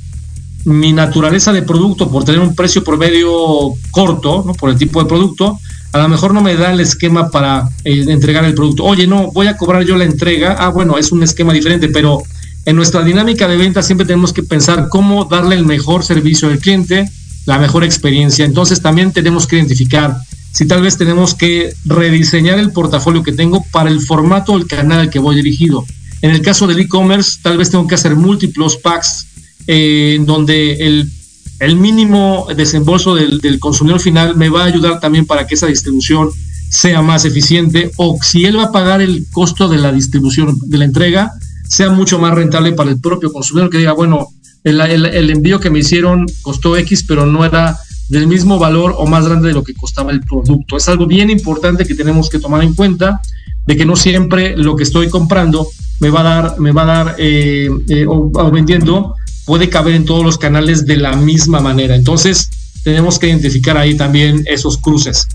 mi 0.65 0.93
naturaleza 0.93 1.53
de 1.53 1.63
producto, 1.63 2.11
por 2.11 2.25
tener 2.25 2.41
un 2.41 2.55
precio 2.55 2.83
promedio 2.83 3.75
corto, 3.93 4.43
¿no? 4.45 4.55
por 4.55 4.71
el 4.71 4.77
tipo 4.77 5.01
de 5.01 5.09
producto, 5.09 5.61
a 5.93 5.99
lo 5.99 6.09
mejor 6.09 6.35
no 6.35 6.41
me 6.41 6.57
da 6.57 6.73
el 6.73 6.81
esquema 6.81 7.31
para 7.31 7.69
eh, 7.85 8.05
entregar 8.09 8.45
el 8.45 8.55
producto. 8.55 8.85
Oye, 8.85 9.07
no, 9.07 9.31
voy 9.33 9.47
a 9.47 9.57
cobrar 9.57 9.85
yo 9.85 9.97
la 9.97 10.05
entrega. 10.05 10.57
Ah, 10.59 10.69
bueno, 10.69 10.99
es 10.99 11.13
un 11.13 11.23
esquema 11.23 11.53
diferente, 11.53 11.89
pero 11.89 12.23
en 12.65 12.77
nuestra 12.77 13.03
dinámica 13.03 13.49
de 13.49 13.57
venta 13.57 13.83
siempre 13.83 14.07
tenemos 14.07 14.33
que 14.33 14.43
pensar 14.43 14.89
cómo 14.91 15.25
darle 15.25 15.55
el 15.55 15.65
mejor 15.65 16.05
servicio 16.05 16.49
al 16.49 16.59
cliente, 16.59 17.09
la 17.47 17.59
mejor 17.59 17.85
experiencia. 17.85 18.45
Entonces 18.45 18.83
también 18.83 19.13
tenemos 19.13 19.47
que 19.47 19.57
identificar 19.57 20.17
si 20.53 20.67
tal 20.67 20.83
vez 20.83 20.97
tenemos 20.97 21.35
que 21.35 21.75
rediseñar 21.85 22.59
el 22.59 22.73
portafolio 22.73 23.23
que 23.23 23.33
tengo 23.33 23.65
para 23.71 23.91
el 23.91 24.01
formato 24.01 24.59
del 24.59 24.67
canal 24.67 25.01
al 25.01 25.11
que 25.11 25.19
voy 25.19 25.37
dirigido. 25.37 25.85
En 26.23 26.31
el 26.31 26.41
caso 26.41 26.67
del 26.67 26.81
e-commerce, 26.81 27.39
tal 27.43 27.59
vez 27.59 27.71
tengo 27.71 27.87
que 27.87 27.95
hacer 27.95 28.17
múltiplos 28.17 28.77
packs 28.79 29.27
eh, 29.67 30.19
donde 30.23 30.73
el, 30.87 31.11
el, 31.59 31.77
mínimo 31.77 32.47
desembolso 32.57 33.15
del, 33.15 33.59
consumidor 33.59 34.01
final 34.01 34.37
me 34.37 34.49
va 34.49 34.63
a 34.63 34.67
ayudar 34.67 35.01
también 35.01 35.27
para 35.27 35.47
que 35.47 35.55
esa 35.55 35.67
distribución 35.67 36.31
sea 36.71 37.03
más 37.03 37.25
eficiente 37.25 37.91
o 37.97 38.19
si 38.23 38.45
él 38.45 38.59
va 38.59 38.65
a 38.65 38.73
pagar 38.73 39.01
el 39.01 39.27
costo 39.33 39.69
de 39.69 39.79
la 39.79 39.93
distribución, 39.93 40.59
de 40.67 40.79
la 40.79 40.85
entrega, 40.85 41.33
sea 41.69 41.91
mucho 41.91 42.19
más 42.19 42.35
rentable 42.35 42.73
para 42.73 42.91
el 42.91 43.01
propio 43.01 43.33
consumidor 43.33 43.71
que 43.71 43.79
diga, 43.79 43.93
bueno, 43.93 44.29
el, 44.65 45.31
envío 45.31 45.61
que 45.61 45.71
me 45.71 45.79
hicieron 45.79 46.27
costó 46.43 46.77
X, 46.77 47.05
pero 47.07 47.25
no 47.25 47.45
era 47.45 47.79
del 48.09 48.27
mismo 48.27 48.59
valor 48.59 48.95
o 48.99 49.07
más 49.07 49.27
grande 49.27 49.49
de 49.49 49.55
lo 49.55 49.63
que 49.63 49.75
costaba 49.75 50.13
el 50.13 50.21
producto. 50.21 50.77
Es 50.77 50.89
algo 50.89 51.07
bien 51.07 51.31
importante 51.31 51.85
que 51.85 51.95
tenemos 51.95 52.29
que 52.29 52.39
tomar 52.39 52.63
en 52.63 52.75
cuenta, 52.75 53.21
de 53.65 53.77
que 53.77 53.85
no 53.85 53.97
siempre 53.97 54.57
lo 54.57 54.77
que 54.77 54.85
estoy 54.85 55.09
comprando 55.09 55.69
me 56.01 56.11
va 56.11 56.21
a 56.21 56.23
dar, 56.23 56.61
me 56.61 56.73
va 56.73 56.83
a 56.83 56.87
dar 56.87 57.17
eh, 57.19 57.69
eh, 57.89 58.07
o, 58.09 58.51
vendiendo 58.51 59.15
puede 59.47 59.71
caber 59.71 59.95
en 59.95 60.05
todos 60.05 60.23
los 60.25 60.37
canales 60.37 60.85
de 60.85 60.97
la 60.99 61.17
misma 61.17 61.61
manera. 61.61 61.97
Entonces, 61.97 62.51
tenemos 62.85 63.19
que 63.19 63.29
identificar 63.29 63.79
ahí 63.79 63.97
también 63.97 64.45
esos 64.47 64.77
cruces. 64.77 65.27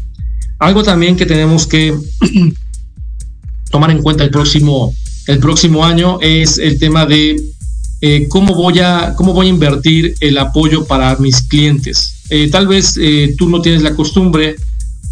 Algo 0.59 0.83
también 0.83 1.15
que 1.15 1.25
tenemos 1.25 1.65
que 1.65 1.97
tomar 3.71 3.89
en 3.89 4.01
cuenta 4.03 4.23
el 4.23 4.29
próximo 4.29 4.93
el 5.27 5.39
próximo 5.39 5.85
año 5.85 6.19
es 6.21 6.57
el 6.57 6.79
tema 6.79 7.05
de 7.05 7.41
eh, 8.01 8.27
cómo, 8.27 8.55
voy 8.55 8.79
a, 8.79 9.13
cómo 9.15 9.33
voy 9.33 9.47
a 9.47 9.49
invertir 9.49 10.15
el 10.19 10.37
apoyo 10.37 10.85
para 10.85 11.15
mis 11.17 11.41
clientes. 11.43 12.15
Eh, 12.29 12.49
tal 12.49 12.67
vez 12.67 12.97
eh, 12.99 13.35
tú 13.37 13.47
no 13.47 13.61
tienes 13.61 13.83
la 13.83 13.95
costumbre 13.95 14.55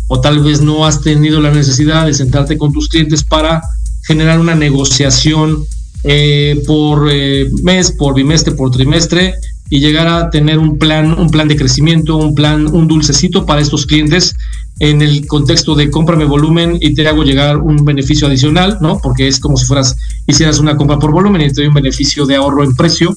o 0.07 0.19
tal 0.19 0.39
vez 0.39 0.61
no 0.61 0.85
has 0.85 1.01
tenido 1.01 1.39
la 1.39 1.51
necesidad 1.51 2.07
de 2.07 2.13
sentarte 2.13 2.57
con 2.57 2.73
tus 2.73 2.89
clientes 2.89 3.23
para 3.23 3.61
generar 4.07 4.39
una 4.39 4.55
negociación 4.55 5.65
por 6.65 7.05
mes, 7.63 7.91
por 7.91 8.15
bimestre, 8.15 8.53
por 8.53 8.71
trimestre 8.71 9.33
y 9.69 9.79
llegar 9.79 10.07
a 10.07 10.29
tener 10.29 10.57
un 10.57 10.77
plan, 10.77 11.17
un 11.19 11.29
plan 11.29 11.47
de 11.47 11.55
crecimiento, 11.55 12.17
un 12.17 12.33
plan, 12.33 12.67
un 12.67 12.87
dulcecito 12.87 13.45
para 13.45 13.61
estos 13.61 13.85
clientes 13.85 14.35
en 14.79 15.01
el 15.01 15.27
contexto 15.27 15.75
de 15.75 15.91
cómprame 15.91 16.25
volumen 16.25 16.77
y 16.79 16.93
te 16.93 17.07
hago 17.07 17.23
llegar 17.23 17.57
un 17.57 17.83
beneficio 17.85 18.27
adicional, 18.27 18.77
¿no? 18.81 18.99
Porque 18.99 19.27
es 19.27 19.39
como 19.39 19.57
si 19.57 19.65
fueras, 19.65 19.95
hicieras 20.25 20.59
una 20.59 20.75
compra 20.75 20.97
por 20.97 21.11
volumen 21.11 21.41
y 21.41 21.47
te 21.47 21.55
doy 21.55 21.67
un 21.67 21.73
beneficio 21.73 22.25
de 22.25 22.35
ahorro 22.35 22.63
en 22.63 22.75
precio. 22.75 23.15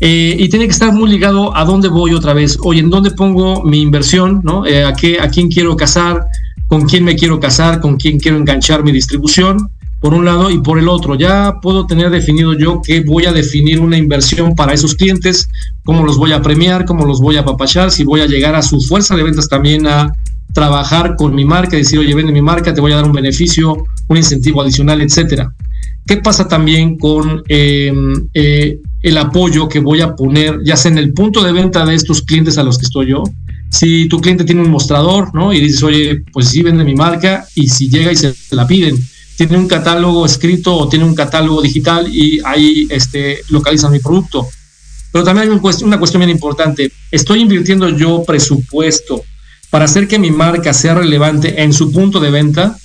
Eh, 0.00 0.36
y 0.36 0.48
tiene 0.48 0.66
que 0.66 0.72
estar 0.72 0.92
muy 0.92 1.08
ligado 1.08 1.56
a 1.56 1.64
dónde 1.64 1.88
voy 1.88 2.12
otra 2.12 2.34
vez. 2.34 2.58
Oye, 2.62 2.80
¿en 2.80 2.90
dónde 2.90 3.12
pongo 3.12 3.62
mi 3.62 3.80
inversión? 3.80 4.40
¿no? 4.42 4.66
Eh, 4.66 4.84
¿a, 4.84 4.92
qué, 4.92 5.20
¿A 5.20 5.28
quién 5.28 5.48
quiero 5.48 5.76
casar? 5.76 6.26
¿Con 6.66 6.88
quién 6.88 7.04
me 7.04 7.14
quiero 7.14 7.38
casar? 7.38 7.80
¿Con 7.80 7.96
quién 7.96 8.18
quiero 8.18 8.36
enganchar 8.36 8.82
mi 8.82 8.90
distribución? 8.90 9.70
Por 10.02 10.14
un 10.14 10.24
lado 10.24 10.50
y 10.50 10.58
por 10.58 10.78
el 10.78 10.88
otro. 10.88 11.14
Ya 11.14 11.60
puedo 11.62 11.86
tener 11.86 12.10
definido 12.10 12.52
yo 12.52 12.82
que 12.82 13.00
voy 13.00 13.24
a 13.24 13.32
definir 13.32 13.80
una 13.80 13.96
inversión 13.96 14.54
para 14.54 14.74
esos 14.74 14.96
clientes, 14.96 15.48
cómo 15.84 16.04
los 16.04 16.18
voy 16.18 16.32
a 16.32 16.42
premiar, 16.42 16.84
cómo 16.84 17.06
los 17.06 17.20
voy 17.20 17.36
a 17.36 17.40
apapachar, 17.40 17.90
si 17.90 18.02
voy 18.02 18.20
a 18.20 18.26
llegar 18.26 18.54
a 18.56 18.62
su 18.62 18.80
fuerza 18.80 19.16
de 19.16 19.22
ventas 19.22 19.48
también 19.48 19.86
a 19.86 20.12
trabajar 20.52 21.14
con 21.16 21.34
mi 21.34 21.44
marca, 21.44 21.76
decir, 21.76 21.98
oye, 21.98 22.14
vende 22.14 22.32
mi 22.32 22.42
marca, 22.42 22.74
te 22.74 22.80
voy 22.80 22.92
a 22.92 22.96
dar 22.96 23.04
un 23.04 23.12
beneficio, 23.12 23.84
un 24.08 24.16
incentivo 24.16 24.60
adicional, 24.60 25.00
etcétera. 25.00 25.52
¿Qué 26.06 26.16
pasa 26.16 26.48
también 26.48 26.98
con 26.98 27.42
em, 27.48 28.28
eh, 28.34 28.80
el 29.02 29.18
apoyo 29.18 29.68
que 29.68 29.78
voy 29.78 30.00
a 30.00 30.14
poner, 30.16 30.58
ya 30.64 30.76
sea 30.76 30.90
en 30.90 30.98
el 30.98 31.12
punto 31.12 31.42
de 31.42 31.52
venta 31.52 31.86
de 31.86 31.94
estos 31.94 32.22
clientes 32.22 32.58
a 32.58 32.64
los 32.64 32.76
que 32.76 32.86
estoy 32.86 33.10
yo? 33.10 33.22
Si 33.70 34.08
tu 34.08 34.20
cliente 34.20 34.44
tiene 34.44 34.62
un 34.62 34.70
mostrador, 34.70 35.34
¿no? 35.34 35.52
Y 35.52 35.60
dices, 35.60 35.82
oye, 35.82 36.24
pues 36.32 36.48
sí, 36.48 36.62
vende 36.62 36.84
mi 36.84 36.94
marca, 36.94 37.46
y 37.54 37.68
si 37.68 37.88
llega 37.88 38.12
y 38.12 38.16
se 38.16 38.34
la 38.50 38.66
piden, 38.66 38.96
tiene 39.36 39.56
un 39.56 39.68
catálogo 39.68 40.26
escrito 40.26 40.74
o 40.74 40.88
tiene 40.88 41.04
un 41.04 41.14
catálogo 41.14 41.62
digital 41.62 42.08
y 42.14 42.40
ahí 42.44 42.86
este, 42.90 43.42
localizan 43.48 43.92
mi 43.92 43.98
producto. 43.98 44.48
Pero 45.10 45.24
también 45.24 45.48
hay 45.48 45.54
una 45.84 45.98
cuestión 45.98 46.20
bien 46.20 46.30
importante. 46.30 46.90
Estoy 47.10 47.40
invirtiendo 47.40 47.88
yo 47.90 48.24
presupuesto 48.24 49.22
para 49.70 49.84
hacer 49.84 50.08
que 50.08 50.18
mi 50.18 50.30
marca 50.30 50.72
sea 50.72 50.94
relevante 50.94 51.62
en 51.62 51.72
su 51.72 51.92
punto 51.92 52.20
de 52.20 52.30
venta, 52.30 52.78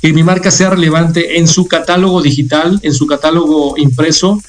que 0.00 0.12
mi 0.12 0.22
marca 0.22 0.50
sea 0.50 0.70
relevante 0.70 1.38
en 1.38 1.48
su 1.48 1.66
catálogo 1.66 2.22
digital, 2.22 2.78
en 2.82 2.92
su 2.92 3.06
catálogo 3.06 3.76
impreso. 3.78 4.42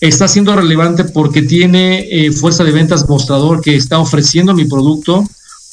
Está 0.00 0.26
siendo 0.26 0.54
relevante 0.56 1.04
porque 1.04 1.42
tiene 1.42 2.06
eh, 2.10 2.32
fuerza 2.32 2.64
de 2.64 2.72
ventas 2.72 3.08
mostrador 3.08 3.60
que 3.60 3.76
está 3.76 3.98
ofreciendo 3.98 4.54
mi 4.54 4.64
producto 4.64 5.24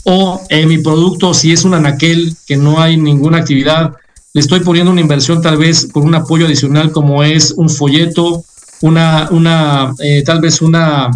o 0.04 0.42
en 0.50 0.68
mi 0.68 0.80
producto, 0.80 1.34
si 1.34 1.52
es 1.52 1.64
un 1.64 1.74
anaquel 1.74 2.36
que 2.48 2.58
no 2.58 2.82
hay 2.82 2.98
ninguna 2.98 3.38
actividad, 3.38 3.94
le 4.34 4.42
estoy 4.42 4.60
poniendo 4.60 4.92
una 4.92 5.02
inversión 5.02 5.42
tal 5.42 5.58
vez 5.58 5.88
por 5.92 6.04
un 6.04 6.14
apoyo 6.14 6.46
adicional 6.46 6.92
como 6.92 7.24
es 7.24 7.52
un 7.52 7.70
folleto, 7.70 8.44
una, 8.82 9.28
una 9.32 9.94
eh, 10.00 10.24
tal 10.24 10.40
vez 10.40 10.62
una 10.62 11.10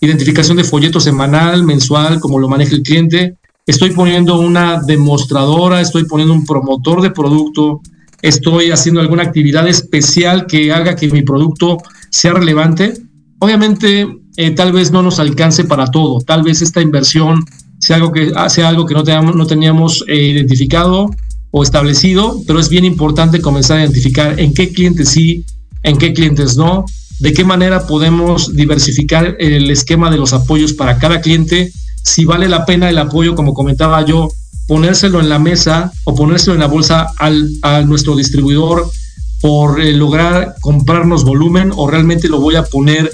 identificación 0.00 0.56
de 0.56 0.64
folleto 0.64 1.00
semanal, 1.00 1.62
mensual, 1.64 2.20
como 2.20 2.38
lo 2.38 2.48
maneja 2.48 2.74
el 2.74 2.82
cliente. 2.82 3.36
Estoy 3.66 3.90
poniendo 3.90 4.38
una 4.38 4.80
demostradora, 4.82 5.80
estoy 5.80 6.04
poniendo 6.04 6.34
un 6.34 6.44
promotor 6.44 7.02
de 7.02 7.10
producto, 7.10 7.80
estoy 8.20 8.70
haciendo 8.70 9.00
alguna 9.00 9.22
actividad 9.22 9.66
especial 9.68 10.46
que 10.46 10.72
haga 10.72 10.96
que 10.96 11.10
mi 11.10 11.22
producto 11.22 11.78
sea 12.10 12.34
relevante. 12.34 12.94
Obviamente, 13.38 14.06
eh, 14.36 14.50
tal 14.50 14.72
vez 14.72 14.90
no 14.90 15.02
nos 15.02 15.18
alcance 15.18 15.64
para 15.64 15.86
todo, 15.86 16.20
tal 16.20 16.42
vez 16.42 16.62
esta 16.62 16.80
inversión 16.80 17.44
sea 17.78 17.96
algo 17.96 18.12
que, 18.12 18.32
sea 18.48 18.68
algo 18.68 18.86
que 18.86 18.94
no 18.94 19.04
teníamos, 19.04 19.36
no 19.36 19.46
teníamos 19.46 20.04
eh, 20.08 20.16
identificado 20.16 21.10
o 21.58 21.62
establecido, 21.62 22.42
pero 22.46 22.60
es 22.60 22.68
bien 22.68 22.84
importante 22.84 23.40
comenzar 23.40 23.78
a 23.78 23.84
identificar 23.84 24.38
en 24.38 24.52
qué 24.52 24.74
clientes 24.74 25.08
sí, 25.08 25.42
en 25.82 25.96
qué 25.96 26.12
clientes 26.12 26.58
no, 26.58 26.84
de 27.18 27.32
qué 27.32 27.44
manera 27.44 27.86
podemos 27.86 28.54
diversificar 28.54 29.36
el 29.38 29.70
esquema 29.70 30.10
de 30.10 30.18
los 30.18 30.34
apoyos 30.34 30.74
para 30.74 30.98
cada 30.98 31.22
cliente, 31.22 31.72
si 32.02 32.26
vale 32.26 32.46
la 32.50 32.66
pena 32.66 32.90
el 32.90 32.98
apoyo, 32.98 33.34
como 33.34 33.54
comentaba 33.54 34.04
yo, 34.04 34.28
ponérselo 34.68 35.18
en 35.18 35.30
la 35.30 35.38
mesa 35.38 35.92
o 36.04 36.14
ponérselo 36.14 36.52
en 36.52 36.60
la 36.60 36.66
bolsa 36.66 37.06
al, 37.16 37.50
a 37.62 37.80
nuestro 37.80 38.14
distribuidor 38.16 38.90
por 39.40 39.80
eh, 39.80 39.94
lograr 39.94 40.56
comprarnos 40.60 41.24
volumen 41.24 41.72
o 41.74 41.88
realmente 41.88 42.28
lo 42.28 42.38
voy 42.38 42.56
a 42.56 42.64
poner 42.64 43.10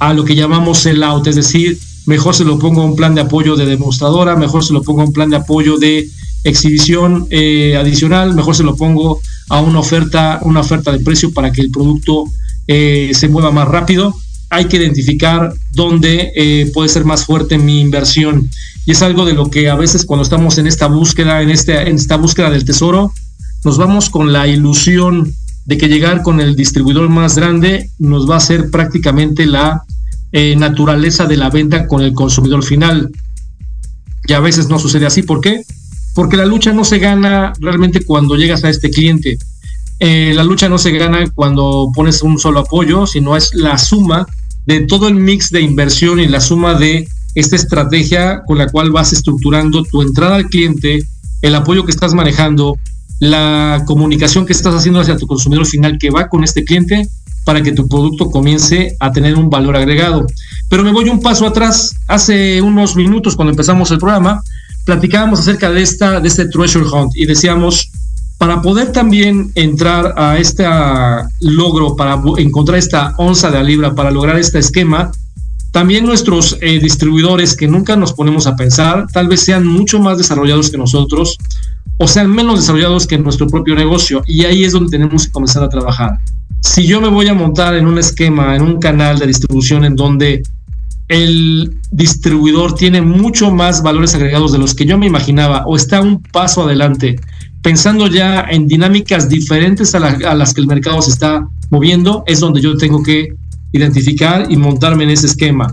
a 0.00 0.12
lo 0.14 0.24
que 0.24 0.34
llamamos 0.34 0.78
sell 0.78 1.04
out, 1.04 1.28
es 1.28 1.36
decir, 1.36 1.78
mejor 2.06 2.34
se 2.34 2.42
lo 2.42 2.58
pongo 2.58 2.82
a 2.82 2.86
un 2.86 2.96
plan 2.96 3.14
de 3.14 3.20
apoyo 3.20 3.54
de 3.54 3.66
demostradora, 3.66 4.34
mejor 4.34 4.64
se 4.64 4.72
lo 4.72 4.82
pongo 4.82 5.02
a 5.02 5.04
un 5.04 5.12
plan 5.12 5.30
de 5.30 5.36
apoyo 5.36 5.76
de 5.78 6.10
exhibición 6.44 7.26
eh, 7.30 7.76
adicional, 7.76 8.34
mejor 8.34 8.54
se 8.54 8.62
lo 8.62 8.76
pongo 8.76 9.20
a 9.48 9.60
una 9.60 9.80
oferta, 9.80 10.38
una 10.42 10.60
oferta 10.60 10.92
de 10.92 11.00
precio 11.00 11.32
para 11.32 11.50
que 11.50 11.62
el 11.62 11.70
producto 11.70 12.24
eh, 12.68 13.10
se 13.14 13.28
mueva 13.28 13.50
más 13.50 13.66
rápido. 13.66 14.14
Hay 14.50 14.66
que 14.66 14.76
identificar 14.76 15.52
dónde 15.72 16.32
eh, 16.36 16.70
puede 16.72 16.90
ser 16.90 17.04
más 17.04 17.24
fuerte 17.24 17.58
mi 17.58 17.80
inversión. 17.80 18.48
Y 18.86 18.92
es 18.92 19.02
algo 19.02 19.24
de 19.24 19.32
lo 19.32 19.50
que 19.50 19.70
a 19.70 19.74
veces 19.74 20.04
cuando 20.04 20.22
estamos 20.22 20.58
en 20.58 20.66
esta 20.66 20.86
búsqueda, 20.86 21.40
en, 21.40 21.50
este, 21.50 21.88
en 21.88 21.96
esta 21.96 22.16
búsqueda 22.16 22.50
del 22.50 22.64
tesoro, 22.64 23.10
nos 23.64 23.78
vamos 23.78 24.10
con 24.10 24.32
la 24.32 24.46
ilusión 24.46 25.32
de 25.64 25.78
que 25.78 25.88
llegar 25.88 26.22
con 26.22 26.40
el 26.40 26.54
distribuidor 26.54 27.08
más 27.08 27.36
grande 27.36 27.90
nos 27.98 28.28
va 28.28 28.36
a 28.36 28.40
ser 28.40 28.70
prácticamente 28.70 29.46
la 29.46 29.82
naturaleza 30.56 31.26
de 31.26 31.36
la 31.36 31.48
venta 31.48 31.86
con 31.86 32.02
el 32.02 32.12
consumidor 32.12 32.62
final. 32.62 33.10
Y 34.26 34.32
a 34.32 34.40
veces 34.40 34.68
no 34.68 34.78
sucede 34.78 35.06
así. 35.06 35.22
¿Por 35.22 35.40
qué? 35.40 35.62
Porque 36.14 36.36
la 36.36 36.46
lucha 36.46 36.72
no 36.72 36.84
se 36.84 36.98
gana 36.98 37.52
realmente 37.60 38.04
cuando 38.04 38.36
llegas 38.36 38.64
a 38.64 38.70
este 38.70 38.90
cliente. 38.90 39.36
Eh, 40.00 40.32
la 40.34 40.44
lucha 40.44 40.68
no 40.68 40.78
se 40.78 40.92
gana 40.92 41.28
cuando 41.34 41.90
pones 41.94 42.22
un 42.22 42.38
solo 42.38 42.60
apoyo, 42.60 43.06
sino 43.06 43.36
es 43.36 43.54
la 43.54 43.78
suma 43.78 44.26
de 44.66 44.80
todo 44.80 45.08
el 45.08 45.14
mix 45.14 45.50
de 45.50 45.60
inversión 45.60 46.20
y 46.20 46.26
la 46.26 46.40
suma 46.40 46.74
de 46.74 47.08
esta 47.34 47.56
estrategia 47.56 48.42
con 48.46 48.58
la 48.58 48.68
cual 48.68 48.90
vas 48.90 49.12
estructurando 49.12 49.82
tu 49.82 50.02
entrada 50.02 50.36
al 50.36 50.46
cliente, 50.46 51.02
el 51.42 51.54
apoyo 51.54 51.84
que 51.84 51.90
estás 51.90 52.14
manejando, 52.14 52.78
la 53.18 53.82
comunicación 53.86 54.46
que 54.46 54.52
estás 54.52 54.74
haciendo 54.74 55.00
hacia 55.00 55.16
tu 55.16 55.26
consumidor 55.26 55.66
final 55.66 55.98
que 55.98 56.10
va 56.10 56.28
con 56.28 56.44
este 56.44 56.64
cliente 56.64 57.08
para 57.44 57.62
que 57.62 57.72
tu 57.72 57.86
producto 57.86 58.30
comience 58.30 58.96
a 59.00 59.12
tener 59.12 59.36
un 59.36 59.50
valor 59.50 59.76
agregado. 59.76 60.26
Pero 60.68 60.82
me 60.82 60.92
voy 60.92 61.08
un 61.08 61.20
paso 61.20 61.46
atrás. 61.46 61.94
Hace 62.06 62.62
unos 62.62 62.96
minutos, 62.96 63.36
cuando 63.36 63.50
empezamos 63.50 63.90
el 63.90 63.98
programa, 63.98 64.42
platicábamos 64.84 65.40
acerca 65.40 65.70
de, 65.70 65.82
esta, 65.82 66.20
de 66.20 66.28
este 66.28 66.46
treasure 66.48 66.86
hunt 66.86 67.16
y 67.16 67.26
decíamos, 67.26 67.90
para 68.38 68.60
poder 68.60 68.92
también 68.92 69.52
entrar 69.54 70.14
a 70.16 70.38
este 70.38 70.64
logro, 71.40 71.96
para 71.96 72.20
encontrar 72.38 72.78
esta 72.78 73.14
onza 73.16 73.50
de 73.50 73.58
la 73.58 73.62
libra, 73.62 73.94
para 73.94 74.10
lograr 74.10 74.38
este 74.38 74.58
esquema, 74.58 75.10
también 75.70 76.06
nuestros 76.06 76.56
eh, 76.60 76.78
distribuidores 76.78 77.56
que 77.56 77.66
nunca 77.66 77.96
nos 77.96 78.12
ponemos 78.12 78.46
a 78.46 78.54
pensar, 78.54 79.06
tal 79.12 79.28
vez 79.28 79.40
sean 79.40 79.66
mucho 79.66 79.98
más 79.98 80.18
desarrollados 80.18 80.70
que 80.70 80.78
nosotros 80.78 81.36
o 81.98 82.06
sean 82.06 82.30
menos 82.30 82.60
desarrollados 82.60 83.06
que 83.06 83.18
nuestro 83.18 83.46
propio 83.48 83.74
negocio. 83.74 84.22
Y 84.26 84.44
ahí 84.44 84.64
es 84.64 84.72
donde 84.72 84.90
tenemos 84.90 85.26
que 85.26 85.32
comenzar 85.32 85.62
a 85.64 85.68
trabajar. 85.68 86.18
Si 86.60 86.86
yo 86.86 87.00
me 87.00 87.08
voy 87.08 87.28
a 87.28 87.34
montar 87.34 87.74
en 87.74 87.86
un 87.86 87.98
esquema, 87.98 88.54
en 88.54 88.62
un 88.62 88.78
canal 88.78 89.18
de 89.18 89.26
distribución 89.26 89.84
en 89.84 89.96
donde 89.96 90.42
el 91.08 91.80
distribuidor 91.90 92.74
tiene 92.74 93.02
mucho 93.02 93.50
más 93.50 93.82
valores 93.82 94.14
agregados 94.14 94.52
de 94.52 94.58
los 94.58 94.74
que 94.74 94.86
yo 94.86 94.96
me 94.96 95.06
imaginaba 95.06 95.64
o 95.66 95.76
está 95.76 96.00
un 96.00 96.22
paso 96.22 96.62
adelante, 96.62 97.20
pensando 97.62 98.06
ya 98.06 98.46
en 98.50 98.66
dinámicas 98.66 99.28
diferentes 99.28 99.94
a, 99.94 100.00
las 100.00 100.54
que 100.54 100.60
el 100.60 100.66
mercado 100.66 101.00
se 101.02 101.10
está 101.10 101.46
moviendo, 101.70 102.24
es 102.26 102.40
donde 102.40 102.60
yo 102.60 102.76
tengo 102.76 103.02
que 103.02 103.34
identificar 103.72 104.46
y 104.50 104.56
montarme 104.56 105.04
en 105.04 105.10
ese 105.10 105.26
esquema. 105.26 105.72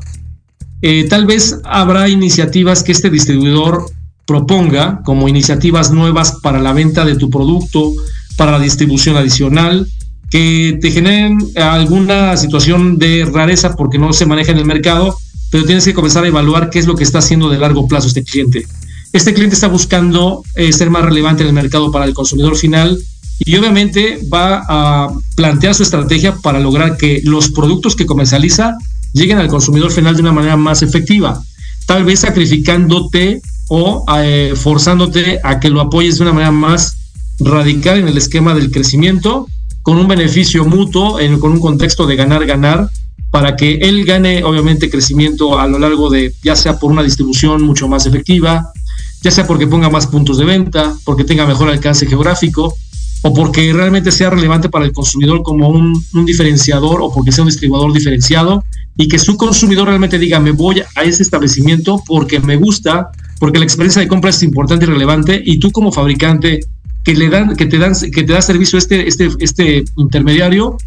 Eh, 0.81 1.07
tal 1.07 1.25
vez 1.25 1.59
habrá 1.63 2.09
iniciativas 2.09 2.83
que 2.83 2.91
este 2.91 3.09
distribuidor 3.09 3.85
proponga 4.25 5.01
como 5.03 5.27
iniciativas 5.27 5.91
nuevas 5.91 6.39
para 6.41 6.59
la 6.59 6.73
venta 6.73 7.05
de 7.05 7.15
tu 7.15 7.29
producto, 7.29 7.93
para 8.37 8.53
la 8.53 8.59
distribución 8.59 9.17
adicional, 9.17 9.87
que 10.31 10.79
te 10.81 10.91
generen 10.91 11.37
alguna 11.55 12.35
situación 12.37 12.97
de 12.97 13.29
rareza 13.31 13.75
porque 13.75 13.99
no 13.99 14.13
se 14.13 14.25
maneja 14.25 14.53
en 14.53 14.57
el 14.57 14.65
mercado, 14.65 15.17
pero 15.51 15.65
tienes 15.65 15.83
que 15.83 15.93
comenzar 15.93 16.23
a 16.23 16.27
evaluar 16.27 16.69
qué 16.69 16.79
es 16.79 16.87
lo 16.87 16.95
que 16.95 17.03
está 17.03 17.19
haciendo 17.19 17.49
de 17.49 17.59
largo 17.59 17.87
plazo 17.87 18.07
este 18.07 18.23
cliente. 18.23 18.65
Este 19.11 19.33
cliente 19.33 19.55
está 19.55 19.67
buscando 19.67 20.41
eh, 20.55 20.71
ser 20.71 20.89
más 20.89 21.03
relevante 21.03 21.43
en 21.43 21.49
el 21.49 21.53
mercado 21.53 21.91
para 21.91 22.05
el 22.05 22.13
consumidor 22.13 22.55
final 22.55 22.97
y 23.39 23.55
obviamente 23.57 24.19
va 24.33 24.63
a 24.69 25.11
plantear 25.35 25.75
su 25.75 25.83
estrategia 25.83 26.35
para 26.37 26.59
lograr 26.59 26.95
que 26.95 27.21
los 27.25 27.49
productos 27.49 27.97
que 27.97 28.05
comercializa 28.05 28.77
lleguen 29.11 29.37
al 29.37 29.49
consumidor 29.49 29.91
final 29.91 30.15
de 30.15 30.21
una 30.21 30.31
manera 30.31 30.55
más 30.55 30.81
efectiva, 30.81 31.43
tal 31.85 32.05
vez 32.05 32.21
sacrificándote 32.21 33.41
o 33.67 34.05
eh, 34.17 34.53
forzándote 34.55 35.39
a 35.43 35.59
que 35.59 35.69
lo 35.69 35.81
apoyes 35.81 36.17
de 36.17 36.23
una 36.23 36.33
manera 36.33 36.51
más 36.51 36.95
radical 37.39 37.99
en 37.99 38.07
el 38.07 38.17
esquema 38.17 38.53
del 38.53 38.71
crecimiento 38.71 39.47
con 39.81 39.97
un 39.97 40.07
beneficio 40.07 40.65
mutuo, 40.65 41.19
en, 41.19 41.39
con 41.39 41.51
un 41.51 41.59
contexto 41.59 42.05
de 42.05 42.15
ganar-ganar, 42.15 42.89
para 43.31 43.55
que 43.55 43.75
él 43.75 44.05
gane 44.05 44.43
obviamente 44.43 44.89
crecimiento 44.89 45.57
a 45.57 45.67
lo 45.67 45.79
largo 45.79 46.09
de, 46.09 46.33
ya 46.43 46.55
sea 46.55 46.77
por 46.77 46.91
una 46.91 47.01
distribución 47.01 47.63
mucho 47.63 47.87
más 47.87 48.05
efectiva, 48.05 48.71
ya 49.21 49.31
sea 49.31 49.47
porque 49.47 49.67
ponga 49.67 49.89
más 49.89 50.07
puntos 50.07 50.37
de 50.37 50.45
venta, 50.45 50.95
porque 51.05 51.23
tenga 51.23 51.45
mejor 51.45 51.69
alcance 51.69 52.05
geográfico, 52.05 52.75
o 53.21 53.33
porque 53.33 53.71
realmente 53.71 54.11
sea 54.11 54.29
relevante 54.29 54.69
para 54.69 54.85
el 54.85 54.93
consumidor 54.93 55.43
como 55.43 55.69
un, 55.69 56.03
diferenciador 56.25 57.01
o 57.01 57.13
porque 57.13 57.31
sea 57.31 57.43
un 57.43 57.49
distribuidor 57.49 57.93
diferenciado 57.93 58.63
y 58.97 59.07
que 59.07 59.19
su 59.19 59.37
consumidor 59.37 59.87
realmente 59.87 60.17
diga, 60.17 60.39
me 60.39 60.51
voy 60.51 60.81
a 60.95 61.03
ese 61.03 61.23
establecimiento 61.23 62.01
porque 62.05 62.39
me 62.39 62.55
gusta, 62.55 63.11
porque 63.39 63.59
la 63.59 63.65
experiencia 63.65 64.01
de 64.01 64.07
compra 64.07 64.31
es 64.31 64.41
importante 64.43 64.85
y 64.85 64.87
relevante 64.89 65.41
y 65.43 65.59
tú 65.59 65.71
como 65.71 65.91
fabricante 65.91 66.61
que 67.03 67.15
le 67.15 67.29
dan, 67.29 67.55
que 67.55 67.65
te 67.65 67.77
dan, 67.77 67.93
que 67.93 68.23
te 68.23 68.33
da 68.33 68.41
servicio 68.41 68.77
este, 68.77 69.07
este, 69.07 69.29
este 69.39 69.83
intermediario, 69.97 70.77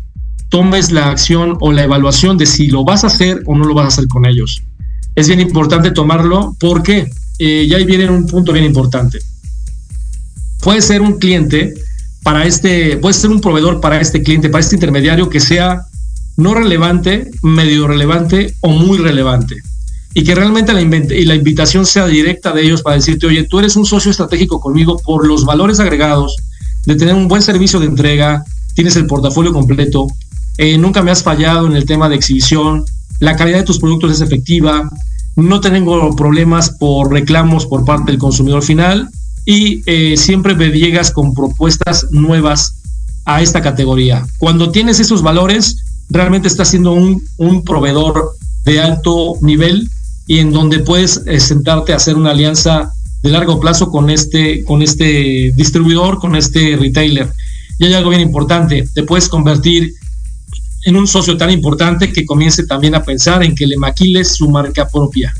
tomes 0.49 0.93
la 0.93 1.11
acción 1.11 1.57
o 1.61 1.73
la 1.73 1.85
evaluación 1.85 2.39
de 2.39 2.47
si 2.47 2.69
lo 2.69 2.85
vas 2.85 3.05
a 3.05 3.09
hacer 3.09 3.43
o 3.47 3.57
no 3.57 3.65
lo 3.65 3.75
vas 3.75 3.85
a 3.85 3.89
hacer 3.89 4.09
con 4.09 4.27
ellos. 4.27 4.63
Es 5.15 5.29
bien 5.29 5.41
importante 5.41 5.91
tomarlo 5.91 6.57
porque 6.61 7.11
eh, 7.39 7.67
ya 7.69 7.77
ahí 7.77 7.85
viene 7.85 8.09
un 8.09 8.27
punto 8.27 8.53
bien 8.53 8.65
importante. 8.65 9.19
Puede 10.63 10.83
ser 10.83 11.03
un 11.03 11.19
cliente 11.19 11.75
para 12.23 12.47
este, 12.47 12.97
puede 12.97 13.15
ser 13.15 13.31
un 13.31 13.41
proveedor 13.41 13.81
para 13.81 14.01
este 14.01 14.23
cliente, 14.23 14.49
para 14.49 14.61
este 14.61 14.77
intermediario 14.77 15.29
que 15.29 15.41
sea 15.41 15.83
no 16.37 16.55
relevante, 16.55 17.31
medio 17.43 17.87
relevante 17.87 18.55
o 18.61 18.71
muy 18.71 18.99
relevante 18.99 19.63
y 20.15 20.23
que 20.23 20.35
realmente 20.35 20.73
la, 20.73 20.81
y 20.81 21.25
la 21.25 21.35
invitación 21.35 21.85
sea 21.85 22.07
directa 22.07 22.53
de 22.53 22.63
ellos 22.63 22.83
para 22.83 22.97
decirte, 22.97 23.27
oye, 23.27 23.43
tú 23.43 23.59
eres 23.59 23.75
un 23.75 23.85
socio 23.85 24.13
estratégico 24.13 24.61
conmigo 24.61 24.97
por 25.05 25.27
los 25.27 25.45
valores 25.45 25.81
agregados, 25.81 26.37
de 26.87 26.95
tener 26.95 27.15
un 27.15 27.27
buen 27.27 27.43
servicio 27.43 27.81
de 27.81 27.87
entrega, 27.87 28.45
tienes 28.75 28.95
el 28.95 29.07
portafolio 29.07 29.53
completo, 29.53 30.07
eh, 30.57 30.79
nunca 30.79 31.03
me 31.03 31.11
has 31.11 31.25
fallado 31.25 31.67
en 31.67 31.75
el 31.75 31.85
tema 31.85 32.09
de 32.09 32.15
exhibición, 32.15 32.85
la 33.19 33.35
calidad 33.35 33.59
de 33.59 33.65
tus 33.65 33.81
productos 33.81 34.13
es 34.13 34.21
efectiva, 34.21 34.89
no 35.35 35.61
tengo 35.61 36.15
problemas 36.15 36.71
por 36.71 37.11
reclamos 37.11 37.67
por 37.67 37.85
parte 37.85 38.13
del 38.13 38.21
consumidor 38.21 38.63
final 38.63 39.09
y 39.45 39.83
eh, 39.87 40.17
siempre 40.17 40.55
me 40.55 40.69
llegas 40.69 41.11
con 41.11 41.35
propuestas 41.35 42.07
nuevas 42.13 42.77
a 43.25 43.43
esta 43.43 43.61
categoría. 43.61 44.25
Cuando 44.39 44.71
tienes 44.71 45.01
esos 45.01 45.23
valores, 45.23 45.79
realmente 46.09 46.47
estás 46.47 46.69
siendo 46.69 46.93
un, 46.93 47.21
un 47.37 47.65
proveedor 47.65 48.37
de 48.65 48.81
alto 48.81 49.35
nivel 49.41 49.91
y 50.27 50.39
en 50.39 50.53
donde 50.53 50.81
puedes 50.81 51.23
eh, 51.27 51.41
sentarte 51.41 51.93
a 51.93 51.97
hacer 51.97 52.17
una 52.17 52.31
alianza 52.31 52.93
de 53.23 53.31
largo 53.31 53.61
plazo 53.61 53.91
con 53.91 54.11
este, 54.11 54.65
con 54.65 54.83
este 54.83 55.53
distribuidor, 55.57 56.19
con 56.19 56.37
este 56.37 56.77
retailer. 56.77 57.33
Y 57.79 57.87
hay 57.87 57.95
algo 57.95 58.11
bien 58.11 58.23
importante, 58.23 58.89
te 58.95 59.03
puedes 59.03 59.29
convertir 59.29 59.95
en 60.85 60.97
un 60.97 61.07
socio 61.07 61.37
tan 61.37 61.51
importante 61.51 62.13
que 62.13 62.27
comience 62.27 62.67
también 62.67 62.95
a 62.95 63.03
pensar 63.03 63.43
en 63.43 63.55
que 63.55 63.67
le 63.67 63.77
maquiles 63.77 64.35
su 64.37 64.51
marca 64.51 64.87
propia, 64.89 65.33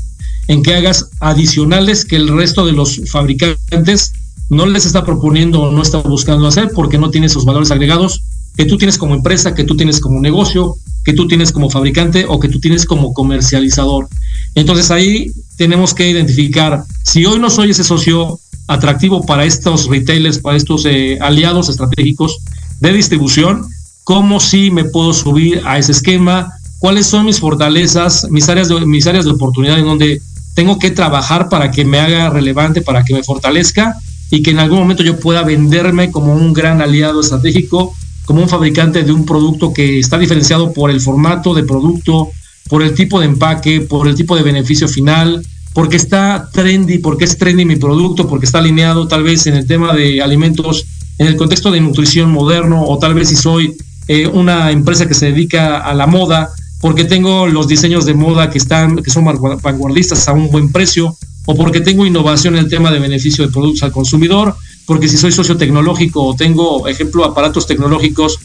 en 0.47 0.63
que 0.63 0.73
hagas 0.73 1.09
adicionales 1.19 2.03
que 2.03 2.15
el 2.15 2.27
resto 2.27 2.65
de 2.65 2.71
los 2.71 3.01
fabricantes 3.09 4.13
no 4.49 4.65
les 4.65 4.85
está 4.85 5.03
proponiendo 5.03 5.61
o 5.61 5.71
no 5.71 5.81
está 5.81 5.99
buscando 5.99 6.47
hacer 6.47 6.69
porque 6.73 6.97
no 6.97 7.09
tiene 7.09 7.27
esos 7.27 7.45
valores 7.45 7.71
agregados 7.71 8.21
que 8.55 8.65
tú 8.65 8.77
tienes 8.77 8.97
como 8.97 9.15
empresa, 9.15 9.53
que 9.53 9.63
tú 9.63 9.75
tienes 9.75 9.99
como 9.99 10.19
negocio, 10.19 10.75
que 11.03 11.13
tú 11.13 11.27
tienes 11.27 11.51
como 11.51 11.69
fabricante 11.69 12.25
o 12.27 12.39
que 12.39 12.47
tú 12.47 12.59
tienes 12.59 12.85
como 12.85 13.13
comercializador. 13.13 14.07
Entonces 14.55 14.89
ahí 14.89 15.31
tenemos 15.57 15.93
que 15.93 16.09
identificar 16.09 16.83
si 17.03 17.25
hoy 17.25 17.39
no 17.39 17.49
soy 17.49 17.71
ese 17.71 17.83
socio 17.83 18.39
atractivo 18.67 19.25
para 19.25 19.45
estos 19.45 19.87
retailers, 19.87 20.39
para 20.39 20.57
estos 20.57 20.85
eh, 20.85 21.17
aliados 21.21 21.69
estratégicos 21.69 22.39
de 22.79 22.93
distribución, 22.93 23.67
cómo 24.03 24.39
sí 24.39 24.71
me 24.71 24.85
puedo 24.85 25.13
subir 25.13 25.61
a 25.65 25.77
ese 25.77 25.91
esquema, 25.91 26.53
cuáles 26.79 27.07
son 27.07 27.25
mis 27.25 27.39
fortalezas, 27.39 28.27
mis 28.29 28.49
áreas 28.49 28.69
de, 28.69 28.85
mis 28.85 29.05
áreas 29.07 29.25
de 29.25 29.31
oportunidad 29.31 29.77
en 29.77 29.85
donde 29.85 30.21
tengo 30.55 30.79
que 30.79 30.91
trabajar 30.91 31.49
para 31.49 31.69
que 31.69 31.85
me 31.85 31.99
haga 31.99 32.29
relevante, 32.29 32.81
para 32.81 33.03
que 33.03 33.13
me 33.13 33.23
fortalezca 33.23 33.97
y 34.31 34.41
que 34.41 34.51
en 34.51 34.59
algún 34.59 34.79
momento 34.79 35.03
yo 35.03 35.19
pueda 35.19 35.43
venderme 35.43 36.11
como 36.11 36.33
un 36.33 36.53
gran 36.53 36.81
aliado 36.81 37.21
estratégico, 37.21 37.93
como 38.25 38.41
un 38.41 38.49
fabricante 38.49 39.03
de 39.03 39.11
un 39.11 39.25
producto 39.25 39.73
que 39.73 39.99
está 39.99 40.17
diferenciado 40.17 40.73
por 40.73 40.89
el 40.89 41.01
formato 41.01 41.53
de 41.53 41.63
producto, 41.63 42.29
por 42.69 42.81
el 42.81 42.93
tipo 42.93 43.19
de 43.19 43.27
empaque, 43.27 43.81
por 43.81 44.07
el 44.07 44.15
tipo 44.15 44.35
de 44.35 44.43
beneficio 44.43 44.87
final, 44.87 45.45
porque 45.73 45.97
está 45.97 46.49
trendy, 46.51 46.99
porque 46.99 47.25
es 47.25 47.37
trendy 47.37 47.65
mi 47.65 47.75
producto, 47.75 48.27
porque 48.27 48.45
está 48.45 48.59
alineado 48.59 49.07
tal 49.07 49.23
vez 49.23 49.45
en 49.47 49.55
el 49.55 49.67
tema 49.67 49.93
de 49.93 50.21
alimentos, 50.21 50.85
en 51.17 51.27
el 51.27 51.35
contexto 51.35 51.69
de 51.69 51.81
nutrición 51.81 52.31
moderno, 52.31 52.83
o 52.85 52.97
tal 52.97 53.13
vez 53.13 53.29
si 53.29 53.35
soy 53.35 53.75
eh, 54.07 54.27
una 54.27 54.71
empresa 54.71 55.07
que 55.07 55.13
se 55.13 55.27
dedica 55.27 55.79
a 55.79 55.93
la 55.93 56.07
moda, 56.07 56.49
porque 56.79 57.03
tengo 57.03 57.47
los 57.47 57.67
diseños 57.67 58.05
de 58.05 58.13
moda 58.13 58.49
que 58.49 58.57
están, 58.57 58.97
que 58.97 59.11
son 59.11 59.25
vanguardistas 59.25 60.27
a 60.27 60.33
un 60.33 60.49
buen 60.49 60.71
precio, 60.71 61.17
o 61.45 61.55
porque 61.55 61.81
tengo 61.81 62.05
innovación 62.05 62.55
en 62.55 62.63
el 62.63 62.69
tema 62.69 62.91
de 62.91 62.99
beneficio 62.99 63.45
de 63.45 63.51
productos 63.51 63.83
al 63.83 63.91
consumidor, 63.91 64.55
porque 64.85 65.07
si 65.07 65.17
soy 65.17 65.31
socio 65.31 65.57
tecnológico 65.57 66.23
o 66.23 66.35
tengo, 66.35 66.87
ejemplo, 66.87 67.25
aparatos 67.25 67.67
tecnológicos, 67.67 68.39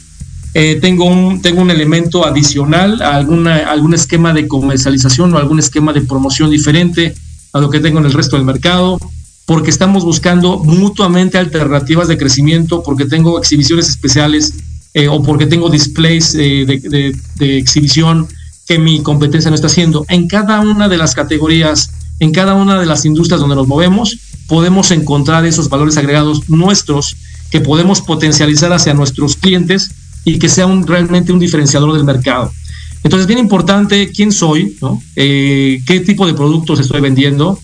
eh, 0.53 0.77
tengo, 0.81 1.05
un, 1.05 1.41
tengo 1.41 1.61
un 1.61 1.71
elemento 1.71 2.25
adicional 2.25 3.01
alguna, 3.01 3.57
algún 3.71 3.93
esquema 3.93 4.33
de 4.33 4.47
comercialización 4.47 5.33
o 5.33 5.37
algún 5.37 5.59
esquema 5.59 5.93
de 5.93 6.01
promoción 6.01 6.49
diferente 6.49 7.13
a 7.53 7.59
lo 7.59 7.69
que 7.69 7.79
tengo 7.79 7.99
en 7.99 8.05
el 8.05 8.13
resto 8.13 8.35
del 8.35 8.45
mercado, 8.45 8.99
porque 9.45 9.69
estamos 9.69 10.03
buscando 10.03 10.59
mutuamente 10.59 11.37
alternativas 11.37 12.07
de 12.07 12.17
crecimiento, 12.17 12.83
porque 12.83 13.05
tengo 13.05 13.37
exhibiciones 13.37 13.89
especiales 13.89 14.53
eh, 14.93 15.07
o 15.07 15.21
porque 15.21 15.45
tengo 15.45 15.69
displays 15.69 16.35
eh, 16.35 16.65
de 16.65 17.57
exhibición 17.57 18.27
que 18.67 18.77
mi 18.77 19.01
competencia 19.01 19.49
no 19.49 19.55
está 19.55 19.67
haciendo. 19.67 20.05
En 20.09 20.27
cada 20.27 20.59
una 20.61 20.87
de 20.87 20.97
las 20.97 21.15
categorías 21.15 21.91
en 22.21 22.31
cada 22.31 22.53
una 22.53 22.79
de 22.79 22.85
las 22.85 23.03
industrias 23.03 23.39
donde 23.39 23.55
nos 23.55 23.67
movemos, 23.67 24.15
podemos 24.47 24.91
encontrar 24.91 25.43
esos 25.43 25.69
valores 25.69 25.97
agregados 25.97 26.47
nuestros 26.49 27.17
que 27.49 27.61
podemos 27.61 27.99
potencializar 28.01 28.71
hacia 28.71 28.93
nuestros 28.93 29.35
clientes 29.35 29.89
y 30.23 30.39
que 30.39 30.49
sea 30.49 30.65
un, 30.65 30.85
realmente 30.85 31.31
un 31.31 31.39
diferenciador 31.39 31.93
del 31.93 32.03
mercado. 32.03 32.51
Entonces, 33.03 33.27
bien 33.27 33.39
importante 33.39 34.11
quién 34.11 34.31
soy, 34.31 34.77
eh, 35.15 35.81
qué 35.85 35.99
tipo 36.01 36.27
de 36.27 36.33
productos 36.33 36.79
estoy 36.79 37.01
vendiendo, 37.01 37.59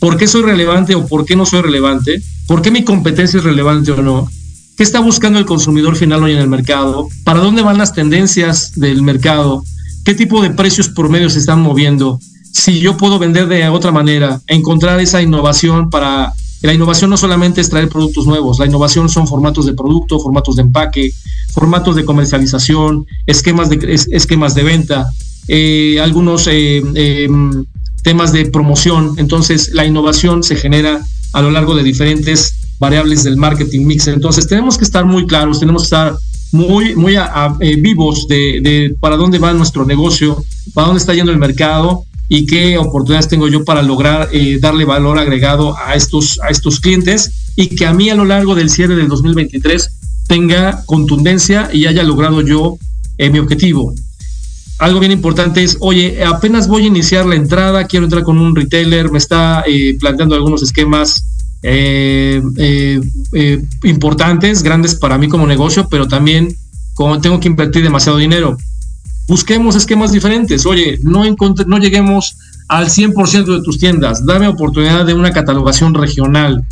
por 0.00 0.16
qué 0.16 0.26
soy 0.26 0.42
relevante 0.42 0.94
o 0.94 1.06
por 1.06 1.24
qué 1.24 1.36
no 1.36 1.46
soy 1.46 1.62
relevante, 1.62 2.20
por 2.46 2.62
qué 2.62 2.70
mi 2.70 2.82
competencia 2.82 3.38
es 3.38 3.44
relevante 3.44 3.92
o 3.92 4.02
no, 4.02 4.28
qué 4.76 4.82
está 4.82 4.98
buscando 5.00 5.38
el 5.38 5.44
consumidor 5.44 5.94
final 5.94 6.24
hoy 6.24 6.32
en 6.32 6.38
el 6.38 6.48
mercado, 6.48 7.08
para 7.22 7.40
dónde 7.40 7.62
van 7.62 7.78
las 7.78 7.92
tendencias 7.92 8.72
del 8.74 9.02
mercado, 9.02 9.62
qué 10.04 10.14
tipo 10.14 10.42
de 10.42 10.50
precios 10.50 10.88
por 10.88 11.08
medio 11.08 11.30
se 11.30 11.38
están 11.38 11.60
moviendo, 11.60 12.18
si 12.52 12.80
yo 12.80 12.96
puedo 12.96 13.18
vender 13.18 13.46
de 13.46 13.68
otra 13.68 13.92
manera, 13.92 14.40
encontrar 14.46 15.00
esa 15.00 15.22
innovación 15.22 15.90
para... 15.90 16.32
La 16.62 16.74
innovación 16.74 17.10
no 17.10 17.16
solamente 17.16 17.60
es 17.60 17.70
traer 17.70 17.88
productos 17.88 18.26
nuevos, 18.26 18.58
la 18.58 18.66
innovación 18.66 19.08
son 19.08 19.26
formatos 19.26 19.64
de 19.64 19.72
producto, 19.72 20.20
formatos 20.20 20.56
de 20.56 20.62
empaque, 20.62 21.12
formatos 21.52 21.96
de 21.96 22.04
comercialización, 22.04 23.06
esquemas 23.26 23.70
de, 23.70 23.98
esquemas 24.10 24.54
de 24.54 24.62
venta, 24.62 25.08
eh, 25.48 25.98
algunos 26.02 26.46
eh, 26.48 26.82
em, 26.94 27.64
temas 28.02 28.32
de 28.32 28.46
promoción. 28.46 29.14
Entonces, 29.16 29.70
la 29.72 29.86
innovación 29.86 30.42
se 30.42 30.56
genera 30.56 31.00
a 31.32 31.42
lo 31.42 31.50
largo 31.50 31.74
de 31.74 31.82
diferentes 31.82 32.54
variables 32.78 33.24
del 33.24 33.36
marketing 33.36 33.86
mix. 33.86 34.08
Entonces, 34.08 34.46
tenemos 34.46 34.76
que 34.76 34.84
estar 34.84 35.06
muy 35.06 35.26
claros, 35.26 35.60
tenemos 35.60 35.82
que 35.82 35.86
estar 35.86 36.16
muy, 36.52 36.94
muy 36.94 37.16
eh, 37.16 37.76
vivos 37.76 38.26
de, 38.28 38.94
para 39.00 39.16
dónde 39.16 39.38
va 39.38 39.52
nuestro 39.54 39.86
negocio, 39.86 40.44
para 40.74 40.88
dónde 40.88 41.00
está 41.00 41.14
yendo 41.14 41.32
el 41.32 41.38
mercado 41.38 42.04
y 42.32 42.46
qué 42.46 42.78
oportunidades 42.78 43.26
tengo 43.26 43.48
yo 43.48 43.64
para 43.64 43.82
lograr 43.82 44.28
eh, 44.32 44.58
darle 44.60 44.84
valor 44.84 45.18
agregado 45.18 45.76
a 45.76 45.96
estos, 45.96 46.38
a 46.40 46.48
estos 46.48 46.78
clientes 46.78 47.52
y 47.56 47.74
que 47.74 47.86
a 47.86 47.92
mí 47.92 48.08
a 48.08 48.14
lo 48.14 48.24
largo 48.24 48.54
del 48.54 48.70
cierre 48.70 48.94
del 48.94 49.08
2023 49.08 49.90
tenga 50.28 50.84
contundencia 50.86 51.70
y 51.72 51.86
haya 51.86 52.04
logrado 52.04 52.40
yo 52.40 52.78
eh, 53.18 53.30
mi 53.30 53.40
objetivo. 53.40 53.92
Algo 54.78 55.00
bien 55.00 55.10
importante 55.10 55.64
es, 55.64 55.76
oye, 55.80 56.22
apenas 56.24 56.68
voy 56.68 56.84
a 56.84 56.86
iniciar 56.86 57.26
la 57.26 57.34
entrada, 57.34 57.88
quiero 57.88 58.06
entrar 58.06 58.22
con 58.22 58.38
un 58.38 58.54
retailer, 58.54 59.10
me 59.10 59.18
está 59.18 59.64
eh, 59.66 59.96
planteando 59.98 60.36
algunos 60.36 60.62
esquemas 60.62 61.26
importantes, 63.82 64.62
grandes 64.62 64.94
para 64.94 65.18
mí 65.18 65.28
como 65.28 65.48
negocio, 65.48 65.88
pero 65.90 66.06
también 66.06 66.56
como 66.94 67.20
tengo 67.20 67.40
que 67.40 67.48
invertir 67.48 67.82
demasiado 67.82 68.18
dinero 68.18 68.56
busquemos 69.30 69.76
esquemas 69.76 70.10
diferentes. 70.10 70.66
Oye, 70.66 70.98
no, 71.04 71.78
lleguemos 71.78 72.36
al 72.66 72.88
100% 72.88 73.44
de 73.44 73.62
tus 73.62 73.78
tiendas, 73.78 74.26
dame 74.26 74.48
oportunidad 74.48 75.06
de 75.06 75.14
una 75.14 75.30
catalogación 75.30 75.94
regional. 75.94 76.66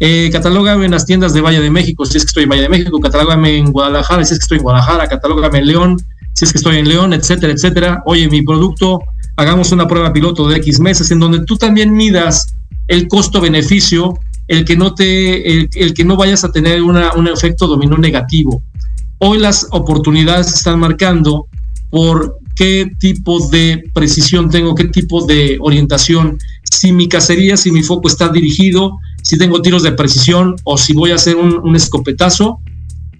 Eh, 0.00 0.30
catalógame 0.32 0.86
en 0.86 0.92
las 0.92 1.04
tiendas 1.04 1.34
de 1.34 1.42
Valle 1.42 1.60
de 1.60 1.70
México, 1.70 2.06
si 2.06 2.16
es 2.16 2.24
que 2.24 2.28
estoy 2.28 2.44
en 2.44 2.48
Valle 2.48 2.62
de 2.62 2.68
México, 2.70 2.98
catalógame 2.98 3.58
en 3.58 3.72
Guadalajara, 3.72 4.24
si 4.24 4.32
es 4.32 4.38
que 4.38 4.44
estoy 4.44 4.56
en 4.58 4.64
Guadalajara, 4.64 5.06
catalógame 5.06 5.58
en 5.58 5.66
León, 5.66 5.96
si 6.32 6.46
es 6.46 6.52
que 6.52 6.56
estoy 6.56 6.76
en 6.78 6.88
León, 6.88 7.12
etcétera, 7.12 7.52
etcétera. 7.52 8.02
Oye, 8.06 8.26
mi 8.30 8.40
producto, 8.40 9.00
hagamos 9.36 9.70
una 9.72 9.86
prueba 9.86 10.10
piloto 10.10 10.48
de 10.48 10.56
X 10.56 10.80
meses 10.80 11.10
en 11.10 11.20
donde 11.20 11.44
tú 11.44 11.58
también 11.58 11.92
midas 11.92 12.54
el 12.86 13.06
costo-beneficio, 13.06 14.18
el 14.46 14.64
que 14.64 14.76
no 14.76 14.94
el, 14.96 15.92
que 15.94 16.04
no 16.04 16.16
vayas 16.16 16.42
a 16.44 16.52
tener 16.52 16.80
una, 16.80 17.12
un 17.12 17.28
efecto 17.28 17.66
dominó 17.66 17.98
negativo. 17.98 18.62
Hoy 19.18 19.38
las 19.38 19.66
oportunidades 19.72 20.54
están 20.54 20.80
marcando 20.80 21.48
por 21.90 22.38
qué 22.56 22.90
tipo 22.98 23.48
de 23.48 23.84
precisión 23.94 24.50
tengo, 24.50 24.74
qué 24.74 24.84
tipo 24.84 25.24
de 25.24 25.58
orientación, 25.60 26.38
si 26.70 26.92
mi 26.92 27.08
cacería, 27.08 27.56
si 27.56 27.70
mi 27.70 27.82
foco 27.82 28.08
está 28.08 28.28
dirigido, 28.28 28.98
si 29.22 29.38
tengo 29.38 29.62
tiros 29.62 29.82
de 29.82 29.92
precisión 29.92 30.56
o 30.64 30.76
si 30.76 30.92
voy 30.92 31.12
a 31.12 31.14
hacer 31.14 31.36
un, 31.36 31.74
escopetazo, 31.76 32.60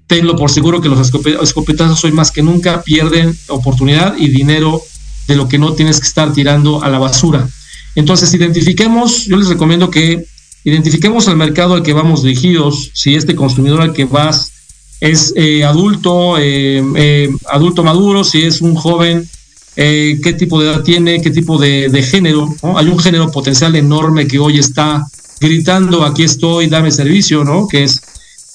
tenlo 0.06 0.36
por 0.36 0.50
seguro 0.50 0.80
que 0.80 0.88
los 0.88 1.00
escopetazos 1.00 2.04
hoy 2.04 2.12
más 2.12 2.30
que 2.30 2.42
nunca 2.42 2.82
pierden 2.82 3.36
oportunidad 3.48 4.16
y 4.18 4.28
dinero 4.28 4.82
de 5.26 5.36
lo 5.36 5.48
que 5.48 5.58
no 5.58 5.74
tienes 5.74 6.00
que 6.00 6.06
estar 6.06 6.32
tirando 6.32 6.82
a 6.82 6.88
la 6.88 6.98
basura. 6.98 7.48
Entonces, 7.94 8.32
identifiquemos, 8.32 9.26
yo 9.26 9.36
les 9.36 9.48
recomiendo 9.48 9.90
que 9.90 10.24
identifiquemos 10.64 11.28
el 11.28 11.36
mercado 11.36 11.74
al 11.74 11.82
que 11.82 11.92
vamos 11.92 12.22
dirigidos, 12.22 12.90
si 12.94 13.14
este 13.14 13.34
consumidor 13.34 13.82
al 13.82 13.92
que 13.92 14.04
vas 14.04 14.52
es 15.00 15.32
eh, 15.36 15.64
adulto, 15.64 16.38
eh, 16.38 16.82
eh, 16.96 17.30
adulto 17.48 17.84
maduro, 17.84 18.24
si 18.24 18.42
es 18.42 18.60
un 18.60 18.74
joven, 18.74 19.28
qué 19.76 20.34
tipo 20.36 20.60
de 20.60 20.70
edad 20.70 20.82
tiene, 20.82 21.20
qué 21.20 21.30
tipo 21.30 21.56
de, 21.56 22.02
género. 22.02 22.52
Hay 22.74 22.88
un 22.88 22.98
género 22.98 23.30
potencial 23.30 23.76
enorme 23.76 24.26
que 24.26 24.40
hoy 24.40 24.58
está 24.58 25.06
gritando, 25.40 26.04
aquí 26.04 26.24
estoy, 26.24 26.66
dame 26.66 26.90
servicio, 26.90 27.44
¿no? 27.44 27.68
Que 27.68 27.84
es, 27.84 28.00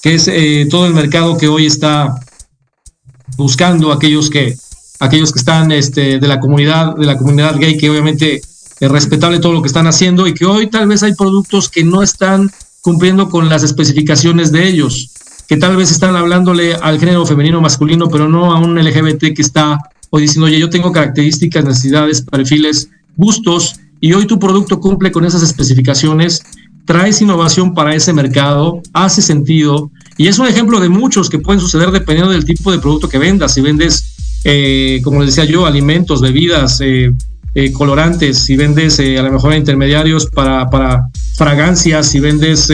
que 0.02 0.16
es 0.16 0.68
todo 0.68 0.86
el 0.86 0.92
mercado 0.92 1.38
que 1.38 1.48
hoy 1.48 1.64
está 1.64 2.14
buscando 3.38 3.90
aquellos 3.90 4.28
que, 4.28 4.54
aquellos 5.00 5.32
que 5.32 5.38
están 5.38 5.72
este, 5.72 6.18
de 6.18 6.28
la 6.28 6.40
comunidad, 6.40 6.94
de 6.94 7.06
la 7.06 7.16
comunidad 7.16 7.56
gay, 7.58 7.78
que 7.78 7.88
obviamente 7.88 8.42
es 8.78 8.90
respetable 8.90 9.38
todo 9.38 9.54
lo 9.54 9.62
que 9.62 9.68
están 9.68 9.86
haciendo 9.86 10.26
y 10.26 10.34
que 10.34 10.44
hoy 10.44 10.66
tal 10.66 10.88
vez 10.88 11.02
hay 11.02 11.14
productos 11.14 11.70
que 11.70 11.84
no 11.84 12.02
están 12.02 12.50
cumpliendo 12.82 13.30
con 13.30 13.48
las 13.48 13.62
especificaciones 13.62 14.52
de 14.52 14.68
ellos 14.68 15.10
que 15.48 15.56
tal 15.56 15.76
vez 15.76 15.90
están 15.90 16.16
hablándole 16.16 16.74
al 16.74 16.98
género 16.98 17.26
femenino 17.26 17.60
masculino, 17.60 18.08
pero 18.08 18.28
no 18.28 18.52
a 18.52 18.58
un 18.58 18.78
LGBT 18.78 19.34
que 19.34 19.42
está 19.42 19.78
hoy 20.10 20.22
diciendo, 20.22 20.46
oye, 20.46 20.58
yo 20.58 20.70
tengo 20.70 20.92
características, 20.92 21.64
necesidades, 21.64 22.22
perfiles, 22.22 22.88
gustos, 23.16 23.80
y 24.00 24.12
hoy 24.12 24.26
tu 24.26 24.38
producto 24.38 24.80
cumple 24.80 25.10
con 25.10 25.24
esas 25.24 25.42
especificaciones, 25.42 26.42
traes 26.84 27.20
innovación 27.20 27.74
para 27.74 27.94
ese 27.94 28.12
mercado, 28.12 28.82
hace 28.92 29.22
sentido, 29.22 29.90
Y 30.16 30.28
es 30.28 30.38
un 30.38 30.46
ejemplo 30.46 30.78
de 30.78 30.88
muchos 30.88 31.28
que 31.28 31.40
pueden 31.40 31.60
suceder 31.60 31.90
dependiendo 31.90 32.30
del 32.30 32.44
tipo 32.44 32.70
de 32.70 32.78
producto 32.78 33.08
que 33.08 33.18
vendas. 33.18 33.54
Si 33.54 33.60
vendes, 33.60 34.14
eh, 34.44 35.00
como 35.02 35.18
les 35.20 35.34
decía 35.34 35.50
yo, 35.50 35.66
alimentos, 35.66 36.20
bebidas, 36.20 36.80
eh, 36.80 37.12
eh, 37.56 37.72
colorantes, 37.72 38.44
si 38.44 38.56
vendes 38.56 39.00
a 39.00 39.22
lo 39.22 39.32
mejor 39.32 39.54
intermediarios 39.54 40.26
para, 40.26 40.70
para 40.70 41.08
fragancias, 41.34 42.10
si 42.10 42.20
vendes 42.20 42.70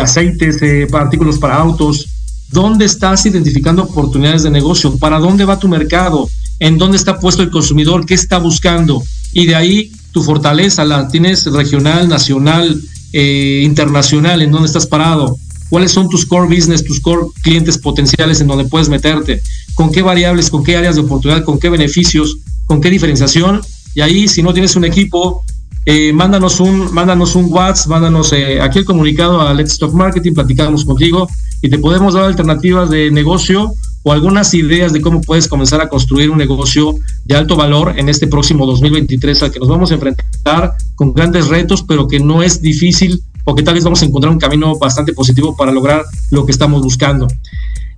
aceites, 0.00 0.58
artículos 0.92 1.38
para 1.38 1.56
autos, 1.56 2.06
¿dónde 2.50 2.84
estás 2.84 3.26
identificando 3.26 3.82
oportunidades 3.82 4.42
de 4.42 4.50
negocio? 4.50 4.96
¿Para 4.98 5.18
dónde 5.18 5.44
va 5.44 5.58
tu 5.58 5.68
mercado? 5.68 6.28
¿En 6.60 6.78
dónde 6.78 6.96
está 6.96 7.18
puesto 7.18 7.42
el 7.42 7.50
consumidor? 7.50 8.06
¿Qué 8.06 8.14
está 8.14 8.38
buscando? 8.38 9.02
Y 9.32 9.46
de 9.46 9.54
ahí 9.54 9.92
tu 10.12 10.22
fortaleza 10.22 10.84
la 10.84 11.08
tienes 11.08 11.46
regional, 11.46 12.08
nacional, 12.08 12.80
internacional, 13.12 14.42
en 14.42 14.50
dónde 14.50 14.66
estás 14.66 14.86
parado 14.86 15.38
cuáles 15.74 15.90
son 15.90 16.08
tus 16.08 16.24
core 16.24 16.54
business, 16.54 16.84
tus 16.84 17.00
core 17.00 17.26
clientes 17.42 17.78
potenciales 17.78 18.40
en 18.40 18.46
donde 18.46 18.64
puedes 18.64 18.88
meterte, 18.88 19.42
con 19.74 19.90
qué 19.90 20.02
variables, 20.02 20.48
con 20.48 20.62
qué 20.62 20.76
áreas 20.76 20.94
de 20.94 21.00
oportunidad, 21.00 21.42
con 21.42 21.58
qué 21.58 21.68
beneficios, 21.68 22.36
con 22.66 22.80
qué 22.80 22.90
diferenciación. 22.90 23.60
Y 23.92 24.00
ahí, 24.00 24.28
si 24.28 24.40
no 24.40 24.52
tienes 24.52 24.76
un 24.76 24.84
equipo, 24.84 25.44
eh, 25.86 26.12
mándanos 26.14 26.60
un, 26.60 26.92
mándanos 26.94 27.36
un 27.36 27.52
WhatsApp, 27.52 27.88
mándanos 27.88 28.32
eh, 28.32 28.60
aquí 28.60 28.78
el 28.78 28.84
comunicado 28.86 29.40
a 29.40 29.52
Let's 29.52 29.78
Talk 29.78 29.92
Marketing, 29.92 30.32
platicamos 30.32 30.84
contigo 30.84 31.28
y 31.60 31.68
te 31.68 31.78
podemos 31.78 32.14
dar 32.14 32.24
alternativas 32.24 32.88
de 32.88 33.10
negocio 33.10 33.72
o 34.02 34.12
algunas 34.12 34.54
ideas 34.54 34.92
de 34.92 35.02
cómo 35.02 35.20
puedes 35.20 35.48
comenzar 35.48 35.80
a 35.80 35.88
construir 35.88 36.30
un 36.30 36.38
negocio 36.38 36.94
de 37.24 37.36
alto 37.36 37.56
valor 37.56 37.94
en 37.98 38.08
este 38.08 38.26
próximo 38.26 38.66
2023 38.66 39.42
al 39.42 39.50
que 39.50 39.58
nos 39.58 39.68
vamos 39.68 39.90
a 39.90 39.94
enfrentar 39.94 40.74
con 40.94 41.12
grandes 41.12 41.48
retos, 41.48 41.82
pero 41.82 42.06
que 42.06 42.20
no 42.20 42.42
es 42.42 42.60
difícil 42.60 43.22
o 43.44 43.54
que 43.54 43.62
tal 43.62 43.74
vez 43.74 43.84
vamos 43.84 44.00
a 44.02 44.06
encontrar 44.06 44.32
un 44.32 44.38
camino 44.38 44.76
bastante 44.78 45.12
positivo 45.12 45.54
para 45.56 45.72
lograr 45.72 46.02
lo 46.30 46.46
que 46.46 46.52
estamos 46.52 46.82
buscando. 46.82 47.26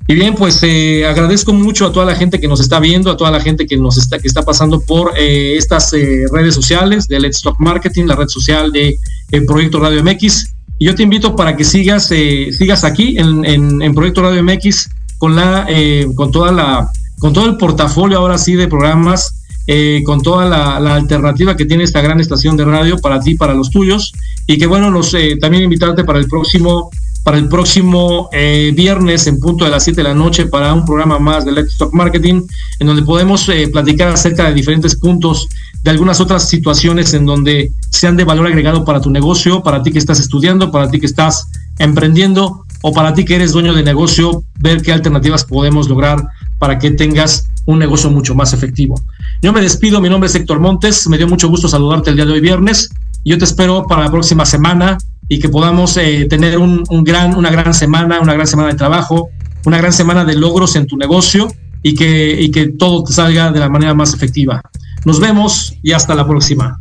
Y 0.09 0.15
bien, 0.15 0.35
pues 0.35 0.63
eh, 0.63 1.05
agradezco 1.05 1.53
mucho 1.53 1.87
a 1.87 1.93
toda 1.93 2.07
la 2.07 2.15
gente 2.15 2.39
que 2.39 2.47
nos 2.47 2.61
está 2.61 2.79
viendo, 2.79 3.11
a 3.11 3.17
toda 3.17 3.31
la 3.31 3.41
gente 3.41 3.67
que 3.67 3.77
nos 3.77 3.99
está, 3.99 4.19
que 4.19 4.29
está 4.29 4.43
pasando 4.43 4.81
por 4.81 5.13
eh, 5.19 5.57
estas 5.57 5.93
eh, 5.93 6.27
redes 6.33 6.55
sociales 6.55 7.09
de 7.09 7.19
Let's 7.19 7.43
Talk 7.43 7.57
Marketing, 7.59 8.05
la 8.05 8.15
red 8.15 8.29
social 8.29 8.71
de 8.71 8.97
Proyecto 9.47 9.81
Radio 9.81 10.05
MX. 10.05 10.55
Y 10.79 10.87
yo 10.87 10.95
te 10.95 11.03
invito 11.03 11.35
para 11.35 11.57
que 11.57 11.65
sigas, 11.65 12.07
sigas 12.07 12.85
aquí 12.85 13.17
en, 13.19 13.95
Proyecto 13.95 14.23
Radio 14.23 14.43
MX 14.45 14.89
con 15.19 15.35
la, 15.35 15.67
con 16.15 16.31
toda 16.31 16.53
la, 16.53 16.89
con 17.19 17.33
todo 17.33 17.47
el 17.47 17.57
portafolio 17.57 18.19
ahora 18.19 18.39
sí 18.39 18.55
de 18.55 18.69
programas 18.69 19.37
eh, 19.69 20.03
con 20.07 20.23
toda 20.23 20.45
la, 20.45 20.95
alternativa 20.95 21.57
que 21.57 21.65
tiene 21.65 21.83
esta 21.83 22.01
gran 22.01 22.21
estación 22.21 22.57
de 22.57 22.65
radio 22.65 22.99
para 22.99 23.19
ti, 23.19 23.35
para 23.35 23.53
los 23.53 23.71
tuyos, 23.71 24.13
y 24.47 24.59
que 24.59 24.67
bueno, 24.67 25.01
eh, 25.15 25.39
también 25.41 25.65
invitarte 25.65 26.05
para 26.05 26.21
el 26.21 26.29
próximo, 26.29 26.91
para 27.27 27.39
el 27.39 27.49
próximo 27.49 28.29
eh, 28.31 28.71
viernes 28.73 29.27
en 29.27 29.41
punto 29.41 29.65
de 29.65 29.73
las 29.73 29.83
7 29.83 30.01
de 30.01 30.09
la 30.11 30.15
noche 30.15 30.47
para 30.47 30.73
un 30.73 30.85
programa 30.85 31.19
más 31.19 31.45
de 31.45 31.51
Let's 31.51 31.77
Talk 31.77 31.93
Marketing, 31.93 32.43
en 32.79 32.87
donde 32.87 33.03
podemos 33.03 33.51
platicar 33.73 34.11
acerca 34.11 34.45
de 34.45 34.55
diferentes 34.55 34.95
puntos 34.95 35.49
de 35.83 35.91
algunas 35.91 36.21
otras 36.21 36.49
situaciones 36.49 37.15
en 37.15 37.27
donde 37.27 37.73
sean 37.91 38.17
de 38.17 38.23
valor 38.23 38.47
agregado 38.47 38.85
para 38.85 39.01
tu 39.01 39.11
negocio, 39.11 39.61
para 39.65 39.83
ti 39.83 39.91
que 39.91 39.99
estás 39.99 40.21
estudiando, 40.21 40.71
para 40.71 40.89
ti 40.89 41.01
que 41.01 41.07
estás 41.07 41.49
emprendiendo 41.81 42.65
o 42.83 42.93
para 42.93 43.13
ti 43.13 43.25
que 43.25 43.35
eres 43.35 43.51
dueño 43.51 43.75
de 43.75 43.83
negocio, 43.83 44.45
ver 44.61 44.81
qué 44.81 44.93
alternativas 44.93 45.45
podemos 45.45 45.89
lograr 45.89 46.29
para 46.61 46.79
que 46.79 46.93
tengas 46.93 47.49
un 47.65 47.81
negocio 47.81 48.09
mucho 48.09 48.37
más 48.37 48.53
efectivo. 48.53 49.01
Yo 49.43 49.53
me 49.53 49.61
despido, 49.63 50.01
mi 50.01 50.09
nombre 50.09 50.29
es 50.29 50.35
Héctor 50.37 50.61
Montes, 50.61 51.09
me 51.09 51.19
dio 51.19 51.27
mucho 51.27 51.49
gusto 51.49 51.67
saludarte 51.67 52.11
el 52.11 52.17
día 52.17 52.25
de 52.25 52.35
hoy 52.35 52.41
viernes. 52.41 52.89
Y 53.25 53.31
yo 53.31 53.39
te 53.39 53.45
espero 53.45 53.85
para 53.89 54.05
la 54.05 54.13
próxima 54.13 54.47
semana 54.47 54.97
y 55.29 55.39
que 55.39 55.49
podamos 55.49 55.97
eh, 55.97 56.27
tener 56.29 56.59
un, 56.59 56.85
gran, 57.03 57.37
una 57.37 57.51
gran 57.51 57.75
semana, 57.75 58.21
una 58.21 58.35
gran 58.35 58.47
semana 58.47 58.69
de 58.69 58.75
trabajo, 58.75 59.31
una 59.65 59.79
gran 59.79 59.93
semana 59.93 60.25
de 60.25 60.37
logros 60.37 60.77
en 60.77 60.87
tu 60.87 60.97
negocio 60.97 61.49
y 61.83 61.95
que, 61.95 62.41
y 62.41 62.51
que 62.51 62.69
todo 62.69 63.05
te 63.05 63.13
salga 63.13 63.51
de 63.51 63.61
la 63.61 63.69
manera 63.69 63.95
más 63.95 64.15
efectiva. 64.15 64.61
Nos 65.05 65.21
vemos 65.21 65.75
y 65.83 65.93
hasta 65.93 66.15
la 66.15 66.27
próxima. 66.27 66.79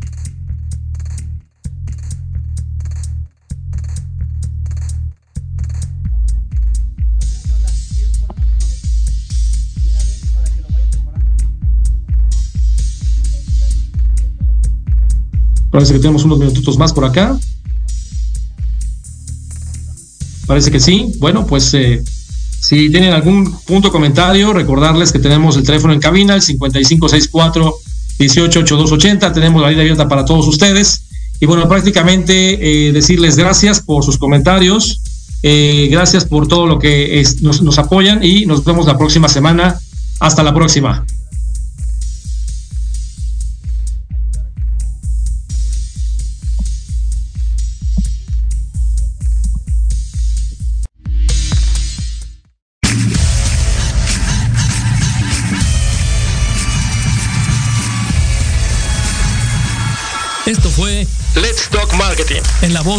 Parece 15.75 15.91
que 15.91 15.99
tenemos 15.99 16.23
unos 16.23 16.39
minutitos 16.39 16.77
más 16.77 16.93
por 16.93 17.03
acá. 17.03 17.37
Parece 20.45 20.71
que 20.71 20.79
sí. 20.79 21.11
Bueno, 21.17 21.45
pues 21.45 21.73
eh, 21.73 22.03
si 22.59 22.89
tienen 22.89 23.13
algún 23.13 23.51
punto 23.61 23.91
comentario, 23.91 24.53
recordarles 24.53 25.11
que 25.11 25.19
tenemos 25.19 25.57
el 25.57 25.63
teléfono 25.63 25.93
en 25.93 25.99
cabina, 25.99 26.35
el 26.35 26.41
5564 26.41 27.75
188280. 28.19 29.33
Tenemos 29.33 29.61
la 29.61 29.69
vida 29.69 29.81
abierta 29.81 30.07
para 30.07 30.25
todos 30.25 30.47
ustedes. 30.47 31.03
Y 31.39 31.45
bueno, 31.45 31.67
prácticamente 31.67 32.87
eh, 32.87 32.91
decirles 32.93 33.35
gracias 33.35 33.81
por 33.81 34.03
sus 34.03 34.17
comentarios. 34.17 35.01
Eh, 35.43 35.89
gracias 35.91 36.25
por 36.25 36.47
todo 36.47 36.65
lo 36.65 36.79
que 36.79 37.23
nos, 37.41 37.61
nos 37.61 37.77
apoyan 37.77 38.23
y 38.23 38.45
nos 38.45 38.63
vemos 38.63 38.85
la 38.87 38.97
próxima 38.97 39.27
semana. 39.27 39.79
Hasta 40.19 40.43
la 40.43 40.53
próxima. 40.53 41.05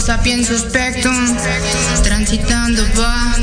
Sapiens 0.00 0.48
spectrum, 0.48 1.36
transitando 2.02 2.82
va, 2.98 3.34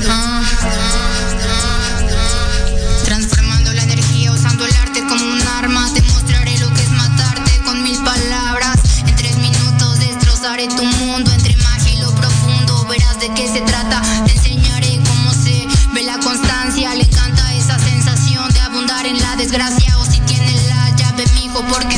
transformando 3.06 3.74
la 3.74 3.84
energía 3.84 4.32
usando 4.32 4.66
el 4.66 4.76
arte 4.76 5.02
como 5.08 5.24
un 5.24 5.42
arma. 5.60 5.88
Te 5.94 6.02
mostraré 6.02 6.58
lo 6.58 6.74
que 6.74 6.82
es 6.82 6.90
matarte 6.92 7.52
con 7.64 7.84
mil 7.84 7.98
palabras. 8.04 8.78
En 9.06 9.16
tres 9.16 9.38
minutos 9.38 10.00
destrozaré 10.00 10.68
tu 10.68 10.84
mundo 10.84 11.32
entre 11.32 11.56
magia 11.58 11.94
y 11.94 11.98
lo 11.98 12.14
profundo. 12.16 12.86
Verás 12.88 13.20
de 13.20 13.32
qué 13.34 13.48
se 13.48 13.62
trata. 13.62 14.02
Te 14.26 14.32
enseñaré 14.32 15.00
cómo 15.08 15.34
se 15.34 15.68
ve 15.94 16.04
la 16.04 16.18
constancia. 16.20 16.96
Le 16.96 17.04
encanta 17.04 17.54
esa 17.54 17.78
sensación 17.80 18.52
de 18.52 18.60
abundar 18.62 19.06
en 19.06 19.20
la 19.20 19.36
desgracia. 19.36 19.98
O 20.00 20.06
si 20.06 20.20
tiene 20.22 20.54
la 20.68 20.90
llave, 20.96 21.26
mijo, 21.36 21.64
porque 21.70 21.97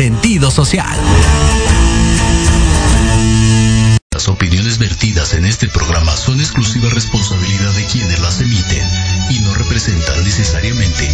sentido 0.00 0.50
social. 0.50 0.98
Las 4.10 4.28
opiniones 4.28 4.78
vertidas 4.78 5.34
en 5.34 5.44
este 5.44 5.68
programa 5.68 6.16
son 6.16 6.40
exclusiva 6.40 6.88
responsabilidad 6.88 7.70
de 7.74 7.84
quienes 7.84 8.18
las 8.18 8.40
emiten 8.40 8.88
y 9.28 9.40
no 9.40 9.52
representan 9.52 10.24
necesariamente 10.24 11.06